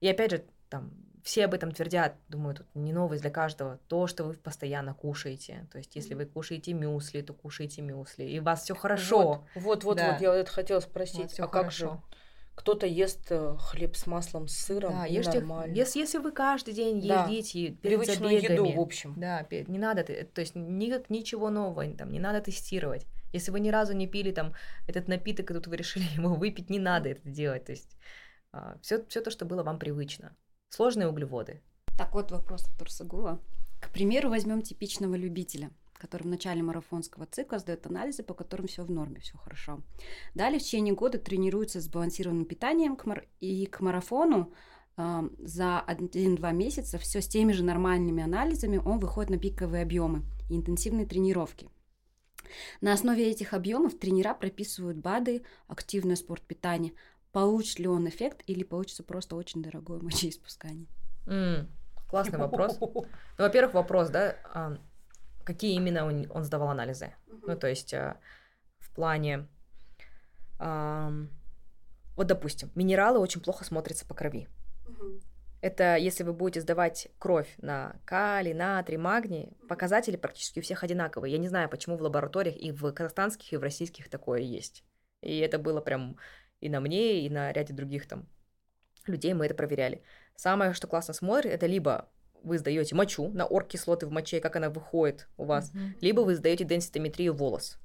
И 0.00 0.08
опять 0.08 0.30
же, 0.30 0.44
там, 0.68 0.92
все 1.24 1.44
об 1.44 1.54
этом 1.54 1.72
твердят, 1.72 2.14
думаю, 2.28 2.54
тут 2.54 2.66
не 2.74 2.92
новость 2.92 3.22
для 3.22 3.30
каждого, 3.30 3.78
то, 3.88 4.06
что 4.06 4.24
вы 4.24 4.34
постоянно 4.34 4.94
кушаете. 4.94 5.68
То 5.72 5.78
есть, 5.78 5.94
если 5.96 6.14
вы 6.14 6.26
кушаете 6.26 6.72
мюсли, 6.72 7.20
то 7.20 7.34
кушаете 7.34 7.82
мюсли, 7.82 8.24
и 8.24 8.38
у 8.38 8.44
вас 8.44 8.62
все 8.62 8.74
хорошо. 8.74 9.44
Вот, 9.54 9.62
вот, 9.62 9.84
вот, 9.84 9.96
да. 9.96 10.12
вот 10.12 10.20
я 10.20 10.30
вот 10.30 10.36
это 10.36 10.50
хотела 10.50 10.80
спросить, 10.80 11.38
а 11.40 11.48
хорошо. 11.48 11.50
как 11.50 11.72
же 11.72 12.00
кто-то 12.60 12.86
ест 12.86 13.26
э, 13.30 13.56
хлеб 13.58 13.96
с 13.96 14.06
маслом, 14.06 14.46
с 14.46 14.52
сыром, 14.52 14.92
да, 14.92 15.06
ешьте, 15.06 15.38
нормально. 15.40 15.74
Если, 15.74 15.98
если 15.98 16.18
вы 16.18 16.30
каждый 16.30 16.74
день 16.74 17.00
да. 17.08 17.24
едите 17.24 17.70
перед 17.70 18.00
Привычную 18.00 18.38
забегами, 18.38 18.68
еду, 18.68 18.78
в 18.78 18.80
общем. 18.80 19.14
Да, 19.16 19.46
не 19.50 19.78
надо, 19.78 20.04
то 20.04 20.40
есть 20.42 20.54
никак, 20.54 21.08
ничего 21.08 21.48
нового, 21.48 21.90
там, 21.94 22.12
не 22.12 22.20
надо 22.20 22.42
тестировать. 22.42 23.06
Если 23.32 23.50
вы 23.50 23.60
ни 23.60 23.70
разу 23.70 23.94
не 23.94 24.06
пили 24.06 24.30
там 24.30 24.52
этот 24.86 25.08
напиток, 25.08 25.50
и 25.50 25.54
тут 25.54 25.68
вы 25.68 25.76
решили 25.76 26.04
его 26.14 26.34
выпить, 26.34 26.68
не 26.68 26.78
надо 26.78 27.08
это 27.08 27.26
делать. 27.26 27.64
То 27.64 27.72
есть 27.72 27.96
все, 28.82 28.96
а, 28.96 29.04
все 29.08 29.20
то, 29.22 29.30
что 29.30 29.46
было 29.46 29.62
вам 29.62 29.78
привычно. 29.78 30.36
Сложные 30.68 31.08
углеводы. 31.08 31.62
Так 31.96 32.12
вот 32.12 32.30
вопрос 32.30 32.68
от 32.68 32.78
Турсагула. 32.78 33.40
К 33.80 33.88
примеру, 33.90 34.28
возьмем 34.28 34.60
типичного 34.60 35.14
любителя 35.14 35.70
который 36.00 36.24
в 36.24 36.26
начале 36.26 36.62
марафонского 36.62 37.26
цикла 37.26 37.58
сдает 37.58 37.86
анализы, 37.86 38.22
по 38.22 38.34
которым 38.34 38.66
все 38.66 38.82
в 38.82 38.90
норме, 38.90 39.20
все 39.20 39.36
хорошо. 39.36 39.80
Далее 40.34 40.58
в 40.58 40.62
течение 40.62 40.94
года 40.94 41.18
тренируется 41.18 41.80
с 41.80 41.84
сбалансированным 41.84 42.46
питанием 42.46 42.96
к 42.96 43.04
мар... 43.04 43.26
и 43.38 43.66
к 43.66 43.80
марафону 43.80 44.52
э, 44.96 45.22
за 45.38 45.84
1-2 45.86 46.52
месяца 46.52 46.98
все 46.98 47.20
с 47.20 47.28
теми 47.28 47.52
же 47.52 47.62
нормальными 47.62 48.22
анализами 48.22 48.78
он 48.78 48.98
выходит 48.98 49.30
на 49.30 49.38
пиковые 49.38 49.82
объемы 49.82 50.22
и 50.48 50.56
интенсивные 50.56 51.06
тренировки. 51.06 51.68
На 52.80 52.92
основе 52.92 53.30
этих 53.30 53.52
объемов 53.52 53.98
тренера 53.98 54.34
прописывают 54.34 54.98
БАДы, 54.98 55.44
активное 55.68 56.16
спортпитание. 56.16 56.94
Получит 57.32 57.78
ли 57.78 57.86
он 57.86 58.08
эффект 58.08 58.42
или 58.46 58.64
получится 58.64 59.04
просто 59.04 59.36
очень 59.36 59.62
дорогое 59.62 60.00
мочеиспускание? 60.00 60.88
Mm, 61.26 61.68
классный 62.08 62.38
вопрос. 62.38 62.78
Ну, 62.80 63.04
во-первых, 63.38 63.74
вопрос, 63.74 64.10
да, 64.10 64.80
какие 65.44 65.74
именно 65.74 66.06
он, 66.06 66.26
он 66.30 66.44
сдавал 66.44 66.68
анализы. 66.68 67.06
Mm-hmm. 67.26 67.44
Ну, 67.46 67.56
то 67.56 67.66
есть 67.66 67.92
э, 67.92 68.16
в 68.78 68.90
плане... 68.94 69.48
Э, 70.58 71.10
вот, 72.16 72.26
допустим, 72.26 72.70
минералы 72.74 73.18
очень 73.18 73.40
плохо 73.40 73.64
смотрятся 73.64 74.06
по 74.06 74.14
крови. 74.14 74.48
Mm-hmm. 74.86 75.22
Это 75.62 75.96
если 75.96 76.24
вы 76.24 76.32
будете 76.32 76.62
сдавать 76.62 77.08
кровь 77.18 77.48
на 77.58 77.96
калий, 78.06 78.54
натрий, 78.54 78.96
магний, 78.96 79.56
показатели 79.68 80.16
практически 80.16 80.58
у 80.58 80.62
всех 80.62 80.82
одинаковые. 80.82 81.32
Я 81.32 81.38
не 81.38 81.48
знаю, 81.48 81.68
почему 81.68 81.96
в 81.96 82.02
лабораториях 82.02 82.56
и 82.56 82.72
в 82.72 82.90
казахстанских, 82.92 83.52
и 83.52 83.56
в 83.56 83.62
российских 83.62 84.08
такое 84.08 84.40
есть. 84.40 84.84
И 85.20 85.38
это 85.38 85.58
было 85.58 85.82
прям 85.82 86.16
и 86.60 86.68
на 86.68 86.80
мне, 86.80 87.20
и 87.26 87.30
на 87.30 87.52
ряде 87.52 87.74
других 87.74 88.08
там 88.08 88.26
людей 89.06 89.34
мы 89.34 89.46
это 89.46 89.54
проверяли. 89.54 90.02
Самое, 90.34 90.72
что 90.72 90.86
классно 90.86 91.12
смотрит, 91.12 91.52
это 91.52 91.66
либо 91.66 92.08
вы 92.42 92.58
сдаете 92.58 92.94
мочу 92.94 93.28
на 93.28 93.46
оргкислоты 93.46 94.06
в 94.06 94.10
моче, 94.10 94.40
как 94.40 94.56
она 94.56 94.70
выходит 94.70 95.28
у 95.36 95.44
вас, 95.44 95.72
mm-hmm. 95.72 95.98
либо 96.00 96.20
вы 96.20 96.34
сдаете 96.34 96.64
денситометрию 96.64 97.34
волос. 97.34 97.78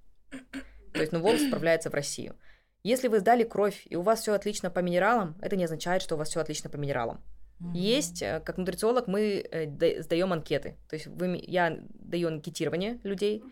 То 0.94 1.02
есть, 1.02 1.12
ну, 1.12 1.20
волос 1.20 1.42
отправляется 1.44 1.90
в 1.90 1.94
Россию. 1.94 2.36
Если 2.84 3.08
вы 3.08 3.20
сдали 3.20 3.44
кровь, 3.44 3.86
и 3.90 3.96
у 3.96 4.02
вас 4.02 4.22
все 4.22 4.34
отлично 4.34 4.70
по 4.70 4.80
минералам, 4.80 5.38
это 5.42 5.56
не 5.56 5.66
означает, 5.66 6.02
что 6.02 6.16
у 6.16 6.18
вас 6.18 6.30
все 6.30 6.40
отлично 6.40 6.70
по 6.70 6.78
минералам. 6.78 7.22
Mm-hmm. 7.60 7.78
Есть, 7.78 8.22
э, 8.22 8.42
как 8.46 8.58
нутрициолог, 8.58 9.08
мы 9.08 9.46
э, 9.50 10.02
сдаем 10.02 10.34
анкеты. 10.34 10.78
То 10.90 10.96
есть 10.96 11.08
вы, 11.08 11.44
я 11.48 11.80
даю 11.90 12.28
анкетирование 12.28 13.00
людей. 13.04 13.44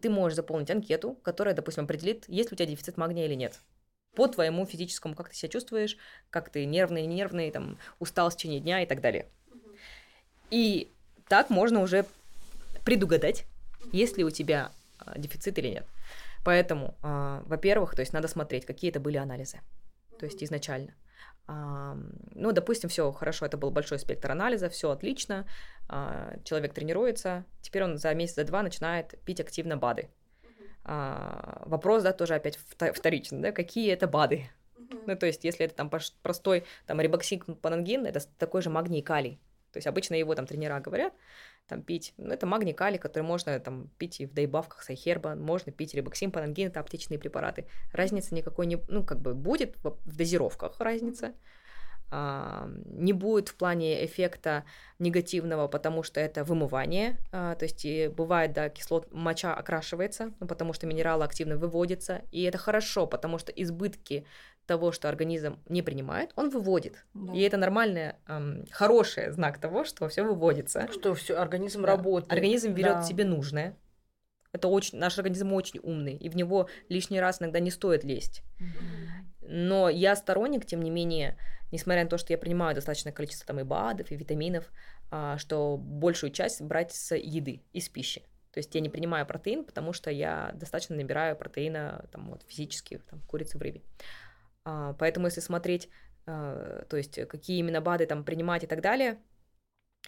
Ты 0.00 0.10
можешь 0.10 0.36
заполнить 0.36 0.70
анкету, 0.70 1.14
которая, 1.22 1.54
допустим, 1.54 1.84
определит, 1.84 2.28
есть 2.28 2.50
ли 2.50 2.54
у 2.54 2.56
тебя 2.56 2.66
дефицит 2.66 2.96
магния 2.96 3.26
или 3.26 3.34
нет. 3.34 3.60
По 4.14 4.28
твоему 4.28 4.66
физическому, 4.66 5.14
как 5.14 5.30
ты 5.30 5.34
себя 5.34 5.48
чувствуешь, 5.48 5.96
как 6.30 6.50
ты 6.50 6.66
нервный, 6.66 7.06
нервный, 7.06 7.50
там, 7.50 7.78
устал 7.98 8.28
в 8.28 8.36
течение 8.36 8.60
дня 8.60 8.82
и 8.82 8.86
так 8.86 9.00
далее. 9.00 9.28
И 10.52 10.92
так 11.28 11.48
можно 11.48 11.80
уже 11.80 12.04
предугадать, 12.84 13.46
есть 13.90 14.18
ли 14.18 14.24
у 14.24 14.28
тебя 14.28 14.70
а, 14.98 15.18
дефицит 15.18 15.58
или 15.58 15.68
нет. 15.68 15.86
Поэтому, 16.44 16.94
а, 17.00 17.42
во-первых, 17.46 17.94
то 17.94 18.00
есть 18.00 18.12
надо 18.12 18.28
смотреть, 18.28 18.66
какие 18.66 18.90
это 18.90 19.00
были 19.00 19.16
анализы. 19.16 19.60
то 20.18 20.26
есть 20.26 20.44
изначально. 20.44 20.94
А, 21.46 21.96
ну, 22.34 22.52
допустим, 22.52 22.90
все 22.90 23.10
хорошо, 23.12 23.46
это 23.46 23.56
был 23.56 23.70
большой 23.70 23.98
спектр 23.98 24.30
анализа, 24.30 24.68
все 24.68 24.90
отлично, 24.90 25.46
человек 26.44 26.74
тренируется, 26.74 27.44
теперь 27.60 27.84
он 27.84 27.98
за 27.98 28.14
месяц, 28.14 28.36
за 28.36 28.44
два 28.44 28.62
начинает 28.62 29.18
пить 29.24 29.40
активно 29.40 29.76
БАДы. 29.76 30.08
Вопрос, 30.84 32.02
да, 32.02 32.12
тоже 32.12 32.34
опять 32.34 32.58
вторичный, 32.78 33.40
да, 33.40 33.52
какие 33.52 33.92
это 33.92 34.06
БАДы? 34.06 34.48
Ну, 35.06 35.16
то 35.16 35.26
есть, 35.26 35.44
если 35.44 35.66
это 35.66 35.74
там 35.74 35.90
простой 36.22 36.64
там 36.86 37.00
рибоксин 37.00 37.40
панангин, 37.40 38.06
это 38.06 38.20
такой 38.38 38.62
же 38.62 38.70
магний 38.70 39.00
и 39.00 39.02
калий. 39.02 39.40
То 39.72 39.78
есть 39.78 39.86
обычно 39.86 40.14
его 40.14 40.34
там 40.34 40.46
тренера 40.46 40.80
говорят, 40.80 41.12
там 41.66 41.82
пить, 41.82 42.14
ну, 42.16 42.32
это 42.32 42.46
магний 42.46 42.74
калий, 42.74 42.98
который 42.98 43.22
можно 43.22 43.58
там 43.60 43.88
пить 43.98 44.20
и 44.20 44.26
в 44.26 44.34
дейбавках 44.34 44.82
сайхерба, 44.82 45.34
можно 45.34 45.72
пить 45.72 45.94
рибоксин, 45.94 46.30
панангин, 46.30 46.68
это 46.68 46.80
аптечные 46.80 47.18
препараты. 47.18 47.66
Разницы 47.92 48.34
никакой 48.34 48.66
не, 48.66 48.78
ну, 48.88 49.04
как 49.04 49.20
бы 49.20 49.34
будет 49.34 49.76
в 49.82 50.16
дозировках 50.16 50.80
разница, 50.80 51.34
а, 52.14 52.68
не 52.84 53.14
будет 53.14 53.48
в 53.48 53.54
плане 53.54 54.04
эффекта 54.04 54.64
негативного, 54.98 55.66
потому 55.66 56.02
что 56.02 56.20
это 56.20 56.44
вымывание, 56.44 57.16
а, 57.32 57.54
то 57.54 57.64
есть 57.64 57.86
бывает, 58.14 58.52
да, 58.52 58.68
кислот, 58.68 59.10
моча 59.10 59.54
окрашивается, 59.54 60.34
ну, 60.38 60.46
потому 60.46 60.74
что 60.74 60.86
минералы 60.86 61.24
активно 61.24 61.56
выводятся, 61.56 62.20
и 62.30 62.42
это 62.42 62.58
хорошо, 62.58 63.06
потому 63.06 63.38
что 63.38 63.50
избытки 63.52 64.26
того, 64.72 64.90
что 64.90 65.10
организм 65.10 65.58
не 65.68 65.82
принимает, 65.82 66.32
он 66.34 66.48
выводит. 66.48 67.04
Да. 67.12 67.34
И 67.34 67.40
это 67.40 67.58
нормальный, 67.58 68.14
эм, 68.26 68.64
хороший 68.70 69.30
знак 69.30 69.58
того, 69.58 69.84
что 69.84 70.08
все 70.08 70.22
выводится. 70.22 70.88
Что 70.90 71.14
все 71.14 71.36
организм 71.36 71.82
да. 71.82 71.88
работает. 71.88 72.32
Организм 72.32 72.72
берет 72.72 72.94
да. 72.94 73.02
себе 73.02 73.24
нужное. 73.26 73.76
Это 74.52 74.68
очень, 74.68 74.98
наш 74.98 75.18
организм 75.18 75.52
очень 75.52 75.80
умный, 75.82 76.14
и 76.14 76.28
в 76.30 76.36
него 76.36 76.68
лишний 76.88 77.20
раз 77.20 77.40
иногда 77.40 77.60
не 77.60 77.70
стоит 77.70 78.02
лезть. 78.02 78.42
Но 79.40 79.90
я 79.90 80.16
сторонник, 80.16 80.64
тем 80.64 80.82
не 80.82 80.90
менее, 80.90 81.36
несмотря 81.70 82.04
на 82.04 82.08
то, 82.08 82.16
что 82.16 82.32
я 82.32 82.38
принимаю 82.38 82.74
достаточное 82.74 83.12
количество 83.12 83.46
там 83.46 83.60
и 83.60 83.64
БАДов, 83.64 84.10
и 84.10 84.16
витаминов, 84.16 84.70
а, 85.10 85.36
что 85.36 85.76
большую 85.76 86.30
часть 86.32 86.62
брать 86.62 86.92
с 86.92 87.14
еды, 87.14 87.62
из 87.74 87.90
пищи. 87.90 88.22
То 88.52 88.58
есть 88.58 88.74
я 88.74 88.82
не 88.82 88.90
принимаю 88.90 89.26
протеин, 89.26 89.64
потому 89.64 89.94
что 89.94 90.10
я 90.10 90.52
достаточно 90.54 90.94
набираю 90.94 91.36
протеина 91.36 92.04
там, 92.12 92.28
вот, 92.30 92.42
физически, 92.46 93.00
там, 93.10 93.20
курицы 93.20 93.56
в 93.56 93.62
рыбе. 93.62 93.80
А, 94.64 94.94
поэтому 94.94 95.26
если 95.26 95.40
смотреть, 95.40 95.88
а, 96.26 96.84
то 96.88 96.96
есть 96.96 97.14
какие 97.28 97.58
именно 97.58 97.80
БАДы 97.80 98.06
там 98.06 98.24
принимать 98.24 98.64
и 98.64 98.66
так 98.66 98.80
далее, 98.80 99.20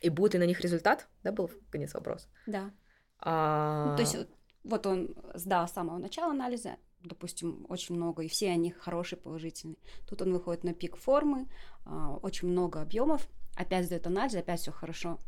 и 0.00 0.10
будет 0.10 0.34
ли 0.34 0.40
на 0.40 0.44
них 0.44 0.60
результат, 0.60 1.08
да, 1.22 1.32
был 1.32 1.50
конец 1.70 1.94
вопрос? 1.94 2.28
Да. 2.46 2.72
А... 3.18 3.90
Ну, 3.90 3.96
то 3.96 4.02
есть 4.02 4.16
вот 4.64 4.86
он 4.86 5.14
сдал 5.34 5.68
с 5.68 5.72
самого 5.72 5.98
начала 5.98 6.32
анализа, 6.32 6.76
допустим, 7.00 7.66
очень 7.68 7.94
много, 7.94 8.22
и 8.22 8.28
все 8.28 8.50
они 8.50 8.70
хорошие, 8.70 9.18
положительные. 9.18 9.78
Тут 10.08 10.22
он 10.22 10.32
выходит 10.32 10.64
на 10.64 10.74
пик 10.74 10.96
формы, 10.96 11.48
а, 11.84 12.16
очень 12.16 12.48
много 12.48 12.80
объемов, 12.80 13.28
опять 13.56 13.86
сдает 13.86 14.06
анализ, 14.06 14.34
опять 14.34 14.60
все 14.60 14.72
хорошо. 14.72 15.18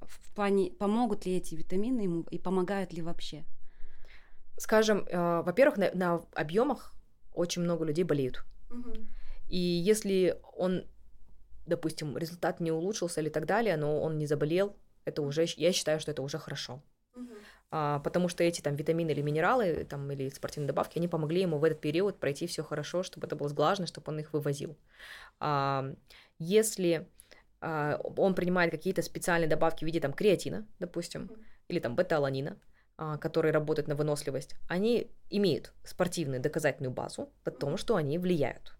В 0.00 0.34
плане, 0.34 0.70
помогут 0.70 1.24
ли 1.24 1.36
эти 1.36 1.54
витамины 1.54 2.02
ему 2.02 2.22
и 2.30 2.38
помогают 2.38 2.92
ли 2.92 3.00
вообще? 3.00 3.44
Скажем, 4.58 5.06
во-первых, 5.10 5.78
на, 5.78 5.90
на 5.94 6.14
объемах 6.34 6.94
очень 7.32 7.62
много 7.62 7.84
людей 7.84 8.04
болеют. 8.04 8.44
И 9.48 9.58
если 9.58 10.38
он, 10.56 10.84
допустим, 11.66 12.16
результат 12.16 12.60
не 12.60 12.72
улучшился 12.72 13.20
или 13.20 13.28
так 13.28 13.46
далее, 13.46 13.76
но 13.76 14.00
он 14.00 14.18
не 14.18 14.26
заболел, 14.26 14.76
это 15.04 15.22
уже, 15.22 15.46
я 15.56 15.72
считаю, 15.72 16.00
что 16.00 16.10
это 16.10 16.22
уже 16.22 16.38
хорошо. 16.38 16.82
А, 17.70 17.98
потому 18.00 18.28
что 18.28 18.44
эти 18.44 18.60
там 18.60 18.76
витамины 18.76 19.10
или 19.10 19.20
минералы 19.20 19.84
там, 19.84 20.10
или 20.12 20.28
спортивные 20.28 20.68
добавки, 20.68 20.98
они 20.98 21.08
помогли 21.08 21.42
ему 21.42 21.58
в 21.58 21.64
этот 21.64 21.80
период 21.80 22.20
пройти 22.20 22.46
все 22.46 22.62
хорошо, 22.62 23.02
чтобы 23.02 23.26
это 23.26 23.36
было 23.36 23.48
сглажено, 23.48 23.86
чтобы 23.86 24.12
он 24.12 24.20
их 24.20 24.32
вывозил. 24.32 24.76
А, 25.40 25.92
если 26.38 27.08
а, 27.60 27.98
он 28.16 28.34
принимает 28.34 28.70
какие-то 28.70 29.02
специальные 29.02 29.48
добавки 29.48 29.84
в 29.84 29.86
виде 29.86 30.00
там 30.00 30.12
креатина, 30.12 30.66
допустим, 30.78 31.30
или 31.68 31.80
там 31.80 31.96
бета-аланина, 31.96 32.58
которые 32.96 33.52
работают 33.52 33.88
на 33.88 33.96
выносливость, 33.96 34.54
они 34.68 35.10
имеют 35.30 35.72
спортивную 35.84 36.40
доказательную 36.40 36.92
базу 36.92 37.32
о 37.44 37.50
том, 37.50 37.76
что 37.76 37.96
они 37.96 38.18
влияют. 38.18 38.76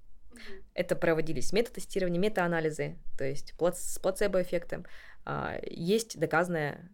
Это 0.74 0.96
проводились 0.96 1.52
метатестирования, 1.52 2.20
метаанализы, 2.20 2.98
то 3.16 3.24
есть 3.24 3.54
с 3.58 3.98
плацебо-эффектом. 3.98 4.86
А, 5.24 5.58
есть 5.62 6.18
доказанная 6.18 6.90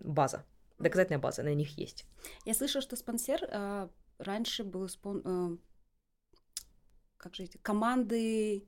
база, 0.00 0.44
доказательная 0.78 1.18
база, 1.18 1.42
на 1.42 1.54
них 1.54 1.78
есть. 1.78 2.06
Я 2.44 2.54
слышала, 2.54 2.82
что 2.82 2.96
спонсор 2.96 3.40
а, 3.50 3.90
раньше 4.18 4.64
был 4.64 4.88
спон... 4.88 5.22
Э, 5.24 5.56
как 7.16 7.34
же 7.34 7.44
эти 7.44 7.58
команды 7.58 8.66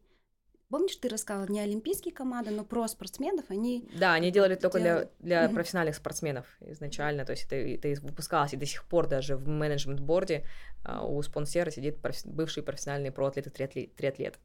Помнишь, 0.73 0.97
ты 0.97 1.11
рассказывала 1.11 1.53
не 1.53 1.61
олимпийские 1.61 2.15
команды, 2.15 2.51
но 2.51 2.65
про 2.65 2.89
спортсменов 2.89 3.45
они... 3.51 3.87
Да, 3.95 4.15
они 4.15 4.31
делали 4.31 4.55
только 4.55 4.81
делали... 4.81 5.11
для, 5.19 5.47
для 5.47 5.55
профессиональных 5.55 5.97
спортсменов 5.97 6.47
изначально, 6.61 7.27
то 7.27 7.33
есть 7.33 7.45
это, 7.45 7.57
это 7.57 8.01
выпускалось, 8.01 8.55
и 8.55 8.57
до 8.57 8.65
сих 8.65 8.83
пор 8.87 9.07
даже 9.07 9.37
в 9.37 9.47
менеджмент-борде 9.47 10.47
uh, 10.87 11.07
у 11.07 11.21
спонсора 11.21 11.71
сидит 11.71 11.99
профи... 11.99 12.27
бывший 12.27 12.63
профессиональный 12.63 13.13
проатлет 13.13 13.49
и 13.49 13.51
триатлет. 13.51 13.95
триатлет. 13.97 14.39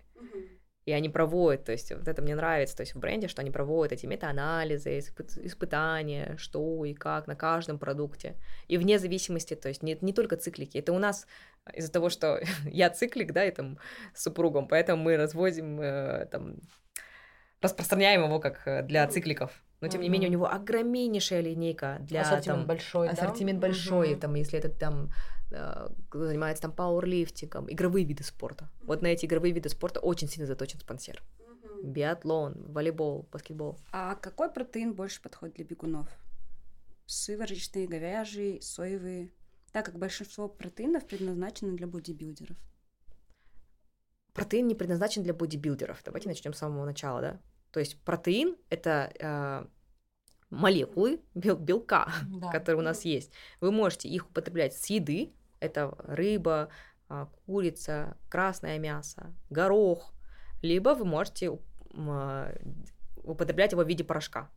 И 0.87 0.93
они 0.93 1.09
проводят, 1.09 1.65
то 1.65 1.73
есть 1.73 1.91
вот 1.91 2.07
это 2.07 2.21
мне 2.21 2.33
нравится, 2.33 2.77
то 2.77 2.81
есть 2.81 2.95
в 2.95 2.99
бренде, 2.99 3.27
что 3.27 3.41
они 3.41 3.51
проводят 3.51 3.91
эти 3.91 4.05
метаанализы, 4.05 4.99
испы- 4.99 5.45
испытания, 5.45 6.35
что 6.37 6.85
и 6.85 6.93
как 6.93 7.27
на 7.27 7.35
каждом 7.35 7.77
продукте. 7.77 8.35
И 8.69 8.77
вне 8.77 8.97
зависимости, 8.97 9.53
то 9.53 9.67
есть 9.67 9.83
не, 9.83 9.97
не 9.99 10.13
только 10.13 10.37
циклики. 10.37 10.77
Это 10.77 10.93
у 10.93 10.97
нас 10.97 11.27
из-за 11.73 11.91
того, 11.91 12.09
что 12.09 12.39
я 12.63 12.89
циклик, 12.89 13.33
да, 13.33 13.43
и 13.43 13.51
там 13.51 13.79
с 14.13 14.23
супругом, 14.23 14.69
поэтому 14.69 15.03
мы 15.03 15.17
разводим, 15.17 15.81
э, 15.81 16.25
там, 16.31 16.55
распространяем 17.61 18.23
его 18.23 18.39
как 18.39 18.65
э, 18.65 18.81
для 18.83 19.05
цикликов. 19.07 19.51
Но 19.81 19.89
тем 19.89 19.99
не 19.99 20.07
менее 20.07 20.29
у 20.29 20.31
него 20.31 20.49
огромнейшая 20.49 21.41
линейка 21.41 21.97
для 21.99 22.21
ассортимент 22.21 22.59
там, 22.59 22.67
большой, 22.67 23.09
ассортимент 23.09 23.59
да? 23.59 23.67
большой, 23.67 24.15
там, 24.15 24.35
если 24.35 24.57
это 24.57 24.69
там 24.69 25.11
Э, 25.51 25.87
занимается 26.11 26.63
там 26.63 26.73
пауэрлифтингом, 26.73 27.71
игровые 27.71 28.05
виды 28.05 28.23
спорта. 28.23 28.69
Вот 28.81 29.01
на 29.01 29.07
эти 29.07 29.25
игровые 29.25 29.53
виды 29.53 29.69
спорта 29.69 29.99
очень 29.99 30.27
сильно 30.27 30.45
заточен 30.45 30.79
спонсор. 30.79 31.23
Биатлон, 31.83 32.55
волейбол, 32.71 33.27
баскетбол. 33.31 33.79
А 33.91 34.15
какой 34.15 34.51
протеин 34.51 34.93
больше 34.93 35.21
подходит 35.21 35.55
для 35.55 35.65
бегунов? 35.65 36.07
Сывороточный, 37.05 37.87
говяжий, 37.87 38.61
соевый? 38.61 39.33
Так 39.71 39.85
как 39.85 39.97
большинство 39.97 40.49
протеинов 40.49 41.05
предназначены 41.05 41.77
для 41.77 41.87
бодибилдеров. 41.87 42.57
Протеин 44.33 44.67
не 44.67 44.75
предназначен 44.75 45.23
для 45.23 45.33
бодибилдеров. 45.33 46.01
Давайте 46.03 46.27
начнем 46.29 46.53
с 46.53 46.57
самого 46.57 46.85
начала, 46.85 47.21
да? 47.21 47.41
То 47.71 47.79
есть 47.79 48.01
протеин 48.01 48.57
это 48.69 49.11
э, 49.19 49.65
молекулы 50.49 51.21
бел 51.35 51.57
белка, 51.57 52.11
да. 52.27 52.51
которые 52.51 52.81
у 52.81 52.85
нас 52.85 53.05
есть. 53.05 53.31
Вы 53.61 53.71
можете 53.71 54.09
их 54.09 54.27
употреблять 54.27 54.75
с 54.75 54.85
еды, 54.87 55.33
это 55.59 55.93
рыба, 55.99 56.69
а, 57.09 57.27
курица, 57.45 58.17
красное 58.29 58.79
мясо, 58.79 59.33
горох, 59.49 60.13
либо 60.61 60.89
вы 60.89 61.05
можете 61.05 61.57
а, 61.93 62.53
употреблять 63.15 63.71
его 63.71 63.83
в 63.83 63.87
виде 63.87 64.03
порошка. 64.03 64.49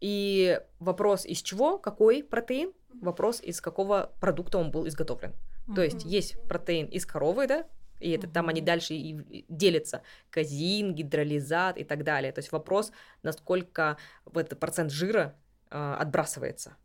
И 0.00 0.60
вопрос 0.78 1.26
из 1.26 1.42
чего, 1.42 1.78
какой 1.78 2.22
протеин, 2.22 2.72
вопрос 3.00 3.40
из 3.40 3.60
какого 3.60 4.12
продукта 4.20 4.58
он 4.58 4.70
был 4.70 4.86
изготовлен. 4.86 5.34
То 5.74 5.82
есть 5.82 6.04
есть 6.04 6.40
протеин 6.48 6.86
из 6.86 7.04
коровы, 7.04 7.46
да, 7.46 7.66
и 8.00 8.10
это 8.10 8.28
там 8.28 8.48
они 8.48 8.60
дальше 8.60 8.94
и 8.94 9.44
делятся. 9.48 10.02
Казин, 10.30 10.94
гидролизат 10.94 11.76
и 11.78 11.84
так 11.84 12.04
далее. 12.04 12.32
То 12.32 12.38
есть 12.38 12.52
вопрос, 12.52 12.92
насколько 13.22 13.98
этот 14.32 14.58
процент 14.60 14.92
жира 14.92 15.36
э, 15.70 15.96
отбрасывается. 15.98 16.76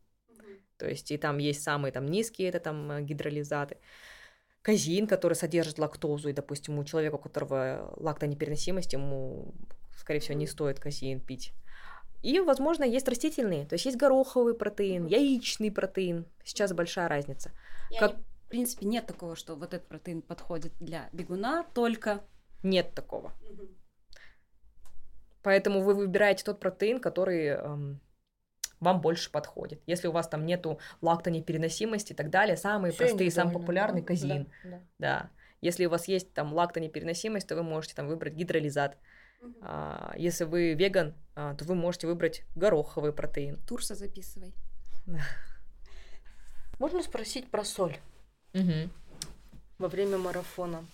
То 0.84 0.90
есть 0.90 1.12
и 1.12 1.18
там 1.18 1.38
есть 1.38 1.64
самые 1.64 1.94
там 1.94 2.08
низкие, 2.08 2.50
это 2.50 2.60
там 2.60 2.92
э, 2.92 3.02
гидролизаты. 3.02 3.78
Казин, 4.62 5.08
который 5.08 5.36
содержит 5.36 5.80
лактозу, 5.80 6.28
и, 6.28 6.34
допустим, 6.34 6.78
у 6.78 6.84
человека, 6.84 7.16
у 7.16 7.20
которого 7.20 7.94
лактонепереносимость, 7.96 8.92
ему, 8.92 9.54
скорее 9.98 10.20
всего, 10.20 10.38
не 10.38 10.46
стоит 10.46 10.82
казин 10.82 11.22
пить. 11.22 11.54
И, 12.22 12.38
возможно, 12.42 12.84
есть 12.84 13.08
растительные, 13.08 13.66
то 13.66 13.76
есть 13.76 13.86
есть 13.86 13.98
гороховый 13.98 14.56
протеин, 14.56 15.06
яичный 15.06 15.72
протеин. 15.72 16.26
Сейчас 16.44 16.74
большая 16.74 17.08
разница. 17.08 17.52
Я 17.90 18.00
как... 18.02 18.18
не 18.18 18.50
принципе, 18.50 18.86
нет 18.86 19.06
такого, 19.06 19.38
что 19.38 19.56
вот 19.56 19.74
этот 19.74 19.88
протеин 19.88 20.22
подходит 20.22 20.74
для 20.82 21.08
бегуна, 21.14 21.66
только... 21.74 22.20
Нет 22.62 22.94
такого. 22.94 23.32
Угу. 23.50 23.68
Поэтому 25.44 25.82
вы 25.82 25.96
выбираете 25.96 26.44
тот 26.44 26.60
протеин, 26.60 27.00
который 27.00 27.46
эм, 27.48 28.02
вам 28.84 29.02
больше 29.02 29.32
подходит. 29.32 29.82
Если 29.86 30.08
у 30.08 30.12
вас 30.12 30.28
там 30.28 30.46
нету 30.46 30.80
лактонепереносимости 31.02 32.14
и 32.14 32.16
так 32.16 32.30
далее, 32.30 32.58
самые 32.58 32.92
Всё 32.92 33.06
простые, 33.06 33.32
самый 33.32 33.54
популярный 33.54 34.02
казин. 34.02 34.48
Да, 34.64 34.70
да. 34.70 34.80
да. 35.00 35.30
Если 35.62 35.86
у 35.86 35.90
вас 35.90 36.08
есть 36.08 36.34
там 36.34 36.54
лактонепереносимость, 36.54 37.48
то 37.48 37.56
вы 37.56 37.64
можете 37.64 37.96
там 37.96 38.08
выбрать 38.08 38.34
гидролизат. 38.34 38.98
Угу. 39.42 39.54
А, 39.62 40.14
если 40.18 40.44
вы 40.44 40.74
веган, 40.74 41.14
а, 41.36 41.56
то 41.56 41.66
вы 41.66 41.76
можете 41.76 42.08
выбрать 42.08 42.44
гороховый 42.56 43.14
протеин. 43.14 43.58
Турса 43.66 43.96
записывай. 43.96 44.54
Можно 46.80 47.02
спросить 47.02 47.50
про 47.50 47.64
соль? 47.64 47.98
Угу. 48.54 48.90
Во 49.80 49.88
время 49.88 50.18
марафона. 50.18 50.86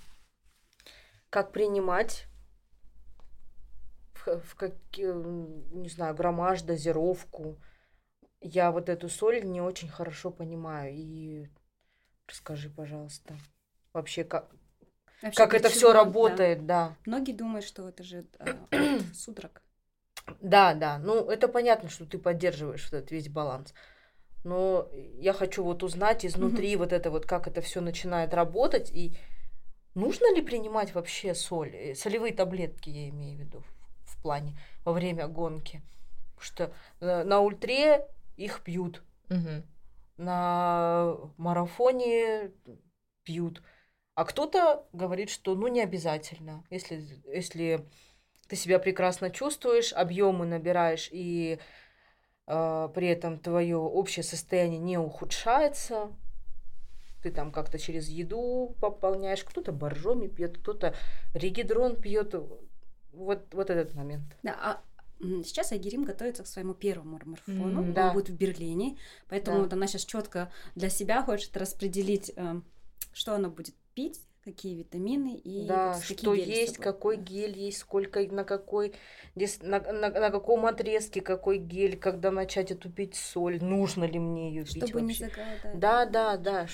как 1.30 1.52
принимать, 1.52 2.26
в, 4.14 4.40
в 4.40 4.56
какие, 4.56 5.14
не 5.76 5.90
знаю, 5.90 6.16
граммаж, 6.16 6.62
дозировку. 6.62 7.58
Я 8.42 8.72
вот 8.72 8.90
эту 8.90 9.10
соль 9.10 9.44
не 9.44 9.62
очень 9.62 9.90
хорошо 9.90 10.32
понимаю. 10.32 10.94
И 10.96 11.48
расскажи, 12.28 12.70
пожалуйста, 12.70 13.36
вообще 13.94 14.24
как, 14.24 14.50
Вообще, 15.22 15.38
как 15.38 15.54
это 15.54 15.70
все 15.70 15.92
да. 15.92 16.00
работает, 16.00 16.66
да. 16.66 16.96
Многие 17.06 17.34
думают, 17.34 17.66
что 17.66 17.90
это 17.90 18.04
же 18.04 18.26
э, 18.40 19.00
судорог. 19.14 19.62
Да, 20.42 20.74
да. 20.74 20.98
Ну, 21.00 21.30
это 21.30 21.48
понятно, 21.48 21.90
что 21.90 22.06
ты 22.06 22.18
поддерживаешь 22.18 22.86
вот 22.86 23.00
этот 23.00 23.12
весь 23.12 23.28
баланс. 23.28 23.74
Но 24.46 24.88
я 25.18 25.34
хочу 25.34 25.64
вот 25.64 25.84
узнать 25.84 26.26
изнутри 26.26 26.76
вот 26.78 26.94
это 26.94 27.12
вот, 27.12 27.26
как 27.26 27.48
это 27.48 27.62
все 27.62 27.82
начинает 27.82 28.34
работать. 28.34 28.92
И 28.92 29.18
нужно 29.96 30.34
ли 30.34 30.42
принимать 30.42 30.96
вообще 30.96 31.36
соль? 31.36 31.76
Э, 31.76 31.96
Солевые 31.96 32.34
таблетки, 32.34 32.90
я 32.90 33.10
имею 33.10 33.38
в 33.38 33.42
виду, 33.42 33.64
в, 34.06 34.16
в 34.16 34.22
плане 34.22 34.58
во 34.86 34.94
время 34.94 35.28
гонки. 35.28 35.82
Потому 36.36 36.46
что 36.46 36.74
э, 37.02 37.24
на 37.24 37.42
ультре 37.42 38.08
их 38.40 38.62
пьют, 38.64 39.04
Мгм. 39.30 39.64
на 40.18 41.16
марафоне 41.38 42.52
пьют. 43.24 43.62
А 44.16 44.26
кто-то 44.26 44.88
говорит, 44.94 45.30
что 45.30 45.56
ну 45.56 45.68
не 45.68 45.82
обязательно. 45.82 46.64
Если, 46.70 47.22
если 47.26 47.86
ты 48.48 48.56
себя 48.56 48.80
прекрасно 48.80 49.30
чувствуешь, 49.30 49.94
объемы 49.94 50.46
набираешь 50.46 51.10
и 51.12 51.60
э, 52.48 52.90
при 52.96 53.08
этом 53.08 53.40
твое 53.40 53.78
общее 53.78 54.24
состояние 54.24 54.80
не 54.80 54.98
ухудшается, 54.98 56.12
ты 57.22 57.32
там 57.32 57.52
как-то 57.52 57.78
через 57.78 58.08
еду 58.08 58.76
пополняешь, 58.80 59.44
кто-то 59.44 59.72
боржоми 59.72 60.28
пьет, 60.28 60.58
кто-то 60.58 60.96
регидрон 61.34 61.96
пьет. 61.96 62.34
Вот, 63.12 63.54
вот 63.54 63.70
этот 63.70 63.96
момент. 63.96 64.38
Да, 64.44 64.56
а 64.62 64.82
сейчас 65.20 65.72
Айгерим 65.72 66.04
готовится 66.06 66.44
к 66.44 66.48
своему 66.48 66.74
первому 66.74 67.20
марафону. 67.28 67.80
Он 67.82 67.94
да. 67.94 68.14
будет 68.14 68.30
в 68.30 68.34
Берлине. 68.36 68.98
Поэтому 69.28 69.58
Да. 69.58 69.64
вот 69.64 69.74
она 69.74 69.88
сейчас 69.88 70.06
четко 70.06 70.52
для 70.76 70.90
себя 70.90 71.24
хочет 71.24 71.56
распределить, 71.58 72.32
э, 72.36 72.62
что 73.14 73.36
она 73.36 73.50
будет 73.50 73.76
пить, 73.94 74.22
какие 74.44 74.76
витамины 74.76 75.36
и 75.36 75.68
да, 75.68 75.94
вот 75.94 76.04
что 76.04 76.34
есть, 76.34 76.76
собой. 76.76 76.84
какой 76.84 77.18
Да. 77.18 77.24
гель 77.24 77.58
есть, 77.58 77.80
сколько, 77.80 78.22
на 78.22 78.44
какой, 78.46 78.94
на, 79.36 79.80
на- 79.80 80.10
на 80.10 80.30
каком 80.32 80.66
отрезке 80.66 81.22
какой 81.22 81.58
гель, 81.60 81.98
когда 81.98 82.32
начать 82.32 82.72
эту 82.72 82.90
пить 82.90 83.16
соль, 83.16 83.62
нужно 83.62 84.06
ли 84.06 84.18
мне 84.18 84.50
ее 84.50 84.64
пить 84.64 84.78
Чтобы 84.78 85.02
не 85.02 85.08
вообще. 85.14 85.26
заголодать. 85.26 85.80
Да, 85.80 86.06
да, 86.06 86.38
да. 86.38 86.68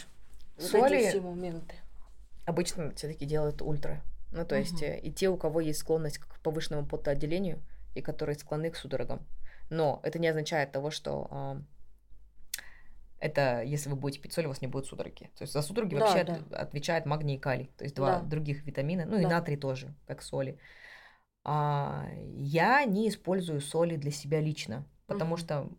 Вот 0.58 0.66
Соли- 0.70 1.10
все 1.10 1.20
моменты. 1.20 1.76
Обычно 2.46 2.94
все-таки 2.96 3.26
делают 3.26 3.62
ультра. 3.64 4.02
Ну, 4.32 4.46
то 4.46 4.56
есть 4.56 4.74
Мгм. 4.82 4.84
э, 4.84 5.00
и 5.00 5.12
те, 5.12 5.30
у 5.30 5.36
кого 5.38 5.60
есть 5.62 5.80
склонность 5.80 6.20
к 6.20 6.40
повышенному 6.42 6.86
потоотделению, 6.88 7.60
и 7.96 8.02
которые 8.02 8.36
склонны 8.38 8.70
к 8.70 8.76
судорогам. 8.76 9.26
Но 9.70 10.00
это 10.04 10.20
не 10.20 10.28
означает 10.28 10.72
того, 10.72 10.92
что 10.92 11.62
это, 13.20 13.62
если 13.64 13.90
вы 13.90 13.96
будете 13.96 14.22
пить 14.22 14.34
соль, 14.34 14.46
у 14.46 14.50
вас 14.50 14.62
не 14.62 14.68
будет 14.68 14.86
судороги. 14.86 15.32
То 15.36 15.44
есть 15.44 15.54
за 15.54 15.62
судороги 15.62 15.96
Да, 15.96 16.02
вообще 16.02 16.24
да. 16.24 16.36
от- 16.36 16.54
отвечает 16.54 17.06
магний 17.06 17.36
и 17.36 17.40
калий. 17.40 17.72
То 17.78 17.84
есть 17.86 17.96
два 17.96 18.20
Да. 18.20 18.26
других 18.26 18.66
витамина, 18.66 19.06
ну 19.06 19.18
и 19.18 19.24
Да. 19.24 19.30
натрий 19.30 19.58
тоже, 19.58 19.94
как 20.06 20.22
соли. 20.22 20.60
А, 21.44 22.08
я 22.36 22.84
не 22.86 23.08
использую 23.10 23.62
соли 23.62 23.96
для 23.96 24.12
себя 24.12 24.40
лично, 24.42 24.86
потому 25.08 25.36
Мгм. 25.36 25.38
что 25.38 25.70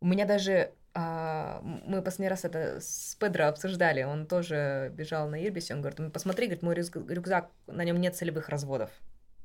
у 0.00 0.06
меня 0.06 0.26
даже 0.26 0.72
а, 0.94 1.62
мы 1.62 2.02
последний 2.02 2.28
раз 2.28 2.44
это 2.44 2.78
с 2.78 3.14
Педро 3.18 3.46
обсуждали, 3.46 4.02
он 4.02 4.26
тоже 4.26 4.92
бежал 4.94 5.26
на 5.26 5.42
Ирбисе, 5.42 5.72
он 5.72 5.80
говорит, 5.80 5.98
«Ну, 5.98 6.10
посмотри, 6.10 6.48
говорит, 6.48 6.62
мой 6.62 6.74
рюкз- 6.74 7.08
рюкзак, 7.10 7.50
на 7.66 7.82
нем 7.82 7.98
нет 7.98 8.14
солевых 8.14 8.50
разводов. 8.50 8.90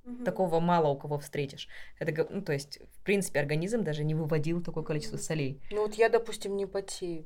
Мгм. 0.07 0.23
Такого 0.23 0.61
мало 0.61 0.87
у 0.87 0.97
кого 0.97 1.19
встретишь. 1.19 1.67
Это, 1.99 2.25
ну, 2.29 2.41
то 2.41 2.53
есть, 2.53 2.79
в 2.79 3.03
принципе, 3.03 3.41
организм 3.41 3.83
даже 3.83 4.05
не 4.05 4.15
выводил 4.15 4.63
такое 4.63 4.83
количество 4.85 5.17
солей. 5.17 5.61
Ну 5.69 5.81
вот 5.81 5.95
я, 5.95 6.07
допустим, 6.07 6.55
не 6.55 6.65
потею. 6.65 7.25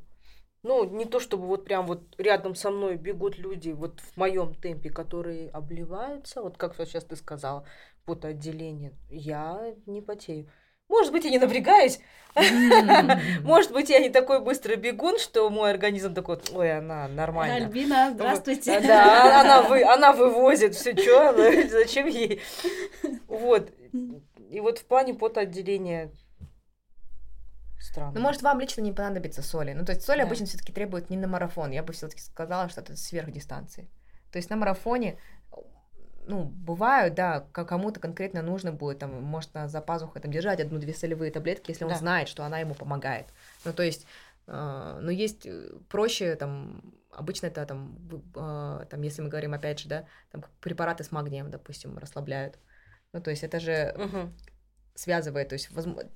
Ну, 0.63 0.83
не 0.89 1.05
то 1.05 1.19
чтобы 1.19 1.45
вот 1.45 1.65
прям 1.65 1.85
вот 1.85 2.15
рядом 2.17 2.55
со 2.55 2.71
мной 2.71 2.95
бегут 2.95 3.37
люди 3.37 3.69
вот 3.69 3.99
в 3.99 4.17
моем 4.17 4.55
темпе, 4.55 4.89
которые 4.89 5.49
обливаются, 5.49 6.41
вот 6.41 6.57
как 6.57 6.75
сейчас 6.75 7.03
ты 7.03 7.15
сказала, 7.15 7.65
потоотделение. 8.05 8.93
Я 9.09 9.75
не 9.85 10.01
потею. 10.01 10.49
Может 10.91 11.13
быть, 11.13 11.23
я 11.23 11.31
не 11.31 11.39
напрягаюсь, 11.39 11.99
может 13.43 13.71
быть, 13.71 13.89
я 13.89 13.99
не 13.99 14.09
такой 14.09 14.41
быстрый 14.41 14.75
бегун, 14.75 15.17
что 15.19 15.49
мой 15.49 15.71
организм 15.71 16.13
такой, 16.13 16.37
ой, 16.53 16.77
она 16.77 17.07
нормально. 17.07 17.55
Альбина, 17.55 18.11
здравствуйте. 18.13 18.79
Да, 18.81 19.39
она, 19.41 19.61
вы, 19.61 19.83
она 19.95 20.11
вывозит 20.11 20.75
все, 20.75 20.95
что, 20.95 21.33
зачем 21.69 22.07
ей? 22.07 22.41
Вот. 23.27 23.71
И 24.49 24.59
вот 24.59 24.79
в 24.79 24.85
плане 24.85 25.13
потоотделения 25.13 26.11
странно. 27.79 28.11
Ну, 28.15 28.21
может, 28.21 28.41
вам 28.41 28.59
лично 28.59 28.81
не 28.81 28.91
понадобится 28.91 29.41
соли. 29.41 29.71
Ну, 29.71 29.85
то 29.85 29.93
есть, 29.93 30.05
соли 30.05 30.19
Да. 30.19 30.25
обычно 30.25 30.45
все-таки 30.45 30.73
требуют 30.73 31.09
не 31.09 31.17
на 31.17 31.27
марафон. 31.27 31.71
Я 31.71 31.83
бы 31.83 31.93
все-таки 31.93 32.21
сказала, 32.21 32.67
что 32.67 32.81
это 32.81 32.97
сверхдистанции. 32.97 33.89
То 34.31 34.37
есть 34.37 34.49
на 34.49 34.57
марафоне, 34.57 35.17
ну, 36.27 36.43
бывают, 36.43 37.13
да, 37.15 37.41
кому-то 37.51 37.99
конкретно 37.99 38.41
нужно 38.41 38.71
будет, 38.71 38.99
там, 38.99 39.21
может, 39.23 39.49
за 39.65 39.81
пазухой 39.81 40.21
там, 40.21 40.31
держать 40.31 40.59
одну-две 40.59 40.93
солевые 40.93 41.31
таблетки, 41.31 41.71
если 41.71 41.83
он 41.83 41.91
Да. 41.91 41.97
знает, 41.97 42.27
что 42.27 42.43
она 42.43 42.59
ему 42.59 42.73
помогает. 42.73 43.27
Ну, 43.65 43.73
то 43.73 43.83
есть, 43.83 44.05
э, 44.47 44.99
ну, 45.01 45.09
есть 45.09 45.45
э, 45.45 45.71
проще, 45.89 46.35
там, 46.35 46.81
обычно 47.11 47.47
это, 47.47 47.65
там, 47.65 47.97
э, 48.35 48.85
там, 48.89 49.01
если 49.01 49.21
мы 49.21 49.29
говорим, 49.29 49.53
опять 49.53 49.79
же, 49.79 49.89
да, 49.89 50.05
там, 50.31 50.43
препараты 50.59 51.03
с 51.03 51.11
магнием, 51.11 51.49
допустим, 51.49 51.97
расслабляют. 51.97 52.57
Ну, 53.13 53.21
то 53.21 53.29
есть, 53.31 53.43
это 53.43 53.59
же 53.59 53.93
Мгм. 53.97 54.33
связывает, 54.95 55.49
то 55.49 55.53
есть, 55.53 55.71
возможно... 55.71 56.09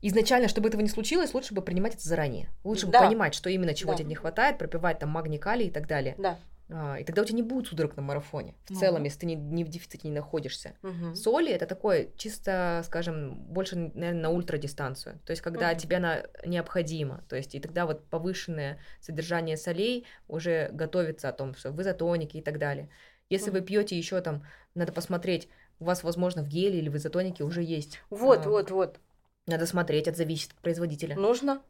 Изначально, 0.00 0.46
чтобы 0.46 0.68
этого 0.68 0.80
не 0.80 0.88
случилось, 0.88 1.34
лучше 1.34 1.54
бы 1.54 1.60
принимать 1.60 1.94
это 1.94 2.08
заранее. 2.08 2.48
Лучше 2.62 2.86
бы 2.86 2.92
Да. 2.92 3.00
понимать, 3.04 3.34
что 3.34 3.50
именно 3.50 3.74
чего 3.74 3.92
Да. 3.92 3.98
тебе 3.98 4.08
не 4.10 4.14
хватает, 4.14 4.56
пропивать 4.56 5.00
там 5.00 5.08
магний, 5.08 5.38
калий 5.38 5.66
и 5.66 5.70
так 5.72 5.88
далее. 5.88 6.14
Да. 6.18 6.38
А, 6.70 6.96
и 6.98 7.04
тогда 7.04 7.22
у 7.22 7.24
тебя 7.24 7.36
не 7.36 7.42
будет 7.42 7.68
судорог 7.68 7.96
на 7.96 8.02
марафоне. 8.02 8.54
В 8.64 8.70
Ну. 8.70 8.78
целом, 8.78 9.04
если 9.04 9.20
ты 9.20 9.26
не, 9.26 9.36
не 9.36 9.64
в 9.64 9.68
дефиците 9.68 10.06
не 10.08 10.14
находишься. 10.14 10.74
Мгм. 10.82 11.14
Соли 11.14 11.50
это 11.50 11.66
такое 11.66 12.10
чисто, 12.16 12.82
скажем, 12.84 13.36
больше, 13.36 13.76
наверное, 13.76 14.22
на 14.22 14.30
ультрадистанцию. 14.30 15.18
То 15.24 15.30
есть, 15.30 15.42
когда 15.42 15.70
Мгм. 15.70 15.78
тебе 15.78 15.96
она 15.96 16.22
необходимо. 16.44 17.24
То 17.28 17.36
есть, 17.36 17.54
и 17.54 17.60
тогда 17.60 17.86
вот 17.86 18.04
повышенное 18.08 18.80
содержание 19.00 19.56
солей 19.56 20.06
уже 20.28 20.68
готовится 20.72 21.30
о 21.30 21.32
том, 21.32 21.54
что 21.54 21.72
в 21.72 21.80
изотонике 21.80 22.38
и 22.38 22.42
так 22.42 22.58
далее. 22.58 22.90
Если 23.30 23.50
вы 23.50 23.58
Мгм. 23.58 23.66
пьете 23.66 23.96
еще 23.96 24.20
там, 24.20 24.44
надо 24.74 24.92
посмотреть, 24.92 25.48
у 25.80 25.84
вас, 25.84 26.02
возможно, 26.02 26.42
в 26.42 26.48
геле 26.48 26.78
или 26.78 26.88
в 26.88 26.96
изотонике 26.96 27.44
уже 27.44 27.62
есть. 27.62 28.00
Вот, 28.10 28.46
а, 28.46 28.48
вот, 28.48 28.70
вот. 28.70 29.00
Надо 29.46 29.64
смотреть, 29.64 30.06
это 30.08 30.18
зависит 30.18 30.52
от 30.52 30.58
производителя. 30.58 31.16
Нужно? 31.16 31.62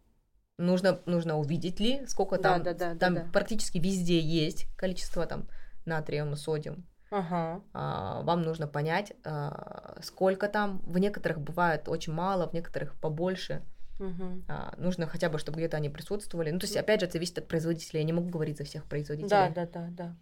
Нужно, 0.59 1.01
нужно 1.07 1.39
увидеть 1.39 1.79
ли, 1.79 2.05
сколько 2.07 2.37
Да, 2.37 2.55
там. 2.55 2.63
да, 2.65 2.75
да, 2.75 2.93
да, 2.95 2.99
там 2.99 3.15
да. 3.15 3.27
практически 3.33 3.79
везде 3.79 4.21
есть 4.21 4.67
количество 4.77 5.25
там 5.25 5.49
натриума, 5.85 6.37
содиум. 6.37 6.85
Ага. 7.11 7.63
А, 7.73 8.23
вам 8.23 8.43
нужно 8.43 8.67
понять, 8.67 9.13
а, 9.25 9.99
сколько 10.03 10.49
там. 10.49 10.81
В 10.81 10.99
некоторых 10.99 11.41
бывает 11.41 11.89
очень 11.89 12.13
мало, 12.13 12.49
в 12.49 12.53
некоторых 12.53 12.99
побольше. 13.01 13.63
Мгм. 13.99 14.45
А, 14.49 14.75
нужно 14.77 15.07
хотя 15.07 15.29
бы, 15.29 15.39
чтобы 15.39 15.59
где-то 15.59 15.77
они 15.77 15.89
присутствовали. 15.89 16.51
Ну, 16.51 16.59
то 16.59 16.67
есть, 16.67 16.77
опять 16.77 17.01
же, 17.01 17.07
это 17.07 17.15
зависит 17.15 17.39
от 17.39 17.49
производителя. 17.49 18.01
Я 18.01 18.07
не 18.07 18.13
могу 18.13 18.29
говорить 18.29 18.59
за 18.59 18.65
всех 18.65 18.85
производителей. 18.85 19.31
Да, 19.31 19.49
да, 19.49 19.67
да, 19.67 19.89
да. 19.91 20.17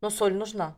Но 0.00 0.10
соль 0.10 0.34
нужна. 0.34 0.76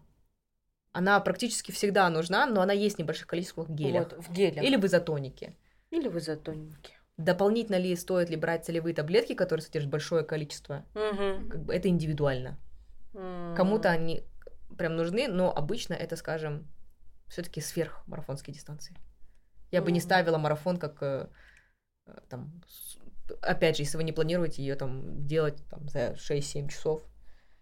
Она 0.92 1.18
практически 1.20 1.72
всегда 1.72 2.09
нужна, 2.09 2.47
но 2.47 2.61
она 2.61 2.72
есть 2.72 2.97
в 2.97 2.99
небольших 3.01 3.26
количествах 3.26 3.68
в 3.68 3.74
гелях. 3.74 4.12
Вот, 4.12 4.26
в 4.26 4.32
гелях. 4.32 4.64
Или 4.64 4.76
в 4.76 4.86
изотонике. 4.86 5.57
Или 5.90 6.09
в 6.09 6.18
изотонике. 6.18 6.95
Дополнительно 7.17 7.77
ли 7.77 7.95
стоит 7.95 8.29
ли 8.31 8.37
брать 8.37 8.65
солевые 8.67 8.95
таблетки, 8.95 9.35
которые 9.35 9.65
содержат 9.65 9.91
большое 9.91 10.25
количество? 10.25 10.85
Мгм. 10.95 11.49
Как 11.49 11.62
бы 11.62 11.75
это 11.75 11.89
индивидуально. 11.89 12.59
Кому-то 13.12 13.91
они 13.91 14.25
прям 14.77 14.97
нужны, 14.97 15.29
но 15.29 15.55
обычно 15.55 15.95
это, 15.95 16.17
скажем, 16.17 16.67
все-таки 17.29 17.61
сверхмарафонские 17.61 18.55
дистанции. 18.55 18.97
Я 19.71 19.83
бы 19.83 19.93
не 19.93 20.01
ставила 20.01 20.39
марафон 20.39 20.77
как 20.77 21.03
э, 21.03 21.29
э, 22.07 22.21
там, 22.29 22.61
опять 23.41 23.77
же, 23.77 23.83
если 23.83 23.97
вы 23.97 24.05
не 24.05 24.12
планируете 24.12 24.62
ее 24.62 24.75
там 24.75 25.27
делать 25.27 25.62
там, 25.71 25.89
за 25.89 26.15
6-7 26.17 26.69
часов, 26.69 27.05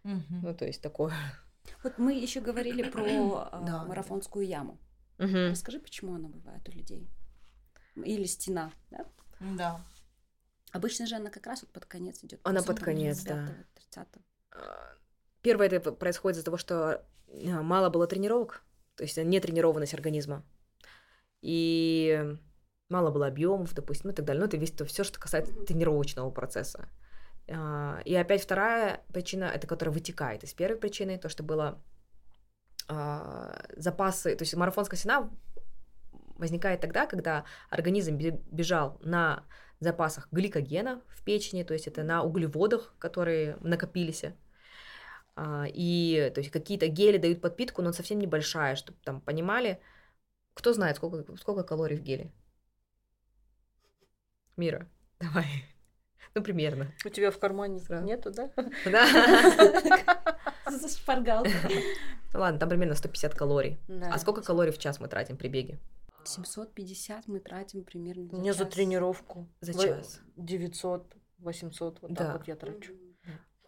Мгм. 0.04 0.40
ну 0.42 0.54
то 0.54 0.64
есть 0.64 0.82
такое. 0.82 1.14
Вот 1.82 1.98
мы 1.98 2.14
еще 2.14 2.40
говорили 2.40 2.82
про 2.90 3.02
а, 3.52 3.60
Да. 3.64 3.84
марафонскую 3.84 4.46
яму. 4.46 4.78
Мгм. 5.18 5.50
Расскажи, 5.50 5.78
почему 5.78 6.14
она 6.14 6.28
бывает 6.28 6.66
у 6.68 6.72
людей? 6.72 7.08
Или 7.96 8.24
стена, 8.24 8.72
да? 8.90 9.06
Да. 9.56 9.80
Обычно 10.72 11.06
же 11.06 11.16
она 11.16 11.30
как 11.30 11.46
раз 11.46 11.62
вот 11.62 11.70
под 11.70 11.84
конец 11.84 12.22
идет. 12.24 12.40
Она 12.44 12.62
под 12.62 12.80
конец, 12.80 13.22
да. 13.22 13.48
30 13.74 14.08
А, 14.52 14.94
Первое 15.42 15.66
это 15.66 15.92
происходит 15.92 16.36
из-за 16.38 16.44
того, 16.46 16.56
что 16.56 17.04
а, 17.28 17.62
мало 17.62 17.90
было 17.90 18.06
тренировок, 18.06 18.62
то 18.96 19.04
есть 19.04 19.16
нетренированность 19.18 19.94
организма. 19.94 20.44
И 21.42 22.36
мало 22.88 23.10
было 23.10 23.26
объемов, 23.26 23.74
допустим, 23.74 24.08
ну 24.08 24.12
и 24.12 24.16
так 24.16 24.24
далее. 24.24 24.40
Ну, 24.40 24.46
это 24.46 24.56
весь 24.56 24.72
все, 24.72 25.04
что 25.04 25.20
касается 25.20 25.52
тренировочного 25.52 26.30
процесса. 26.30 26.88
А, 27.50 28.00
И 28.06 28.14
опять 28.14 28.42
вторая 28.42 29.04
причина, 29.12 29.44
это 29.44 29.66
которая 29.66 29.92
вытекает 29.92 30.42
из 30.42 30.54
первой 30.54 30.78
причины, 30.78 31.18
то, 31.18 31.28
что 31.28 31.42
было 31.42 31.82
запасы, 33.76 34.34
то 34.34 34.42
есть 34.42 34.54
марафонская 34.54 34.98
стена 34.98 35.30
возникает 36.42 36.80
тогда, 36.80 37.06
когда 37.06 37.44
организм 37.70 38.16
бе- 38.16 38.40
бежал 38.50 38.98
на 39.02 39.44
запасах 39.80 40.28
гликогена 40.32 41.00
в 41.08 41.24
печени, 41.24 41.62
то 41.62 41.72
есть 41.74 41.86
это 41.88 42.02
на 42.02 42.22
углеводах, 42.22 42.94
которые 42.98 43.56
накопились. 43.60 44.24
А, 45.34 45.64
И 45.72 46.30
то 46.34 46.40
есть 46.40 46.50
какие-то 46.52 46.88
гели 46.88 47.16
дают 47.18 47.40
подпитку, 47.40 47.80
но 47.82 47.92
совсем 47.92 48.18
небольшая, 48.18 48.76
чтобы 48.76 48.98
там 49.04 49.20
понимали, 49.20 49.80
кто 50.54 50.72
знает, 50.74 50.96
сколько, 50.96 51.36
сколько 51.36 51.62
калорий 51.62 51.96
в 51.96 52.02
геле. 52.02 52.30
Мира, 54.56 54.86
давай. 55.20 55.46
Ну, 56.34 56.42
примерно. 56.42 56.90
У 57.04 57.08
тебя 57.10 57.30
в 57.30 57.38
кармане 57.38 57.78
Сразу. 57.78 58.04
нету, 58.06 58.30
да? 58.30 58.50
Да. 58.84 59.06
За 60.70 60.88
шпаргалку. 60.88 61.50
Ладно, 62.34 62.58
там 62.58 62.68
примерно 62.68 62.94
150 62.94 63.34
калорий. 63.34 63.78
А 64.10 64.18
сколько 64.18 64.42
калорий 64.42 64.72
в 64.72 64.78
час 64.78 65.00
мы 65.00 65.08
тратим 65.08 65.36
при 65.36 65.48
беге? 65.48 65.78
750 66.24 67.28
мы 67.28 67.40
тратим 67.40 67.84
примерно 67.84 68.28
У 68.32 68.40
меня 68.40 68.52
за 68.52 68.64
час. 68.64 68.74
тренировку. 68.74 69.48
За 69.60 69.74
час. 69.74 70.20
900, 70.36 71.16
800, 71.38 72.02
вот 72.02 72.12
Да. 72.12 72.24
так 72.24 72.38
вот 72.38 72.48
я 72.48 72.56
трачу. 72.56 72.92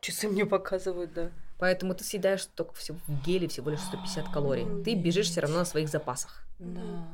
Часы 0.00 0.28
мне 0.28 0.44
показывают, 0.44 1.12
да. 1.14 1.30
Поэтому 1.58 1.94
ты 1.94 2.04
съедаешь 2.04 2.44
только 2.46 2.74
всего 2.74 2.98
в 3.06 3.24
геле 3.24 3.48
всего 3.48 3.70
лишь 3.70 3.80
150 3.80 4.28
калорий. 4.28 4.82
Ты 4.84 4.94
бежишь 4.94 5.28
все 5.30 5.40
равно 5.40 5.58
на 5.58 5.64
своих 5.64 5.88
запасах. 5.88 6.44
Да, 6.58 6.80
да. 6.82 7.08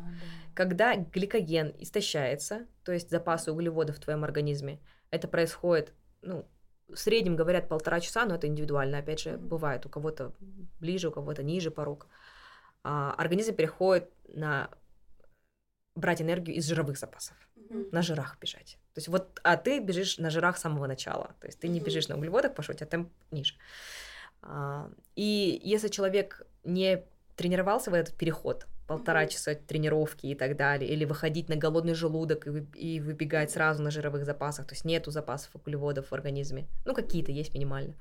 Когда 0.55 0.97
гликоген 0.97 1.75
истощается, 1.79 2.67
то 2.85 2.93
есть 2.93 3.11
запасы 3.11 3.53
углеводов 3.53 3.97
в 3.97 4.01
твоем 4.01 4.25
организме, 4.25 4.81
это 5.11 5.29
происходит, 5.29 5.95
ну, 6.23 6.45
в 6.89 6.97
среднем 6.97 7.37
говорят 7.37 7.69
полтора 7.69 8.01
часа, 8.01 8.25
но 8.25 8.35
это 8.35 8.49
индивидуально. 8.49 8.99
Опять 8.99 9.21
же, 9.21 9.37
бывает 9.39 9.87
у 9.87 9.89
кого-то 9.89 10.33
ближе, 10.81 11.09
у 11.09 11.13
кого-то 11.13 11.45
ниже 11.45 11.71
порог. 11.71 12.09
А, 12.83 13.15
организм 13.17 13.55
переходит 13.55 14.11
на 14.29 14.71
брать 15.95 16.23
энергию 16.23 16.57
из 16.57 16.67
жировых 16.67 16.99
запасов, 16.99 17.37
Мгм. 17.57 17.89
на 17.93 18.03
жирах 18.03 18.39
бежать. 18.41 18.79
То 18.95 18.99
есть 18.99 19.09
вот, 19.09 19.41
а 19.43 19.57
ты 19.57 19.81
бежишь 19.81 20.19
на 20.19 20.31
жирах 20.31 20.57
с 20.57 20.61
самого 20.61 20.87
начала. 20.87 21.35
То 21.41 21.47
есть 21.47 21.61
ты 21.61 21.69
не 21.69 21.81
бежишь 21.81 22.09
на 22.09 22.17
углеводах, 22.17 22.55
пошел, 22.55 22.75
у 22.75 22.79
тебя 22.79 22.87
темп 22.87 23.11
ниже. 23.31 23.55
А, 24.43 24.91
И 25.17 25.61
если 25.65 25.89
человек 25.89 26.47
не 26.65 27.05
тренировался 27.37 27.91
в 27.91 27.95
этот 27.95 28.17
переход, 28.17 28.67
полтора 28.87 29.21
Мгм. 29.23 29.29
часа 29.29 29.55
тренировки 29.55 30.27
и 30.27 30.35
так 30.35 30.57
далее, 30.57 30.91
или 30.91 31.05
выходить 31.05 31.49
на 31.49 31.57
голодный 31.57 31.95
желудок 31.95 32.47
и, 32.47 32.97
и 32.97 33.01
выбегать 33.01 33.51
сразу 33.51 33.83
на 33.83 33.91
жировых 33.91 34.25
запасах, 34.25 34.67
то 34.67 34.75
есть 34.75 34.85
нету 34.85 35.11
запасов 35.11 35.51
углеводов 35.55 36.11
в 36.11 36.15
организме, 36.15 36.67
ну 36.87 36.95
какие-то 36.95 37.31
есть 37.33 37.55
минимально, 37.55 37.95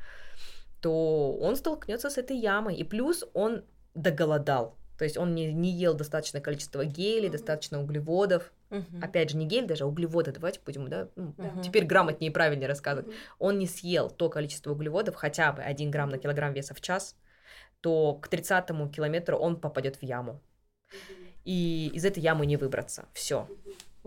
то 0.81 1.37
он 1.41 1.55
столкнется 1.55 2.09
с 2.09 2.17
этой 2.17 2.37
ямой. 2.37 2.75
И 2.75 2.83
плюс 2.83 3.23
он 3.33 3.63
доголодал. 3.93 4.78
То 4.99 5.05
есть 5.05 5.17
он 5.17 5.33
не, 5.33 5.53
не 5.53 5.71
ел 5.71 5.93
достаточное 5.93 6.41
количество 6.41 6.83
гелей, 6.83 7.29
Мгм. 7.29 7.31
достаточно 7.31 7.81
углеводов. 7.81 8.51
Мгм. 8.69 9.01
Опять 9.01 9.29
же, 9.29 9.37
не 9.37 9.47
гель, 9.47 9.65
даже 9.65 9.85
а 9.85 9.87
углеводы. 9.87 10.33
Давайте 10.33 10.59
будем, 10.65 10.89
да, 10.89 11.07
ну, 11.15 11.33
Мгм. 11.37 11.61
теперь 11.61 11.85
грамотнее 11.85 12.29
и 12.29 12.33
правильнее 12.33 12.67
рассказывать. 12.67 13.07
Мгм. 13.07 13.15
Он 13.39 13.59
не 13.59 13.65
съел 13.65 14.09
то 14.09 14.29
количество 14.29 14.71
углеводов, 14.73 15.15
хотя 15.15 15.53
бы 15.53 15.61
1 15.61 15.89
грамм 15.89 16.09
на 16.09 16.17
килограмм 16.17 16.51
веса 16.51 16.73
в 16.73 16.81
час, 16.81 17.15
то 17.79 18.15
к 18.15 18.27
30 18.27 18.89
километру 18.89 19.37
он 19.37 19.55
попадет 19.55 19.95
в 19.95 20.03
яму. 20.03 20.41
И 21.45 21.89
из 21.93 22.03
этой 22.03 22.21
ямы 22.21 22.45
не 22.45 22.57
выбраться. 22.57 23.05
Все. 23.13 23.47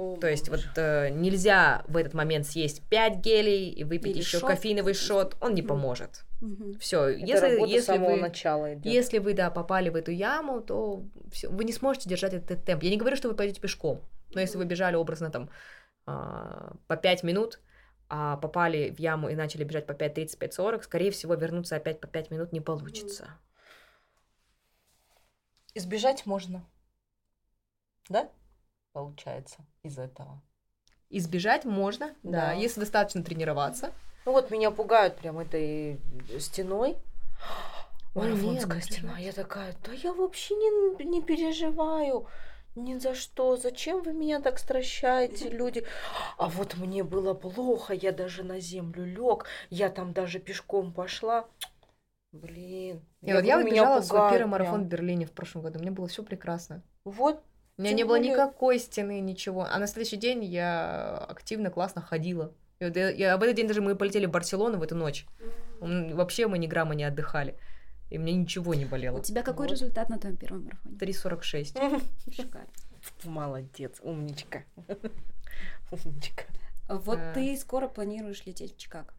О, 0.03 0.17
То 0.17 0.29
есть 0.29 0.49
вот 0.49 0.61
э, 0.77 1.11
нельзя 1.11 1.85
в 1.87 1.97
этот 1.97 2.15
момент 2.15 2.47
съесть 2.47 2.83
5 2.89 3.19
гелей 3.19 3.71
и 3.71 3.85
выпить 3.85 4.13
Или 4.13 4.19
еще 4.19 4.39
шот. 4.39 4.51
кофеиновый 4.51 4.95
шот. 4.95 5.37
Он 5.41 5.55
не 5.55 5.63
поможет. 5.63 6.25
Мгм. 6.41 6.79
Все. 6.79 7.05
Это 7.05 7.27
Если, 7.27 7.71
если 7.71 7.99
вы... 7.99 8.17
начала 8.17 8.75
идет. 8.75 8.87
Если 8.87 9.19
вы, 9.19 9.35
да, 9.35 9.51
попали 9.51 9.91
в 9.91 9.97
эту 9.97 10.11
яму, 10.11 10.61
то 10.61 11.05
всё, 11.31 11.51
вы 11.51 11.65
не 11.65 11.73
сможете 11.73 12.09
держать 12.09 12.35
этот 12.35 12.65
темп. 12.65 12.83
Я 12.83 12.91
не 12.91 12.97
говорю, 12.97 13.17
что 13.17 13.29
вы 13.29 13.35
пойдете 13.35 13.61
пешком, 13.61 14.01
но 14.35 14.41
если 14.41 14.59
вы 14.59 14.65
бежали 14.65 14.97
образно 14.97 15.31
там 15.31 15.51
а, 16.07 16.75
по 16.89 16.97
5 16.97 17.23
минут, 17.23 17.61
а 18.09 18.37
попали 18.37 18.91
в 18.91 18.99
яму 18.99 19.29
и 19.29 19.35
начали 19.35 19.65
бежать 19.65 19.87
по 19.87 19.93
5.30, 19.93 20.39
5.40, 20.39 20.83
скорее 20.83 21.11
всего, 21.11 21.35
вернуться 21.35 21.77
опять 21.77 22.01
по 22.01 22.07
5 22.09 22.31
минут 22.31 22.53
не 22.53 22.61
получится. 22.61 23.29
Избежать 25.75 26.27
можно. 26.27 26.67
Да? 28.09 28.29
Получается, 28.93 29.59
из 29.83 29.99
этого. 29.99 30.41
Избежать 31.11 31.65
можно, 31.65 32.15
да, 32.23 32.31
Да. 32.49 32.53
если 32.53 32.81
достаточно 32.81 33.23
тренироваться. 33.23 33.93
Ну 34.25 34.33
вот 34.33 34.51
меня 34.51 34.71
пугают 34.71 35.17
прям 35.17 35.39
этой 35.39 36.01
стеной. 36.39 36.91
Нет, 36.91 36.99
Марафонская 38.15 38.81
стена. 38.81 39.19
Я 39.19 39.33
такая, 39.33 39.75
да 39.85 39.93
я 39.93 40.13
вообще 40.13 40.55
не, 40.55 41.05
не 41.05 41.23
переживаю. 41.23 42.27
Ни 42.75 42.97
за 42.99 43.15
что. 43.15 43.57
Зачем 43.57 44.03
вы 44.03 44.13
меня 44.13 44.41
так 44.41 44.59
стращаете, 44.59 45.51
люди? 45.51 45.85
А 46.39 46.49
вот 46.49 46.77
мне 46.77 47.05
было 47.05 47.35
плохо, 47.35 47.93
я 47.95 48.13
даже 48.13 48.45
на 48.45 48.61
землю 48.61 49.05
лег, 49.05 49.47
я 49.71 49.91
там 49.91 50.13
даже 50.13 50.39
пешком 50.39 50.93
пошла. 50.93 51.47
Блин. 52.33 53.05
И 53.21 53.33
вот 53.33 53.45
я 53.45 53.57
вот 53.59 53.67
меня 53.67 53.83
бежала 53.83 54.01
свой 54.01 54.19
пугают 54.21 54.33
первый 54.39 54.51
марафон 54.51 54.75
прям. 54.75 54.85
в 54.85 54.89
Берлине 54.89 55.27
в 55.27 55.33
прошлом 55.33 55.63
году. 55.63 55.79
Мне 55.81 55.91
было 55.91 56.09
все 56.09 56.23
прекрасно. 56.23 56.83
Вот, 57.05 57.43
У 57.79 57.83
меня 57.83 57.91
Тем 57.91 57.97
не 57.99 58.05
было 58.05 58.17
более- 58.17 58.33
никакой 58.33 58.79
стены, 58.79 59.21
ничего. 59.21 59.67
А 59.71 59.79
на 59.79 59.87
следующий 59.87 60.17
день 60.19 60.45
я 60.45 61.17
активно, 61.29 61.71
классно 61.71 62.03
ходила. 62.03 62.53
И 62.81 62.85
вот 62.85 62.97
я, 62.97 63.11
я- 63.11 63.37
в 63.39 63.43
этот 63.43 63.57
день 63.57 63.67
даже 63.69 63.81
мы 63.81 63.95
полетели 63.97 64.27
в 64.27 64.31
Барселону 64.31 64.79
в 64.79 64.83
эту 64.83 64.95
ночь. 64.95 65.27
М, 65.81 66.15
Вообще 66.17 66.47
мы 66.49 66.59
ни 66.59 66.67
грамма 66.67 66.95
не 66.95 67.05
отдыхали. 67.05 67.57
И 68.11 68.19
мне 68.19 68.33
ничего 68.35 68.75
не 68.75 68.85
болело. 68.85 69.19
У 69.19 69.23
тебя 69.23 69.43
какой 69.43 69.67
Вот. 69.69 69.73
результат 69.73 70.11
на 70.11 70.19
твоем 70.19 70.37
первом 70.37 70.65
марафоне? 70.65 70.97
3,46. 70.99 71.75
Шикарно. 72.37 72.69
молодец, 73.25 73.99
умничка. 74.03 74.65
Умничка. 75.91 76.45
Вот 76.89 77.19
ты 77.35 77.57
скоро 77.57 77.89
планируешь 77.89 78.45
лететь 78.45 78.75
в 78.75 78.79
Чикаго. 78.79 79.13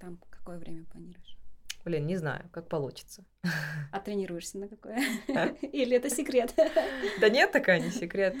Там 0.00 0.18
какое 0.30 0.58
время 0.58 0.84
планируешь? 0.86 1.33
Блин, 1.84 2.06
не 2.06 2.16
знаю, 2.16 2.48
как 2.52 2.68
получится. 2.68 3.24
А 3.92 4.00
тренируешься 4.00 4.58
на 4.58 4.68
какое? 4.68 4.98
Или 5.62 5.96
это 5.96 6.10
секрет? 6.10 6.54
Да 7.20 7.28
нет, 7.28 7.52
такая 7.52 7.78
не 7.80 7.90
секрет. 7.90 8.34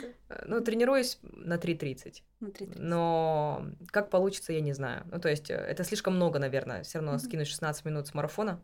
Ну, 0.46 0.60
тренируюсь 0.60 1.18
на 1.22 1.58
3.30. 1.58 2.22
На 2.40 2.48
3:30. 2.48 2.72
Но 2.78 3.66
как 3.92 4.10
получится, 4.10 4.52
я 4.52 4.60
не 4.60 4.72
знаю. 4.72 5.04
Ну, 5.12 5.20
то 5.20 5.28
есть, 5.28 5.50
э, 5.50 5.54
это 5.54 5.84
слишком 5.84 6.16
много, 6.16 6.38
наверное, 6.38 6.82
все 6.82 6.98
равно 6.98 7.12
Мгм. 7.12 7.20
скинуть 7.20 7.46
16 7.46 7.84
минут 7.84 8.06
с 8.08 8.14
марафона. 8.14 8.60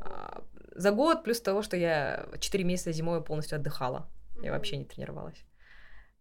А, 0.00 0.42
За 0.76 0.92
год, 0.92 1.24
плюс 1.24 1.40
того, 1.40 1.62
что 1.62 1.76
я 1.76 2.28
4 2.38 2.64
месяца 2.64 2.92
зимой 2.92 3.22
полностью 3.22 3.56
отдыхала. 3.56 4.08
Я 4.42 4.52
вообще 4.52 4.76
не 4.78 4.84
тренировалась. 4.84 5.44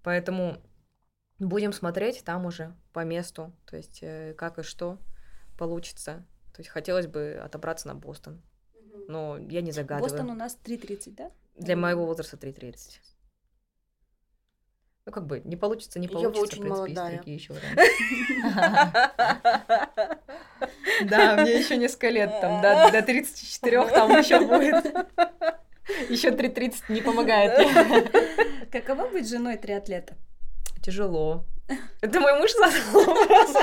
Поэтому 0.03 0.57
будем 1.37 1.71
смотреть 1.71 2.23
там 2.25 2.45
уже 2.45 2.75
по 2.91 3.05
месту, 3.05 3.53
то 3.65 3.77
есть 3.77 3.99
э, 4.01 4.33
как 4.37 4.59
и 4.59 4.63
что 4.63 4.97
получится. 5.57 6.25
То 6.59 6.61
есть 6.61 6.71
хотелось 6.71 7.07
бы 7.07 7.39
отобраться 7.41 7.87
на 7.87 7.95
Бостон, 7.95 8.41
но 9.07 9.37
я 9.37 9.61
не 9.61 9.71
загадываю. 9.71 10.11
Бостон 10.11 10.29
у 10.29 10.33
нас 10.33 10.57
3.30, 10.61 11.15
да? 11.15 11.31
Для 11.55 11.77
моего 11.77 12.05
возраста 12.05 12.35
3.30. 12.35 12.99
Ну, 15.05 15.11
как 15.13 15.25
бы, 15.25 15.39
не 15.45 15.55
получится, 15.55 15.99
не 15.99 16.07
Я 16.07 16.11
получится. 16.11 16.41
очень 16.41 16.57
в 16.57 16.61
принципе, 16.63 16.69
молодая. 16.69 17.21
еще 17.23 17.53
Да, 21.05 21.37
мне 21.37 21.59
еще 21.59 21.77
несколько 21.77 22.09
лет, 22.09 22.29
там, 22.41 22.61
до, 22.61 22.91
до 22.99 23.01
34 23.03 23.85
там 23.91 24.11
еще 24.17 24.41
будет. 24.41 24.83
Еще 26.09 26.31
3.30 26.31 26.75
не 26.89 27.01
помогает. 27.01 27.57
Каково 28.69 29.07
быть 29.07 29.29
женой 29.29 29.55
триатлета? 29.55 30.17
Тяжело. 30.83 31.45
Это 32.01 32.19
мой 32.19 32.37
муж 32.37 32.51
задал 32.51 33.05
вопрос. 33.05 33.55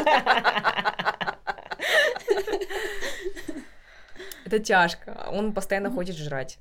Это 4.44 4.58
тяжко. 4.60 5.28
Он 5.32 5.52
постоянно 5.52 5.90
хочет 5.90 6.16
жрать. 6.16 6.58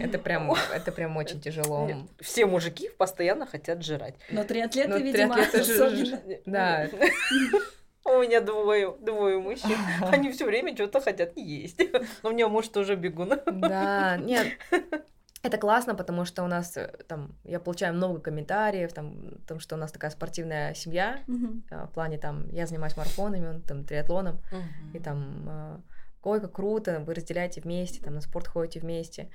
Это 0.00 0.18
прям, 0.18 0.52
это 0.72 0.92
прям 0.92 1.16
очень 1.16 1.40
тяжело. 1.40 1.86
Нет, 1.86 1.98
Все 2.20 2.46
мужики 2.46 2.88
постоянно 2.96 3.46
хотят 3.46 3.84
жрать. 3.84 4.14
Но 4.30 4.44
триатлеты, 4.44 4.88
Ну, 4.88 4.98
видимо, 4.98 5.34
триатлеты 5.34 5.60
особенно. 5.60 6.20
Да. 6.46 6.88
У 8.04 8.18
меня 8.20 8.40
двое, 8.40 8.94
двое 9.00 9.38
мужчин. 9.38 9.76
Они 10.00 10.32
все 10.32 10.44
время 10.44 10.74
что-то 10.74 11.00
хотят 11.00 11.36
есть. 11.36 11.80
Но 12.22 12.30
у 12.30 12.32
меня 12.32 12.48
муж 12.48 12.68
тоже 12.68 12.96
бегун. 12.96 13.40
Да, 13.46 14.16
нет, 14.16 14.48
это 15.42 15.58
классно, 15.58 15.94
потому 15.94 16.24
что 16.24 16.44
у 16.44 16.46
нас 16.46 16.76
э, 16.76 16.88
там, 17.08 17.34
я 17.44 17.58
получаю 17.58 17.94
много 17.94 18.20
комментариев, 18.20 18.92
там, 18.92 19.40
о 19.44 19.48
том, 19.48 19.58
что 19.60 19.74
у 19.74 19.78
нас 19.78 19.90
такая 19.92 20.10
спортивная 20.10 20.74
семья, 20.74 21.20
э, 21.70 21.84
в 21.86 21.90
плане 21.92 22.18
там, 22.18 22.48
я 22.50 22.66
занимаюсь 22.66 22.96
марафонами, 22.96 23.48
он 23.48 23.62
там 23.62 23.84
триатлоном, 23.84 24.40
и 24.94 24.98
там, 24.98 25.48
э, 25.48 25.78
ой, 26.22 26.40
как 26.40 26.52
круто, 26.52 27.00
вы 27.00 27.14
разделяете 27.14 27.60
вместе, 27.60 28.00
там, 28.00 28.14
на 28.14 28.20
спорт 28.20 28.46
ходите 28.46 28.80
вместе. 28.80 29.30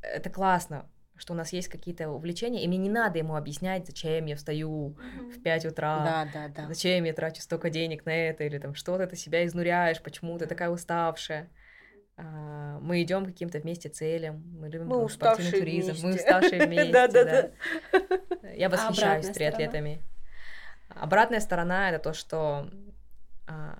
Это 0.00 0.30
классно, 0.30 0.86
что 1.16 1.34
у 1.34 1.36
нас 1.36 1.52
есть 1.52 1.68
какие-то 1.68 2.08
увлечения, 2.08 2.64
и 2.64 2.68
мне 2.68 2.78
не 2.78 2.88
надо 2.88 3.18
ему 3.18 3.34
объяснять, 3.36 3.86
зачем 3.86 4.24
я 4.26 4.36
встаю 4.36 4.96
в 5.36 5.42
5 5.42 5.66
утра, 5.66 6.04
Да, 6.04 6.28
да, 6.32 6.48
да. 6.48 6.68
зачем 6.68 7.04
я 7.04 7.12
трачу 7.12 7.42
столько 7.42 7.68
денег 7.68 8.06
на 8.06 8.14
это, 8.14 8.44
или 8.44 8.58
там, 8.58 8.74
что 8.74 8.96
ты 9.06 9.16
себя 9.16 9.44
изнуряешь, 9.44 10.00
почему 10.00 10.38
ты 10.38 10.46
такая 10.46 10.70
уставшая. 10.70 11.50
А, 12.20 12.80
мы 12.80 13.00
идем 13.02 13.24
каким-то 13.24 13.60
вместе 13.60 13.88
целям, 13.88 14.42
мы 14.58 14.68
любим 14.68 14.88
Мы 14.88 15.08
спортивный 15.08 15.52
туризм, 15.52 15.92
мы 16.02 16.10
вместе. 16.10 16.20
уставшие 16.20 16.62
вместе, 16.66 16.92
Да-да-да. 16.92 17.50
да. 18.42 18.50
Я 18.50 18.66
А 18.66 18.70
восхищаюсь 18.70 19.28
триатлетами. 19.28 20.02
Обратная 20.88 21.38
сторона 21.38 21.90
это 21.90 22.00
то, 22.00 22.12
что 22.12 22.68
а, 23.46 23.78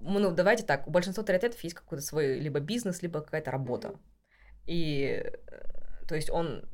ну, 0.00 0.30
давайте 0.30 0.64
так, 0.64 0.86
у 0.88 0.90
большинства 0.90 1.22
триатлетов 1.22 1.62
есть 1.62 1.74
какой-то 1.76 2.02
свой 2.02 2.38
либо 2.38 2.60
бизнес, 2.60 3.02
либо 3.02 3.20
какая-то 3.20 3.50
работа. 3.50 3.94
И 4.66 5.22
э, 5.22 6.06
то 6.08 6.14
есть 6.14 6.30
он 6.30 6.64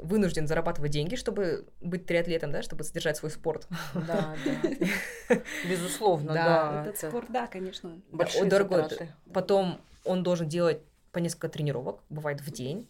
вынужден 0.00 0.46
зарабатывать 0.46 0.90
деньги, 0.90 1.16
чтобы 1.16 1.66
быть 1.80 2.06
триатлетом, 2.06 2.52
да, 2.52 2.62
чтобы 2.62 2.84
содержать 2.84 3.16
свой 3.16 3.30
спорт. 3.30 3.66
Да, 3.94 4.34
да. 4.44 5.36
Безусловно, 5.68 6.32
Да. 6.32 6.82
Этот 6.82 6.96
это 6.96 7.08
спорт, 7.08 7.26
да, 7.30 7.46
конечно. 7.46 8.00
Большие 8.10 8.44
дорогой. 8.46 8.88
Потом 9.32 9.80
он 10.04 10.22
должен 10.22 10.48
делать 10.48 10.80
по 11.12 11.18
несколько 11.18 11.48
тренировок, 11.48 12.00
бывает 12.08 12.40
в 12.40 12.50
день, 12.50 12.88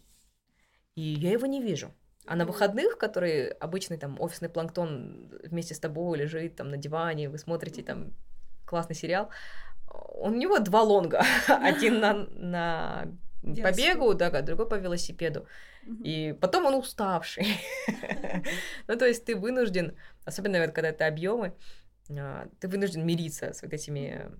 и 0.95 1.01
я 1.01 1.31
его 1.31 1.47
не 1.47 1.61
вижу. 1.61 1.91
А 2.27 2.35
на 2.35 2.45
выходных, 2.45 2.97
которые 2.97 3.51
обычный 3.51 3.97
там 3.97 4.19
офисный 4.19 4.49
планктон 4.49 5.31
вместе 5.43 5.73
с 5.73 5.79
тобой 5.79 6.19
лежит 6.19 6.55
там 6.55 6.69
на 6.69 6.77
диване, 6.77 7.29
вы 7.29 7.39
смотрите 7.39 7.81
там 7.81 8.13
классный 8.65 8.95
сериал, 8.95 9.29
у 10.13 10.29
него 10.29 10.59
два 10.59 10.81
лонга. 10.81 11.23
Один 11.47 11.99
на, 11.99 12.13
на 12.13 13.07
по 13.41 13.71
бегу, 13.71 14.13
да, 14.13 14.41
другой 14.41 14.67
по 14.69 14.75
велосипеду. 14.75 15.47
И 16.03 16.35
потом 16.39 16.65
он 16.65 16.75
уставший. 16.75 17.45
Ну, 18.87 18.97
то 18.97 19.05
есть 19.05 19.25
ты 19.25 19.35
вынужден, 19.35 19.95
особенно 20.25 20.67
когда 20.67 20.89
это 20.89 21.07
объемы, 21.07 21.53
а, 22.09 22.47
ты 22.59 22.67
вынужден 22.67 23.05
мириться 23.05 23.53
с 23.53 23.61
вот 23.61 23.73
этими, 23.73 24.31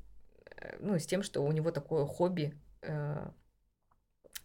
э, 0.57 0.77
ну, 0.79 0.97
с 0.97 1.05
тем, 1.05 1.23
что 1.23 1.41
у 1.41 1.51
него 1.51 1.71
такое 1.71 2.05
хобби, 2.05 2.57
э, 2.81 3.29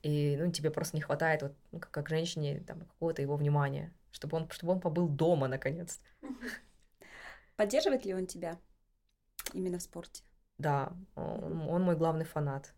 и, 0.03 0.37
ну, 0.37 0.53
тебе 0.53 0.71
просто 0.71 0.97
не 0.97 1.03
хватает, 1.03 1.43
вот, 1.43 1.55
ну, 1.73 1.81
как, 1.81 1.91
как 1.91 2.09
женщине, 2.09 2.63
там, 2.67 2.81
какого-то 2.81 3.23
его 3.23 3.37
внимания, 3.37 3.93
чтобы 4.11 4.37
он, 4.37 4.51
чтобы 4.51 4.73
он 4.73 4.81
побыл 4.81 5.09
дома, 5.09 5.49
наконец. 5.49 6.01
Поддерживает 7.57 8.05
ли 8.05 8.15
он 8.15 8.27
тебя 8.27 8.59
именно 9.53 9.79
в 9.79 9.83
спорте? 9.83 10.23
Да, 10.59 10.93
он, 11.15 11.69
он 11.69 11.83
мой 11.83 11.97
главный 11.97 12.25
фанат. 12.25 12.75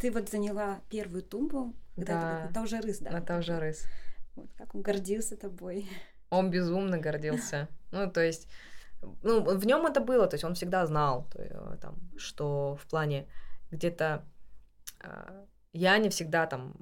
Ты 0.00 0.10
вот 0.10 0.28
заняла 0.28 0.80
первую 0.90 1.22
тумбу, 1.22 1.74
когда 1.96 2.20
Да. 2.20 2.40
это, 2.40 2.50
это 2.50 2.60
уже 2.62 2.80
рыс, 2.80 2.98
да? 2.98 3.10
Это 3.18 3.38
уже 3.38 3.58
рыс. 3.58 3.86
Вот 4.36 4.50
как 4.56 4.74
он 4.74 4.82
гордился 4.82 5.36
тобой. 5.36 5.88
Он 6.30 6.50
безумно 6.50 6.98
гордился. 6.98 7.68
Ну, 7.92 8.10
то 8.10 8.20
есть, 8.20 8.48
ну, 9.22 9.44
в 9.44 9.66
нем 9.66 9.86
это 9.86 10.00
было, 10.00 10.26
то 10.26 10.34
есть 10.34 10.44
он 10.44 10.54
всегда 10.54 10.84
знал, 10.86 11.28
то, 11.32 11.40
э, 11.40 11.76
там, 11.80 11.96
что 12.16 12.76
в 12.76 12.86
плане 12.86 13.28
где-то 13.70 14.24
э, 15.00 15.44
я 15.72 15.98
не 15.98 16.08
всегда 16.08 16.46
там 16.46 16.74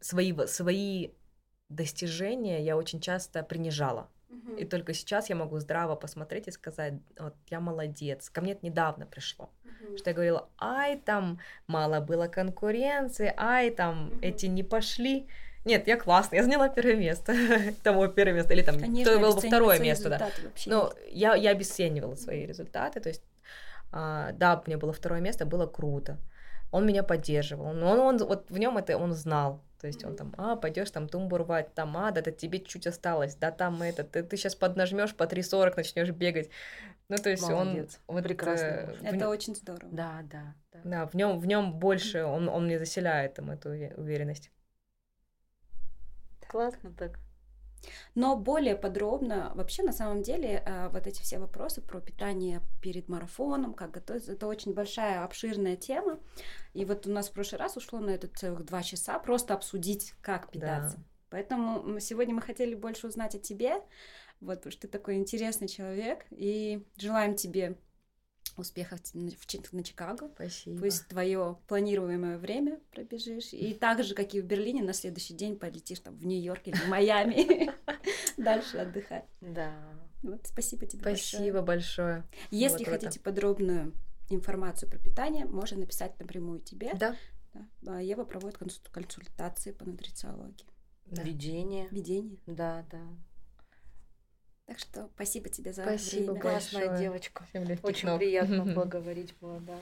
свои, 0.00 0.34
свои 0.46 1.10
достижения 1.68 2.62
я 2.62 2.76
очень 2.76 3.00
часто 3.00 3.42
принижала. 3.42 4.10
И 4.58 4.64
только 4.64 4.92
сейчас 4.92 5.30
я 5.30 5.36
могу 5.36 5.58
здраво 5.58 5.96
посмотреть 5.96 6.48
и 6.48 6.50
сказать, 6.50 6.94
вот 7.18 7.34
я 7.48 7.60
молодец. 7.60 8.28
Ко 8.30 8.40
мне 8.42 8.52
это 8.52 8.66
недавно 8.66 9.06
пришло. 9.06 9.50
Что 9.96 10.10
я 10.10 10.14
говорила, 10.14 10.48
ай, 10.58 10.96
там 10.96 11.38
мало 11.66 12.00
было 12.00 12.28
конкуренции, 12.28 13.32
ай, 13.36 13.70
там 13.70 14.12
эти 14.22 14.46
не 14.46 14.62
пошли. 14.62 15.28
Нет, 15.64 15.88
я 15.88 15.96
классная, 15.96 16.38
я 16.38 16.44
заняла 16.44 16.68
первое 16.68 16.94
место. 16.96 17.34
Тому 17.82 18.06
первое 18.08 18.34
место. 18.34 18.52
Или 18.54 18.62
там, 18.62 18.78
Конечно, 18.78 19.12
кто 19.12 19.20
был 19.20 19.26
во 19.26 19.32
обесценивать 19.32 19.54
второе 19.54 19.78
место, 19.80 20.08
да. 20.10 20.30
Но 20.66 20.92
я, 21.08 21.34
я 21.34 21.50
обесценивала 21.50 22.14
свои 22.14 22.46
результаты, 22.46 23.00
то 23.00 23.08
есть, 23.08 23.22
а, 23.90 24.32
да, 24.32 24.62
мне 24.66 24.76
было 24.76 24.92
второе 24.92 25.20
место, 25.20 25.44
было 25.44 25.66
круто. 25.66 26.18
Он 26.70 26.86
меня 26.86 27.02
поддерживал, 27.02 27.72
но 27.72 27.92
он, 27.92 27.98
он 27.98 28.18
вот 28.18 28.50
в 28.50 28.58
нем 28.58 28.78
это 28.78 28.96
он 28.96 29.12
знал. 29.12 29.60
То 29.80 29.86
есть 29.86 30.04
он 30.04 30.16
там, 30.16 30.34
а, 30.38 30.56
пойдешь 30.56 30.90
там 30.90 31.08
тумбу 31.08 31.36
рвать, 31.38 31.74
там, 31.74 31.96
а, 31.96 32.10
да, 32.10 32.22
да 32.22 32.30
тебе 32.30 32.60
чуть 32.60 32.86
осталось, 32.86 33.34
да, 33.34 33.50
там 33.50 33.82
это, 33.82 34.04
ты, 34.04 34.22
ты 34.22 34.36
сейчас 34.36 34.54
поднажмешь 34.54 35.14
по 35.14 35.24
3.40, 35.24 35.76
начнешь 35.76 36.10
бегать. 36.10 36.50
Ну, 37.08 37.16
то 37.16 37.30
есть 37.30 37.48
Молодец. 37.48 38.00
он 38.06 38.14
вот, 38.16 38.24
Прекрасный 38.24 38.68
э, 38.68 38.94
в 38.94 39.04
Это 39.04 39.28
очень 39.28 39.54
здорово. 39.54 39.92
Да, 39.92 40.22
да, 40.24 40.54
да. 40.72 40.80
да, 40.84 41.06
в 41.06 41.14
нем 41.14 41.38
в 41.38 41.46
нем 41.46 41.74
больше, 41.74 42.24
он, 42.24 42.48
он 42.48 42.64
мне 42.64 42.78
заселяет 42.78 43.34
там 43.34 43.50
эту 43.50 43.70
уве- 43.70 43.94
уверенность. 43.94 44.50
Классно 46.48 46.92
так. 46.92 47.18
Но 48.14 48.36
более 48.36 48.76
подробно, 48.76 49.52
вообще 49.54 49.82
на 49.82 49.92
самом 49.92 50.22
деле, 50.22 50.62
э, 50.64 50.88
вот 50.88 51.06
эти 51.06 51.22
все 51.22 51.38
вопросы 51.38 51.80
про 51.80 52.00
питание 52.00 52.60
перед 52.82 53.08
марафоном, 53.08 53.74
как 53.74 53.92
готовиться, 53.92 54.32
это 54.32 54.46
очень 54.46 54.74
большая, 54.74 55.24
обширная 55.24 55.76
тема. 55.76 56.18
И 56.74 56.84
вот 56.84 57.06
у 57.06 57.10
нас 57.10 57.28
в 57.28 57.32
прошлый 57.32 57.58
раз 57.58 57.76
ушло 57.76 57.98
на 58.00 58.10
это 58.10 58.28
целых 58.28 58.64
два 58.64 58.82
часа 58.82 59.18
просто 59.18 59.54
обсудить, 59.54 60.14
как 60.20 60.50
питаться. 60.50 60.96
Да. 60.96 61.02
Поэтому 61.30 61.98
сегодня 62.00 62.34
мы 62.34 62.42
хотели 62.42 62.74
больше 62.74 63.08
узнать 63.08 63.34
о 63.34 63.38
тебе, 63.38 63.82
вот, 64.40 64.58
потому 64.58 64.72
что 64.72 64.82
ты 64.82 64.88
такой 64.88 65.16
интересный 65.16 65.68
человек, 65.68 66.24
и 66.30 66.86
желаем 66.96 67.34
тебе 67.34 67.78
успехов 68.58 69.00
на, 69.14 69.30
в 69.30 69.46
Чи- 69.46 69.60
на 69.72 69.82
Чикаго. 69.82 70.28
Спасибо. 70.34 70.80
Пусть 70.80 71.06
твое 71.08 71.58
планируемое 71.68 72.38
время 72.38 72.80
пробежишь. 72.92 73.52
И 73.52 73.74
так 73.74 74.02
же, 74.04 74.14
как 74.14 74.34
и 74.34 74.40
в 74.40 74.44
Берлине, 74.44 74.82
на 74.82 74.92
следующий 74.92 75.34
день 75.34 75.56
полетишь 75.58 76.00
там 76.00 76.16
в 76.16 76.24
Нью-Йорк 76.26 76.62
или 76.68 76.76
в 76.76 76.86
Майами 76.88 77.70
дальше 78.36 78.78
отдыхать. 78.78 79.24
Да. 79.40 79.72
Вот, 80.22 80.46
спасибо 80.46 80.86
тебе 80.86 81.00
Спасибо 81.00 81.60
большое. 81.62 82.22
большое. 82.22 82.24
Если 82.50 82.84
хотите 82.84 83.20
подробную 83.20 83.92
информацию 84.28 84.90
про 84.90 84.98
питание, 84.98 85.44
можно 85.44 85.78
написать 85.78 86.18
напрямую 86.18 86.60
тебе. 86.60 86.92
Да. 86.94 87.14
Да. 87.54 87.66
А 87.86 88.02
Ева 88.02 88.24
проводит 88.24 88.58
консуль- 88.58 88.90
консультации 88.90 89.72
по 89.72 89.84
нутрициологии, 89.84 90.66
да. 91.06 91.22
Видение. 91.22 91.88
ведение. 91.90 92.38
Да, 92.46 92.84
да. 92.90 93.00
Так 94.66 94.80
что 94.80 95.08
спасибо 95.14 95.48
тебе 95.48 95.72
за 95.72 95.82
Спасибо 95.82 96.32
время. 96.32 96.42
большое. 96.42 96.86
Классная 96.86 96.98
девочка. 96.98 97.46
Очень 97.82 98.18
приятно 98.18 98.66
поговорить 98.74 99.34
было, 99.40 99.60
да. 99.60 99.78